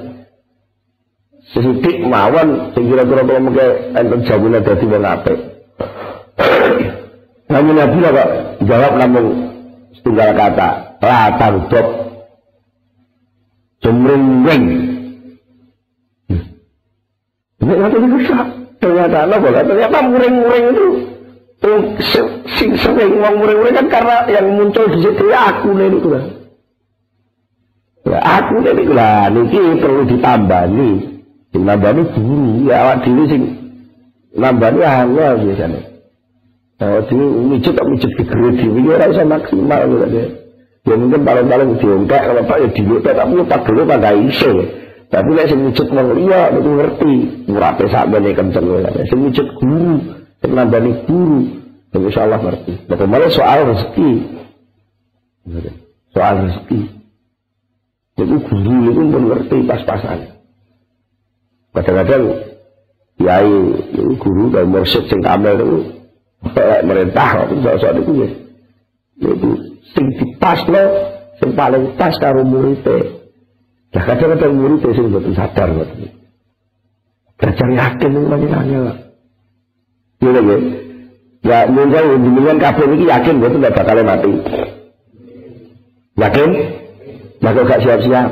sesidik 1.53 1.97
mawon 2.09 2.73
kira-kira 2.73 3.23
kula 3.29 3.41
mengke 3.45 3.67
enten 3.99 4.21
jawabane 4.25 4.59
dadi 4.63 4.85
wong 4.87 5.05
apik. 5.05 5.50
Namun 7.51 7.75
Nabi 7.75 7.99
kok 7.99 8.31
jawab 8.63 8.93
namun 8.95 9.25
setunggal 9.99 10.31
kata, 10.39 10.69
la 11.03 11.35
tardop 11.35 11.87
cemreng 13.83 14.47
Ini 17.61 17.73
nanti 17.77 17.97
bisa 18.01 18.39
ternyata 18.81 19.29
apa? 19.29 19.49
Ternyata 19.53 19.99
muring-muring 20.09 20.65
itu 20.73 20.87
sing 22.57 22.73
sering 22.81 23.21
ngomong 23.21 23.37
murid-murid 23.45 23.73
kan 23.77 23.87
karena 23.93 24.17
yang 24.33 24.49
muncul 24.57 24.89
di 24.89 25.05
situ 25.05 25.29
ya 25.29 25.53
aku 25.53 25.77
nih 25.77 25.93
itu 25.93 26.09
lah. 26.09 26.25
Ya 28.09 28.21
aku 28.41 28.55
nih 28.65 28.73
itu 28.81 28.93
lah, 28.97 29.29
niki 29.29 29.61
perlu 29.77 30.03
ditambani. 30.09 30.91
Sing 31.53 31.63
nambani 31.69 32.03
guru, 32.17 32.65
ya 32.65 32.75
awak 32.81 33.05
diri 33.05 33.25
sing 33.29 33.43
nambani 34.33 34.81
angel 34.81 35.33
biasanya. 35.45 35.81
Oh, 36.81 36.97
dhewe 37.05 37.45
mijet 37.45 37.77
tak 37.77 37.85
mijet 37.93 38.09
gegere 38.17 38.57
dhewe 38.57 38.81
ya 38.89 38.97
ora 38.97 39.07
iso 39.13 39.21
maksimal 39.29 39.81
gitu 39.85 40.07
deh. 40.17 40.29
Ya 40.89 40.95
mungkin 40.97 41.29
paling-paling 41.29 41.77
diongkek 41.77 42.23
kalau 42.25 42.43
Pak 42.49 42.57
ya 42.57 42.69
diongkek 42.73 43.13
tapi 43.13 43.37
ya 43.37 43.45
tak 43.45 43.61
dulu 43.69 43.83
tak 43.85 44.17
iso. 44.17 44.53
Tapi 45.13 45.29
nek 45.37 45.47
sing 45.53 45.61
mijet 45.61 45.89
wong 45.93 46.09
liya 46.17 46.41
niku 46.57 46.71
ngerti, 46.81 47.13
urape 47.53 47.85
sakmene 47.93 48.33
kenceng 48.33 48.65
ya. 48.65 48.91
Sing 49.13 49.19
mijet 49.21 49.49
guru, 49.61 50.01
sing 50.41 50.51
nambani 50.57 50.97
guru, 51.05 51.53
insya 51.93 52.25
Allah 52.25 52.41
ngerti. 52.49 52.73
Dan 52.89 52.97
kemarin 52.97 53.29
soal 53.29 53.59
rezeki. 53.69 54.11
Soal 56.17 56.35
rezeki. 56.49 56.81
Itu 58.25 58.37
guru 58.41 58.75
itu 58.89 59.01
pun 59.05 59.23
ngerti 59.29 59.57
pas-pasan. 59.69 60.19
Kadang-kadang 61.77 62.25
itu 63.21 64.17
guru 64.17 64.49
dan 64.49 64.65
mursyid 64.73 65.05
sing 65.13 65.21
kamel 65.21 65.61
itu 65.61 66.00
merintah 66.85 67.47
itu 67.49 67.55
soal 67.61 67.97
itu 68.01 68.13
ya. 68.17 68.29
Itu 69.21 69.51
sing 69.93 70.07
dipas 70.17 70.65
lo, 70.69 70.85
sing 71.41 71.53
paling 71.53 71.95
pas 72.01 72.15
karo 72.17 72.41
muridnya. 72.43 73.21
Nah 73.91 74.03
kadang-kadang 74.07 74.53
muridnya 74.57 74.91
sing 74.97 75.07
betul 75.13 75.33
sadar 75.37 75.69
betul. 75.77 76.09
Belajar 77.41 77.69
yakin 77.73 78.11
itu 78.13 78.29
banyak 78.29 78.53
angel. 78.53 78.85
Iya 80.21 80.41
ya. 80.41 80.57
Ya 81.41 81.59
mungkin 81.73 82.21
jenengan 82.21 82.59
kabeh 82.61 82.85
iki 82.93 83.07
yakin 83.09 83.35
nggak 83.41 83.73
bakal 83.73 83.97
mati. 84.05 84.33
Yakin? 86.21 86.51
Maka 87.41 87.65
gak 87.65 87.81
siap-siap. 87.81 88.29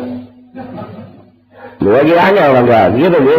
Lagi 1.81 2.15
hanya 2.21 2.43
orang 2.53 2.69
gak 2.69 2.87
gitu 3.01 3.19
ya. 3.25 3.39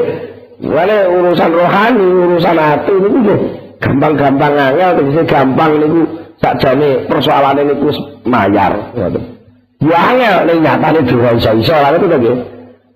Wale 0.60 0.98
urusan 1.08 1.52
rohani, 1.54 2.08
urusan 2.26 2.58
hati 2.58 2.92
ini 2.92 3.20
tuh 3.24 3.40
gampang-gampang 3.80 4.54
angel, 4.56 4.90
tegese 5.00 5.24
gampang 5.26 5.72
niku 5.80 6.02
sakjane 6.40 7.08
persoalan 7.08 7.64
ini 7.64 7.74
ku 7.80 7.90
mayar. 8.28 8.74
Ya 9.80 10.00
angel 10.12 10.38
ning 10.48 10.58
nyatane 10.64 11.00
dhewe 11.08 11.30
iso-iso 11.40 11.76
lah 11.76 11.96
itu 11.96 12.08
to 12.08 12.18
nggih. 12.20 12.38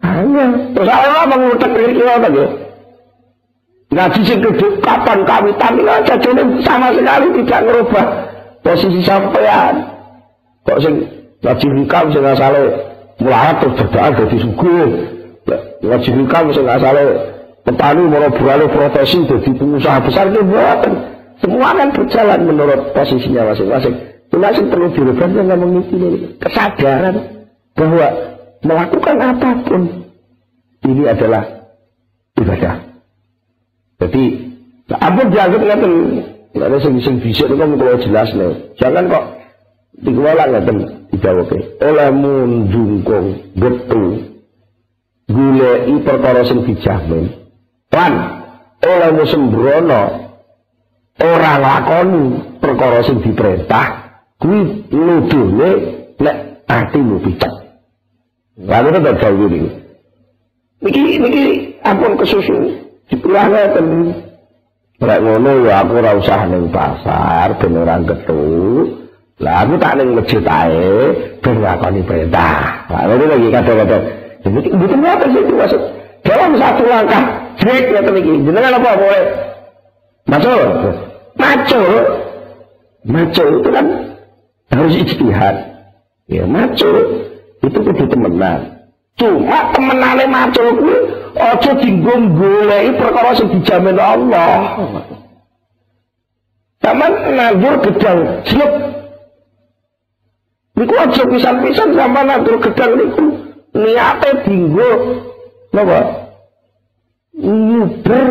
Angel. 0.03 0.49
Terus 0.75 0.89
apa 0.91 1.35
ngutek 1.35 1.71
iki 1.79 2.03
to 2.03 2.29
nggih. 2.29 2.49
Ngaji 3.93 4.19
sing 4.25 4.39
kedua 4.41 4.81
kapan 4.81 5.19
kawitan 5.21 5.73
aja 5.85 6.15
jadi 6.17 6.43
sama 6.65 6.89
sekali 6.97 7.27
tidak 7.39 7.61
merubah 7.61 8.05
posisi 8.65 8.99
sampean. 9.05 9.75
Kok 10.65 10.79
sing 10.81 10.93
ngaji 11.45 11.67
hikam 11.79 12.05
sing 12.11 12.23
asale 12.25 12.61
melarat 13.21 13.55
terus 13.61 13.75
berdoa 13.79 14.07
jadi 14.17 14.37
suguh. 14.41 14.91
ngaji 15.83 16.09
nikah 16.15 16.41
mesti 16.47 16.63
nggak 16.63 16.79
salah 16.79 17.32
petani 17.63 18.03
mau 18.07 18.27
beralih 18.31 18.69
profesi 18.69 19.23
jadi 19.23 19.49
pengusaha 19.55 19.99
besar 20.03 20.31
itu 20.31 20.43
buatan 20.43 20.93
semua 21.43 21.75
kan 21.75 21.91
berjalan 21.91 22.39
menurut 22.47 22.95
posisinya 22.95 23.51
masing-masing. 23.51 23.95
Cuma 24.31 24.49
yang 24.49 24.71
perlu 24.71 24.87
dirubah 24.95 25.27
nggak 25.27 25.59
mengikuti 25.59 26.07
kesadaran 26.39 27.15
bahwa 27.75 28.07
melakukan 28.63 29.15
apa 29.19 29.49
pun 29.67 29.81
ini 30.87 31.03
adalah 31.03 31.43
ibadah. 32.39 32.75
Jadi 33.99 34.23
ampun 34.87 35.27
dianggap 35.35 35.61
nggak 35.67 35.79
nggak 36.53 36.67
ada 36.71 36.77
sing 36.79 36.95
sing 37.03 37.15
bisa 37.19 37.43
itu 37.43 37.55
kamu 37.59 37.75
kalau 37.75 37.99
jelas 37.99 38.29
nih. 38.31 38.53
Jangan 38.79 39.03
kok 39.11 39.25
dikelola 39.99 40.43
ngeten 40.49 40.77
didhawuhke 41.11 41.59
olehmu 41.83 42.33
njungkung 42.65 43.27
getu 43.59 44.03
goleki 45.29 45.95
perkara 46.01 46.41
sing 46.47 46.65
dijamin 46.65 47.42
lan 47.93 48.13
olehmu 48.81 49.23
sembrono 49.29 50.03
ora 51.21 51.53
lakoni 51.61 52.23
perkara 52.57 52.99
sing 53.05 53.21
diperintah 53.21 53.87
kuwi 54.41 54.89
nuduhne 54.89 55.69
nek 56.17 56.37
atimu 56.67 57.21
picek 57.21 57.53
lalu 58.65 58.87
itu 58.91 58.99
tak 59.05 59.15
jauh 59.21 59.45
ini 59.47 59.61
niki 60.83 61.03
niki 61.21 61.45
ampun 61.85 62.17
kesusu 62.17 62.57
dipulah 63.07 63.45
ngeten 63.47 63.87
Rek 65.03 65.19
ngono 65.19 65.67
ya 65.67 65.83
aku 65.83 65.99
ora 65.99 66.15
usah 66.15 66.47
ning 66.47 66.71
pasar 66.71 67.59
ben 67.59 67.75
ora 67.75 67.99
gethu 68.07 69.03
lah 69.43 69.67
aku 69.67 69.75
tak 69.75 69.99
ning 69.99 70.15
masjid 70.15 70.43
ae 70.45 71.11
ben 71.43 71.55
ngakoni 71.59 72.01
perintah. 72.07 72.87
Lah 72.87 73.03
ini 73.09 73.25
lagi 73.27 73.47
kata-kata. 73.51 73.97
Jadi 74.47 74.59
itu 74.69 74.95
apa 75.03 75.25
sih 75.27 75.41
itu? 75.43 75.79
Dalam 76.23 76.51
satu 76.55 76.83
langkah, 76.87 77.25
jek 77.59 77.85
ya 77.91 78.01
iki. 78.01 78.33
Jenengan 78.45 78.77
apa 78.79 78.89
boleh? 78.97 79.23
Macul. 80.29 80.61
Macul. 81.35 81.91
Macul 83.03 83.47
itu 83.59 83.69
kan 83.69 83.85
harus 84.71 84.93
ijtihad. 84.95 85.55
Ya 86.31 86.43
macul 86.47 87.27
itu 87.59 87.77
kudu 87.77 88.05
temenan. 88.07 88.79
Cuma 89.19 89.69
temenane 89.75 90.25
macul 90.25 90.67
kuwi 90.79 90.97
aja 91.37 91.71
dinggung 91.77 92.33
goleki 92.33 92.91
perkara 92.97 93.31
sing 93.37 93.47
dijamin 93.53 93.99
Allah. 93.99 94.79
Taman 96.83 97.13
nandur 97.39 97.79
gedang, 97.79 98.43
jelek 98.43 98.71
Niku 100.73 100.93
aja 100.97 101.21
pisan-pisan 101.29 101.93
sama 101.93 102.25
nandur 102.25 102.57
gedang 102.57 102.97
niku 102.97 103.25
niate 103.77 104.41
dinggo 104.41 105.21
napa? 105.69 106.22
Nyuber 107.43 108.27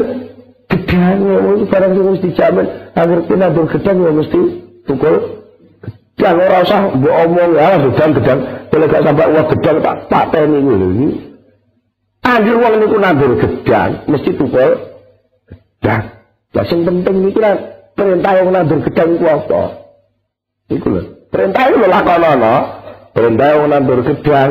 gedang 0.72 1.20
itu 1.20 1.64
barang 1.68 1.90
sing 1.92 2.06
mesti 2.08 2.28
dijamin 2.32 2.66
agar 2.96 3.18
nandur 3.28 3.66
gedang 3.68 3.96
ya 4.00 4.10
mesti 4.16 4.40
tukul 4.88 5.14
gedang 6.16 6.36
ora 6.40 6.58
usah 6.64 6.80
mbok 6.96 7.16
omong 7.28 7.50
ya 7.52 7.76
gedang 7.76 8.10
gedang 8.16 8.40
kalau 8.72 8.88
gak 8.88 9.04
sampai 9.04 9.28
uang 9.28 9.46
gedang 9.52 9.76
tak 9.84 9.96
pateni 10.08 10.58
ngono 10.64 10.86
iki. 10.96 11.08
Anjir 12.24 12.56
wong 12.56 12.74
niku 12.80 12.96
nandur 12.96 13.32
gedang 13.36 13.90
mesti 14.08 14.30
tukul 14.32 14.70
gedang. 15.52 16.04
Lah 16.56 16.64
sing 16.64 16.80
penting 16.88 17.16
niku 17.20 17.40
perintah 17.92 18.32
yang 18.32 18.48
nandur 18.48 18.80
gedang 18.80 19.20
ku 19.20 19.24
apa? 19.28 19.62
Iku 20.72 20.88
lho. 20.88 21.02
Perintah 21.28 21.68
itu 21.68 21.84
lakonono. 21.84 22.54
Perintah 23.12 23.46
yang 23.52 23.68
nandur 23.68 24.00
gedang. 24.00 24.50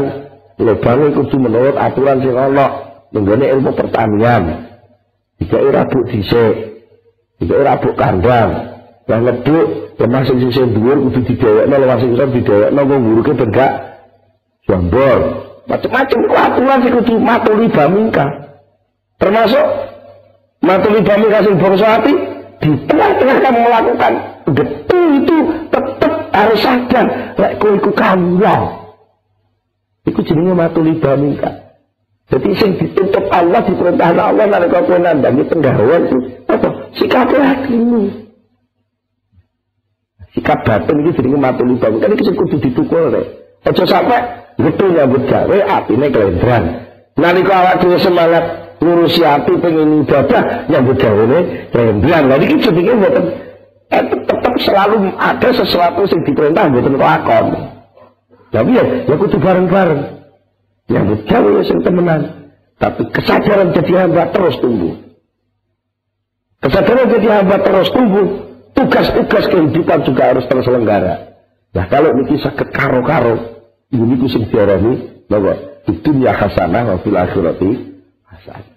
Lubang 0.62 0.99
itu 1.09 1.38
menurut 1.41 1.74
aturan 1.82 2.22
sing 2.22 2.38
ana. 2.38 2.91
Nenggone 3.12 3.45
ilmu 3.47 3.72
pertanian. 3.76 4.43
Jika 5.39 5.57
rabuk 5.59 6.03
dhisik. 6.07 6.53
Jika 7.43 7.55
rabuk 7.64 7.93
kandang. 7.99 8.72
Yang 9.09 9.22
ngeduk, 9.28 9.66
ya 9.99 10.05
masing 10.07 10.38
sing 10.55 10.72
dhuwur 10.72 10.97
kudu 11.09 11.20
didewekno 11.28 11.76
lewat 11.76 11.97
sing 11.99 12.09
iso 12.16 12.26
didewekno 12.32 12.80
kok 12.80 12.97
nguruke 13.01 13.32
ben 13.36 13.49
gak 13.51 13.74
jambor. 14.64 15.20
Macam-macam 15.68 16.20
aturan 16.32 16.78
sing 16.80 16.91
kudu 16.95 17.14
matuli 17.20 17.68
bamingka. 17.68 18.26
Termasuk 19.20 19.66
matuli 20.64 20.99
bamingka 21.03 21.39
sing 21.43 21.55
bangsa 21.59 21.88
hati 21.97 22.14
di 22.62 22.70
tengah-tengah 22.86 23.38
kamu 23.41 23.59
melakukan 23.66 24.14
betul 24.53 25.05
itu 25.18 25.38
tetap 25.74 26.14
harus 26.30 26.59
sadar 26.62 27.05
lek 27.41 27.57
kowe 27.57 27.74
iku 27.74 27.91
kawula 27.97 28.55
iku 30.05 30.20
jenenge 30.22 30.53
matuli 30.53 30.93
bamingka 31.01 31.61
jadi 32.32 32.50
sing 32.56 32.72
ditutup 32.80 33.28
Allah 33.28 33.60
diperintah 33.68 34.16
Allah 34.16 34.48
nalika 34.48 34.88
kowe 34.88 34.96
nandangi 34.96 35.44
penggawean 35.52 36.08
itu 36.08 36.18
apa? 36.48 36.68
Sikap 36.96 37.28
hatimu 37.28 38.22
sikap 40.32 40.64
batin 40.64 41.04
iki 41.04 41.12
jenenge 41.20 41.38
matuli 41.38 41.76
bamingka 41.76 42.08
iki 42.16 42.24
sing 42.24 42.36
kudu 42.40 42.56
ditukul 42.64 43.12
rek 43.12 43.26
aja 43.68 43.84
sampe 43.84 44.18
getu 44.58 44.86
nyambut 44.90 45.24
gawe 45.28 45.58
atine 45.68 46.08
kelendran. 46.08 46.64
Nalika 47.20 47.54
awak 47.62 47.76
dhewe 47.84 48.00
semangat 48.00 48.44
ngurusi 48.80 49.22
hati 49.22 49.54
pengen 49.60 50.08
ibadah 50.08 50.72
gawe 50.72 51.24
ne 51.28 51.40
kelendran. 51.70 52.24
Lha 52.32 52.36
iki 52.40 52.56
jenenge 52.64 52.94
mboten 52.96 53.26
eh, 53.92 54.04
tetap 54.08 54.56
selalu 54.64 54.96
ada 55.20 55.50
sesuatu 55.52 56.08
yang 56.08 56.22
diperintah 56.24 56.64
mboten 56.72 56.96
lakon. 56.96 57.46
Tapi 58.52 58.76
ya, 58.76 58.84
ya 59.08 59.16
kudu 59.16 59.40
bareng-bareng. 59.40 60.21
Yang 60.92 61.24
ya 61.32 61.62
sing 61.64 61.80
temenan. 61.82 62.22
Tapi 62.76 63.02
kesadaran 63.16 63.72
jadi 63.72 64.06
hamba 64.06 64.28
terus 64.36 64.60
tumbuh. 64.60 65.00
Kesadaran 66.60 67.08
jadi 67.08 67.28
hamba 67.39 67.58
terus 67.64 67.89
tumbuh. 67.96 68.28
Tugas-tugas 68.76 69.46
kehidupan 69.48 70.00
juga 70.04 70.34
harus 70.36 70.46
terselenggara. 70.52 71.38
Nah 71.72 71.86
kalau 71.88 72.12
ini 72.18 72.39
sakit 72.39 72.68
karo-karo, 72.76 73.64
ini 73.94 74.16
ku 74.20 74.28
sing 74.28 74.48
diarani 74.52 75.24
bahwa 75.32 75.56
di 75.88 75.94
dunia 76.04 76.36
hasanah 76.36 76.84
wa 76.92 76.98
fil 77.00 77.16
akhirati 77.16 77.72
hasanah. 78.28 78.72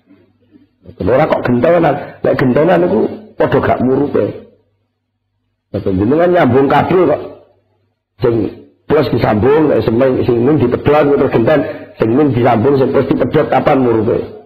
Ora 1.01 1.25
kok 1.25 1.43
gentonan, 1.49 1.95
lek 2.21 2.35
gentonan 2.37 2.85
itu 2.85 3.01
padha 3.41 3.59
gak 3.59 3.81
murupe. 3.81 4.25
Jenengan 5.75 6.31
nyambung 6.31 6.69
kabel 6.71 7.03
kok. 7.09 7.23
Sing 8.23 8.64
plus 8.85 9.07
disambung, 9.11 9.73
sing 9.83 9.95
sing 10.25 10.37
ning 10.45 10.57
dipedhot 10.61 11.17
terus 11.17 11.33
genten, 11.33 11.61
sing 11.97 12.11
ning 12.13 12.29
disambung 12.33 12.75
sing 12.77 12.89
plus 12.93 13.07
dipedhot 13.09 13.47
kapan 13.49 13.79
murupe. 13.81 14.45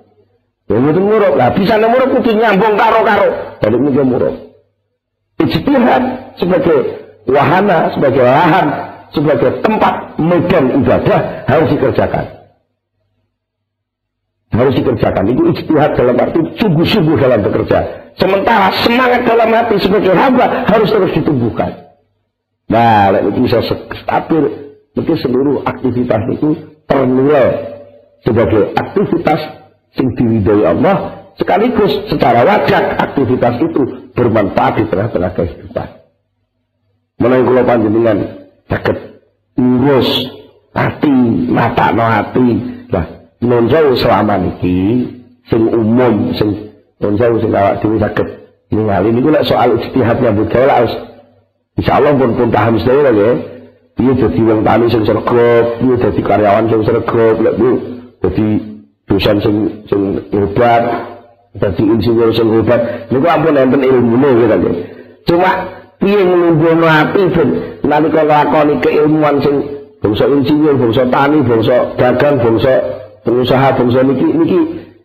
Ya 0.68 0.76
mboten 0.76 1.04
murup. 1.08 1.32
Lah 1.34 1.48
bisa 1.56 1.80
murup 1.80 2.08
kudu 2.20 2.36
nyambung 2.36 2.76
karo-karo. 2.76 3.28
Jadi 3.64 3.76
mungkin 3.80 4.04
murup. 4.12 4.34
Ijtihad 5.38 6.02
sebagai 6.36 6.78
wahana, 7.24 7.88
sebagai 7.96 8.20
lahan, 8.20 8.66
sebagai 9.16 9.64
tempat 9.64 9.94
medan 10.20 10.64
ibadah 10.82 11.48
harus 11.48 11.68
dikerjakan. 11.72 12.24
Harus 14.52 14.74
dikerjakan. 14.76 15.24
Itu 15.32 15.42
ijtihad 15.56 15.96
dalam 15.96 16.16
arti 16.20 16.40
sungguh-sungguh 16.60 17.16
dalam 17.16 17.40
bekerja. 17.48 17.78
Sementara 18.18 18.74
semangat 18.82 19.24
dalam 19.24 19.48
hati 19.54 19.78
sebagai 19.78 20.12
hamba 20.12 20.66
harus 20.66 20.90
terus 20.90 21.14
ditumbuhkan. 21.14 21.87
Nah, 22.68 23.16
itu 23.16 23.40
bisa 23.44 23.64
stabil. 24.04 24.44
Mungkin 24.92 25.16
seluruh 25.20 25.56
aktivitas 25.64 26.22
itu 26.34 26.48
ternilai 26.88 27.48
sebagai 28.26 28.74
aktivitas 28.74 29.40
yang 29.94 30.08
diridhoi 30.18 30.64
Allah 30.66 30.96
sekaligus 31.38 31.92
secara 32.10 32.42
wajar 32.42 32.98
aktivitas 32.98 33.62
itu 33.62 34.10
bermanfaat 34.12 34.82
di 34.82 34.84
tengah-tengah 34.90 35.32
kehidupan. 35.38 35.88
Mulai 37.22 37.40
kula 37.46 37.62
panjenengan 37.62 38.18
sakit 38.66 38.96
urus 39.54 40.08
hati, 40.74 41.16
mata 41.46 41.94
no 41.94 42.04
hati. 42.04 42.48
Lah, 42.90 43.06
nonjau 43.38 43.94
selama 43.94 44.34
niki 44.38 45.06
sing 45.46 45.62
umum 45.72 46.34
sing 46.34 46.68
Pun 46.98 47.14
jauh 47.14 47.38
sing 47.38 47.54
awak 47.54 47.78
dhewe 47.78 47.96
saged 48.02 48.28
ningali 48.74 49.14
niku 49.14 49.30
lek 49.30 49.46
soal 49.46 49.78
ijtihad 49.78 50.18
nyambut 50.18 50.50
gawe 50.50 50.82
harus 51.78 51.86
insyaallah 51.86 52.12
pun 52.18 52.30
pun 52.34 52.48
paham 52.50 52.74
sedaya 52.82 53.14
ya. 53.14 53.30
Piye 53.98 54.14
dadi 54.14 54.40
wong 54.46 54.62
tani 54.62 54.86
sing 54.90 55.02
sregep, 55.06 55.64
piye 55.78 55.94
dadi 55.98 56.20
karyawan 56.22 56.70
sing 56.70 56.80
sregep, 56.86 57.36
lek 57.38 57.54
dadi 58.22 58.46
dosen 59.06 59.36
sing 59.42 59.56
sing 59.86 60.02
hebat, 60.30 60.82
dadi 61.58 61.82
insinyur 61.82 62.30
sing 62.34 62.46
hebat. 62.50 63.10
Niku 63.10 63.26
ampun 63.26 63.58
enten 63.58 63.82
ilmune 63.82 64.28
gitu 64.38 64.46
kan. 64.46 64.60
Cuma 65.26 65.50
piye 65.98 66.22
nglungguhno 66.22 66.86
ati 66.86 67.22
ben 67.30 67.48
nalika 67.82 68.22
nglakoni 68.22 68.74
keilmuan 68.82 69.36
sing 69.42 69.54
bangsa 69.98 70.24
insinyur, 70.30 70.74
bangsa 70.78 71.02
tani, 71.10 71.38
bangsa 71.42 71.76
dagang, 71.98 72.38
bangsa 72.38 72.74
pengusaha, 73.26 73.68
bangsa 73.74 74.00
niki 74.06 74.26
niki 74.30 74.58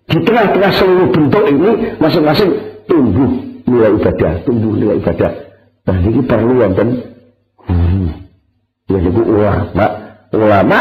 di 0.03 0.17
tengah-tengah 0.21 0.71
seluruh 0.78 1.09
bentuk 1.09 1.43
ini 1.49 1.97
masing-masing 1.97 2.49
tumbuh 2.86 3.41
nilai 3.65 3.97
ibadah, 3.97 4.34
tumbuh 4.45 4.74
nilai 4.78 5.01
ibadah. 5.01 5.53
Nah 5.84 5.97
ini 5.99 6.21
perlu 6.23 6.53
wonten 6.63 6.89
guru. 7.59 8.07
Ya 8.88 8.97
jadi 8.99 9.21
ulama, 9.23 9.86
ulama 10.31 10.79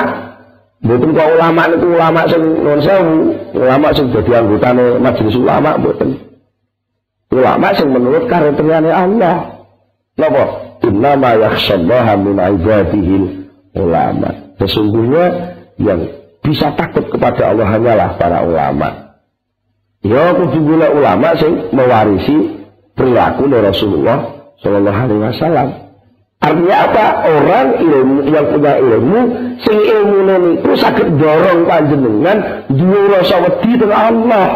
Mboten 0.82 1.14
kok 1.14 1.28
ulama 1.38 1.62
niku 1.70 1.86
ulama 1.94 2.20
sing 2.26 2.42
nuwun 2.42 2.82
sewu, 2.82 3.14
ulama 3.54 3.94
sing 3.94 4.10
dadi 4.10 4.34
anggotane 4.34 4.98
majelis 4.98 5.38
ulama 5.38 5.78
mboten. 5.78 6.10
Ulama 7.30 7.70
sing 7.70 7.86
menurut 7.86 8.26
kriteriane 8.26 8.90
Allah. 8.90 9.62
Napa? 10.18 10.44
Inna 10.82 11.14
ma 11.14 11.38
yakhshallaha 11.38 12.18
min 12.18 12.34
ibadihi 12.34 13.16
ulama. 13.78 14.58
Sesungguhnya 14.58 15.54
yang 15.78 16.02
bisa 16.42 16.74
takut 16.74 17.06
kepada 17.14 17.54
Allah 17.54 17.66
hanyalah 17.70 18.18
para 18.18 18.42
ulama. 18.42 19.14
Ya 20.02 20.34
kudu 20.34 20.82
ulama 20.82 21.30
sing 21.38 21.70
mewarisi 21.70 22.58
perilaku 22.98 23.46
Rasulullah 23.54 24.41
Shallallahu 24.62 25.00
Alaihi 25.10 25.20
Wasallam. 25.26 25.68
Artinya 26.42 26.76
apa? 26.90 27.06
Orang 27.22 27.68
ilmu 27.78 28.18
yang 28.26 28.46
punya 28.50 28.74
ilmu, 28.82 29.20
sing 29.62 29.78
ilmu 29.78 30.58
itu 30.58 30.70
sakit 30.74 31.14
dorong 31.14 31.70
panjenengan 31.70 32.66
dua 32.66 33.00
rasa 33.14 33.46
wedi 33.46 33.78
dengan 33.78 33.98
Allah. 34.10 34.46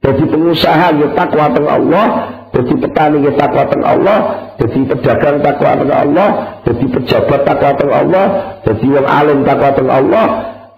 Jadi 0.00 0.24
pengusaha 0.28 0.86
ya 0.96 1.08
takwa 1.16 1.48
dengan 1.52 1.72
Allah, 1.80 2.06
jadi 2.52 2.72
petani 2.76 3.18
ya 3.24 3.32
takwa 3.36 3.62
dengan 3.68 3.88
Allah, 3.88 4.18
jadi 4.56 4.78
pedagang 4.84 5.36
takwa 5.44 5.70
dengan 5.80 5.98
Allah, 6.08 6.28
jadi 6.64 6.84
pejabat 6.88 7.40
takwa 7.44 7.70
dengan 7.76 7.96
Allah, 8.04 8.26
jadi 8.64 8.86
yang 8.96 9.08
alim 9.08 9.38
takwa 9.44 9.68
dengan 9.76 9.92
Allah. 9.96 10.26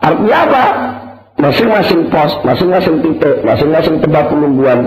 Artinya 0.03 0.39
apa? 0.47 0.65
Masing-masing 1.43 2.01
pos, 2.07 2.33
masing-masing 2.47 2.97
titik, 3.03 3.35
masing-masing 3.43 3.99
tempat 3.99 4.31
penungguan 4.31 4.79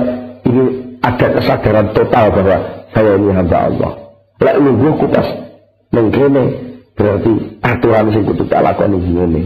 ini 0.47 0.63
ada 1.03 1.27
kesadaran 1.35 1.91
total 1.91 2.31
bahwa 2.31 2.74
saya 2.95 3.19
ini 3.19 3.35
hamba 3.35 3.57
Allah. 3.67 3.91
Lek 4.39 4.55
nunggu 4.63 4.89
kupas 5.03 5.27
mengkene 5.91 6.43
berarti 6.95 7.59
aturan 7.59 8.07
sing 8.15 8.23
kudu 8.23 8.47
tak 8.47 8.63
lakoni 8.63 9.03
ngene. 9.03 9.41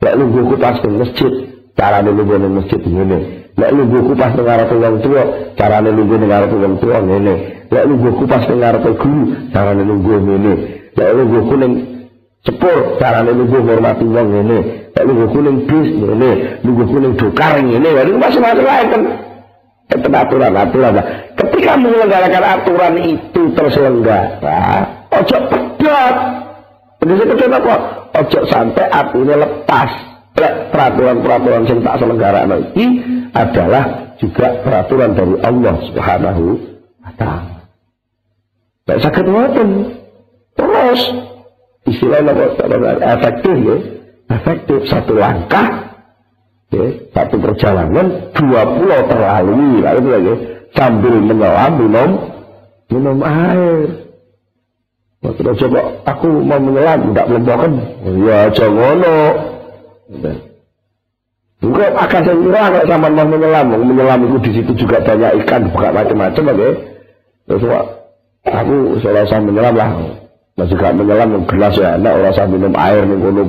Lek 0.00 0.14
nunggu 0.16 0.48
kupas 0.48 0.80
di 0.80 0.88
masjid, 0.96 1.32
carane 1.76 2.08
nunggu 2.08 2.40
di 2.40 2.48
masjid 2.48 2.80
ngene. 2.80 3.18
Lek 3.52 3.70
nunggu 3.76 3.98
kupas 4.08 4.32
ning 4.32 4.48
arep 4.48 4.72
wong 4.72 4.96
tuwa, 5.04 5.22
carane 5.60 5.90
nunggu 5.92 6.14
ning 6.16 6.32
arep 6.32 6.52
wong 6.56 6.74
tuwa 6.80 6.98
ngene. 7.04 7.34
Lek 7.68 7.84
nunggu 7.84 8.08
kupas 8.16 8.42
ning 8.48 8.64
arep 8.64 8.84
guru, 8.96 9.22
carane 9.52 9.82
nunggu 9.84 10.12
ngene. 10.16 10.52
Lek 10.96 11.10
nunggu 11.12 11.38
kuning 11.52 11.72
sepur, 12.48 12.96
carane 12.96 13.30
nunggu 13.36 13.56
hormati 13.60 14.04
wong 14.08 14.28
ngene. 14.32 14.58
Lek 14.96 15.04
nunggu 15.04 15.26
kuning 15.36 15.56
bis 15.68 15.88
ngene, 16.00 16.30
nunggu 16.64 16.84
kuning 16.88 17.12
dokar 17.20 17.60
ngene. 17.60 17.88
Lha 17.92 18.02
masing-masing 18.16 18.88
kan 18.88 19.02
itu 19.86 20.08
aturan-aturan. 20.10 20.98
Ketika 21.46 21.78
menyelenggarakan 21.78 22.44
aturan 22.58 22.94
itu 23.06 23.42
terselenggara, 23.54 24.82
ojo 25.14 25.38
pedot. 25.46 26.16
Jadi 26.98 27.22
kedua 27.22 27.58
apa? 27.62 27.76
Ojo 28.18 28.40
sampai 28.50 28.90
artinya 28.90 29.46
lepas. 29.46 29.90
Peraturan-peraturan 30.68 31.64
yang 31.64 31.80
tak 31.80 31.96
selenggara 31.96 32.44
ini 32.76 32.86
adalah 33.32 34.12
juga 34.20 34.52
peraturan 34.60 35.16
dari 35.16 35.36
Allah 35.40 35.74
Subhanahu 35.88 36.44
wa 37.00 37.12
taala. 37.16 37.56
Tak 38.84 38.98
sakit 39.00 39.24
ngoten. 39.24 39.70
Terus 40.58 41.00
istilahnya 41.88 42.32
efektif 43.16 43.56
ya. 43.64 43.76
Efektif 44.26 44.78
satu 44.90 45.14
langkah 45.14 45.86
ya, 46.74 46.86
satu 47.14 47.38
perjalanan 47.38 48.34
dua 48.34 48.62
pulau 48.74 49.00
terlalui 49.06 49.78
lah 49.80 49.92
itu 49.94 50.08
lagi 50.10 50.34
sambil 50.74 51.14
menyelam 51.20 51.72
minum 51.78 52.10
minum 52.90 53.18
air. 53.22 54.06
Waktu 55.22 55.42
coba 55.66 55.80
aku 56.06 56.28
mau 56.42 56.58
menyelam 56.58 57.12
tidak 57.12 57.26
melembakan 57.30 57.70
ya 58.26 58.38
jangan 58.54 58.98
Enggak 61.56 61.88
akan 61.98 62.20
saya 62.20 62.36
kira 62.36 62.62
kalau 62.68 62.84
sama 62.84 63.08
mau 63.10 63.26
menyelam, 63.26 63.66
menyelam 63.80 64.18
itu 64.28 64.36
di 64.44 64.50
situ 64.60 64.72
juga 64.86 65.00
banyak 65.00 65.40
ikan, 65.42 65.72
bukan 65.72 65.90
macam-macam 65.90 66.44
ya. 66.52 66.70
Terus 67.48 67.64
aku 68.44 68.76
selesai 69.00 69.40
menyelam 69.40 69.74
lah, 69.74 69.90
masih 70.60 70.76
gak 70.76 70.94
menyelam 70.94 71.48
gelas 71.48 71.74
ya, 71.80 71.96
enak 71.96 72.12
orang 72.12 72.34
sambil 72.36 72.60
minum 72.60 72.76
air 72.76 73.02
nih 73.08 73.16
kono 73.18 73.42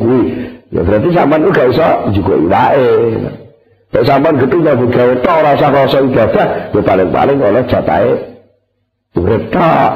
Ya 0.67 0.81
berarti 0.83 1.07
sampean 1.15 1.51
gak 1.51 1.67
iso 1.71 1.87
juga 2.15 2.33
iwae. 2.35 2.87
Nek 3.87 4.03
sampean 4.03 4.35
gitu 4.43 4.59
nyambut 4.59 4.91
gawe 4.91 5.13
tok 5.23 5.35
ora 5.39 5.51
usah 5.55 5.71
rasa 5.71 5.97
ibadah, 6.03 6.47
ya 6.75 6.81
paling-paling 6.83 7.39
oleh 7.39 7.63
jatahe 7.71 8.13
urip 9.15 9.43
tok. 9.47 9.91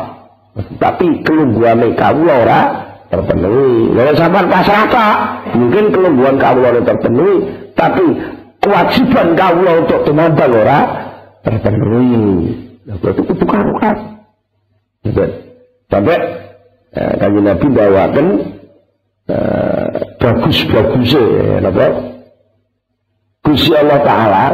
Tapi 0.80 1.08
kelungguane 1.28 1.96
kawula 2.00 2.34
ora 2.48 2.62
terpenuhi. 3.12 3.92
Kalau 3.92 4.14
sampean 4.16 4.48
pasrah 4.48 4.86
tok, 4.88 5.16
mungkin 5.60 5.84
kelungguan 5.92 6.36
kawula 6.40 6.68
ora 6.72 6.82
terpenuhi, 6.88 7.36
tapi 7.76 8.06
kewajiban 8.64 9.28
kawula 9.36 9.72
untuk 9.84 10.00
tumandang 10.08 10.54
ora 10.56 10.80
terpenuhi. 11.44 12.24
Nah, 12.88 12.96
berarti 12.96 13.22
itu 13.28 13.46
karukan. 13.46 13.96
Sampai 15.92 16.18
eh, 16.96 17.14
kanjeng 17.20 17.44
Nabi 17.44 17.68
bawakan 17.68 18.28
eh, 19.28 19.88
bagus-bagusnya 20.16 21.24
ya, 21.28 21.56
napa? 21.60 22.11
Gusti 23.52 23.76
Allah 23.76 24.00
Ta'ala 24.00 24.46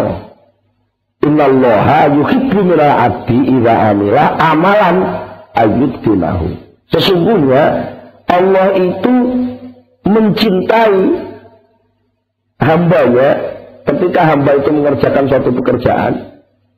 Innallaha 1.22 2.14
yuhibbu 2.14 2.60
minal 2.62 2.94
abdi 2.94 3.38
idza 3.50 3.74
amila 3.90 4.38
amalan 4.38 4.98
ayyudkinahu. 5.58 6.46
Sesungguhnya 6.94 7.64
Allah 8.30 8.68
itu 8.78 9.14
mencintai 10.06 11.02
hambanya 12.62 13.30
ketika 13.86 14.22
hamba 14.30 14.52
itu 14.62 14.70
mengerjakan 14.72 15.26
suatu 15.26 15.50
pekerjaan 15.58 16.14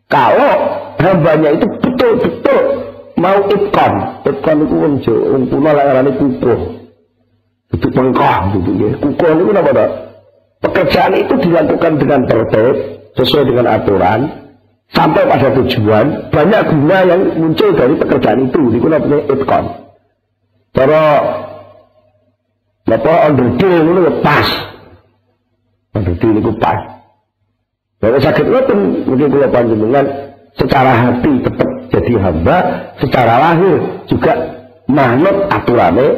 kalau 0.07 0.53
hambanya 0.97 1.59
itu 1.59 1.65
betul-betul 1.84 2.61
mau 3.20 3.38
itkon 3.43 3.93
itkon 4.24 4.57
itu 4.65 4.76
wong 4.76 5.43
kuno 5.51 5.70
layarane 5.72 6.11
kukuh 6.15 6.59
itu 7.70 7.88
pengkah 7.93 8.49
gitu 8.57 8.72
ya. 8.82 8.91
Kukuh 8.97 9.30
itu 9.36 9.51
apa 9.53 9.72
tak? 9.78 10.09
Pekerjaan 10.60 11.16
itu 11.16 11.34
dilakukan 11.39 12.03
dengan 12.03 12.28
tertib, 12.28 12.76
sesuai 13.16 13.47
dengan 13.47 13.66
aturan, 13.80 14.20
sampai 14.91 15.24
pada 15.24 15.55
tujuan, 15.55 16.28
banyak 16.34 16.62
guna 16.68 16.97
yang 17.07 17.22
muncul 17.39 17.72
dari 17.72 17.95
pekerjaan 17.95 18.51
itu. 18.51 18.62
Itu 18.76 18.88
namanya 18.91 19.20
itkon. 19.32 19.66
Cara 20.76 21.03
apa 22.89 23.14
underdeal 23.30 23.84
itu 23.88 24.14
pas. 24.20 24.47
Underdeal 25.95 26.36
itu 26.43 26.51
pas. 26.60 26.80
Kalau 27.99 28.20
sakit 28.20 28.45
itu 28.47 28.74
mungkin 29.07 29.28
kalau 29.28 29.49
panjenengan 29.51 30.05
secara 30.55 30.91
hati 30.95 31.32
tetap 31.43 31.70
jadi 31.91 32.14
hamba, 32.20 32.57
secara 32.99 33.34
lahir 33.39 33.76
juga 34.07 34.34
manut 34.88 35.51
aturannya 35.51 36.10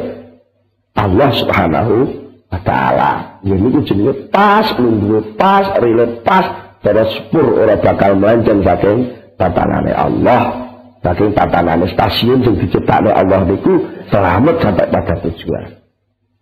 Allah 0.94 1.30
Subhanahu 1.34 1.94
wa 2.52 2.60
taala. 2.62 3.31
Ya 3.42 3.58
niku 3.58 3.82
jenenge 3.82 4.30
pas, 4.30 4.70
lunduwe 4.78 5.34
pas, 5.34 5.74
rile 5.82 6.22
pas, 6.22 6.78
terus 6.78 7.10
sepur 7.18 7.58
ora 7.58 7.74
bakal 7.74 8.14
melenceng 8.14 8.62
saking 8.62 8.98
tatanane 9.34 9.90
Allah. 9.90 10.70
Saking 11.02 11.34
tatanane 11.34 11.90
stasiun 11.90 12.46
sing 12.46 12.54
diciptakne 12.62 13.10
Allah 13.10 13.42
niku 13.42 13.82
selamat 14.14 14.62
sampai 14.62 14.86
pada 14.94 15.14
tujuan. 15.26 15.82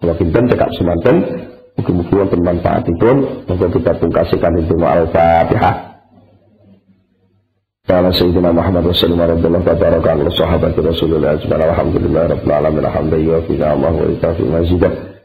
Kalau 0.01 0.15
pinten 0.17 0.45
cekap 0.53 0.69
semanten, 0.77 1.17
mugi-mugi 1.81 2.13
wonten 2.13 2.41
manfaatipun, 2.45 3.17
monggo 3.49 3.67
kita 3.81 3.97
pungkasi 3.97 4.37
kanthi 4.37 4.69
donga 4.69 5.01
Al-Fatihah. 5.01 5.75
Qala 7.89 8.13
Sayyidina 8.13 8.53
Muhammad 8.53 8.85
wa 8.87 8.97
sallam 8.97 9.25
radhiyallahu 9.25 9.67
wa 9.67 9.77
baraka 9.77 10.09
ala 10.13 10.31
sahabat 10.37 10.77
Rasulullah 10.77 11.41
sallallahu 11.41 11.41
alaihi 11.41 11.49
wa 11.49 11.49
sallam. 11.49 11.69
Alhamdulillah 11.73 12.23
rabbil 12.29 12.53
alamin 12.53 12.85
hamdan 12.85 13.21
yuwaffiqu 13.25 13.65
Allahu 13.65 13.97
wa 13.97 14.07
yukafi 14.13 14.45
mazidah. 14.45 15.10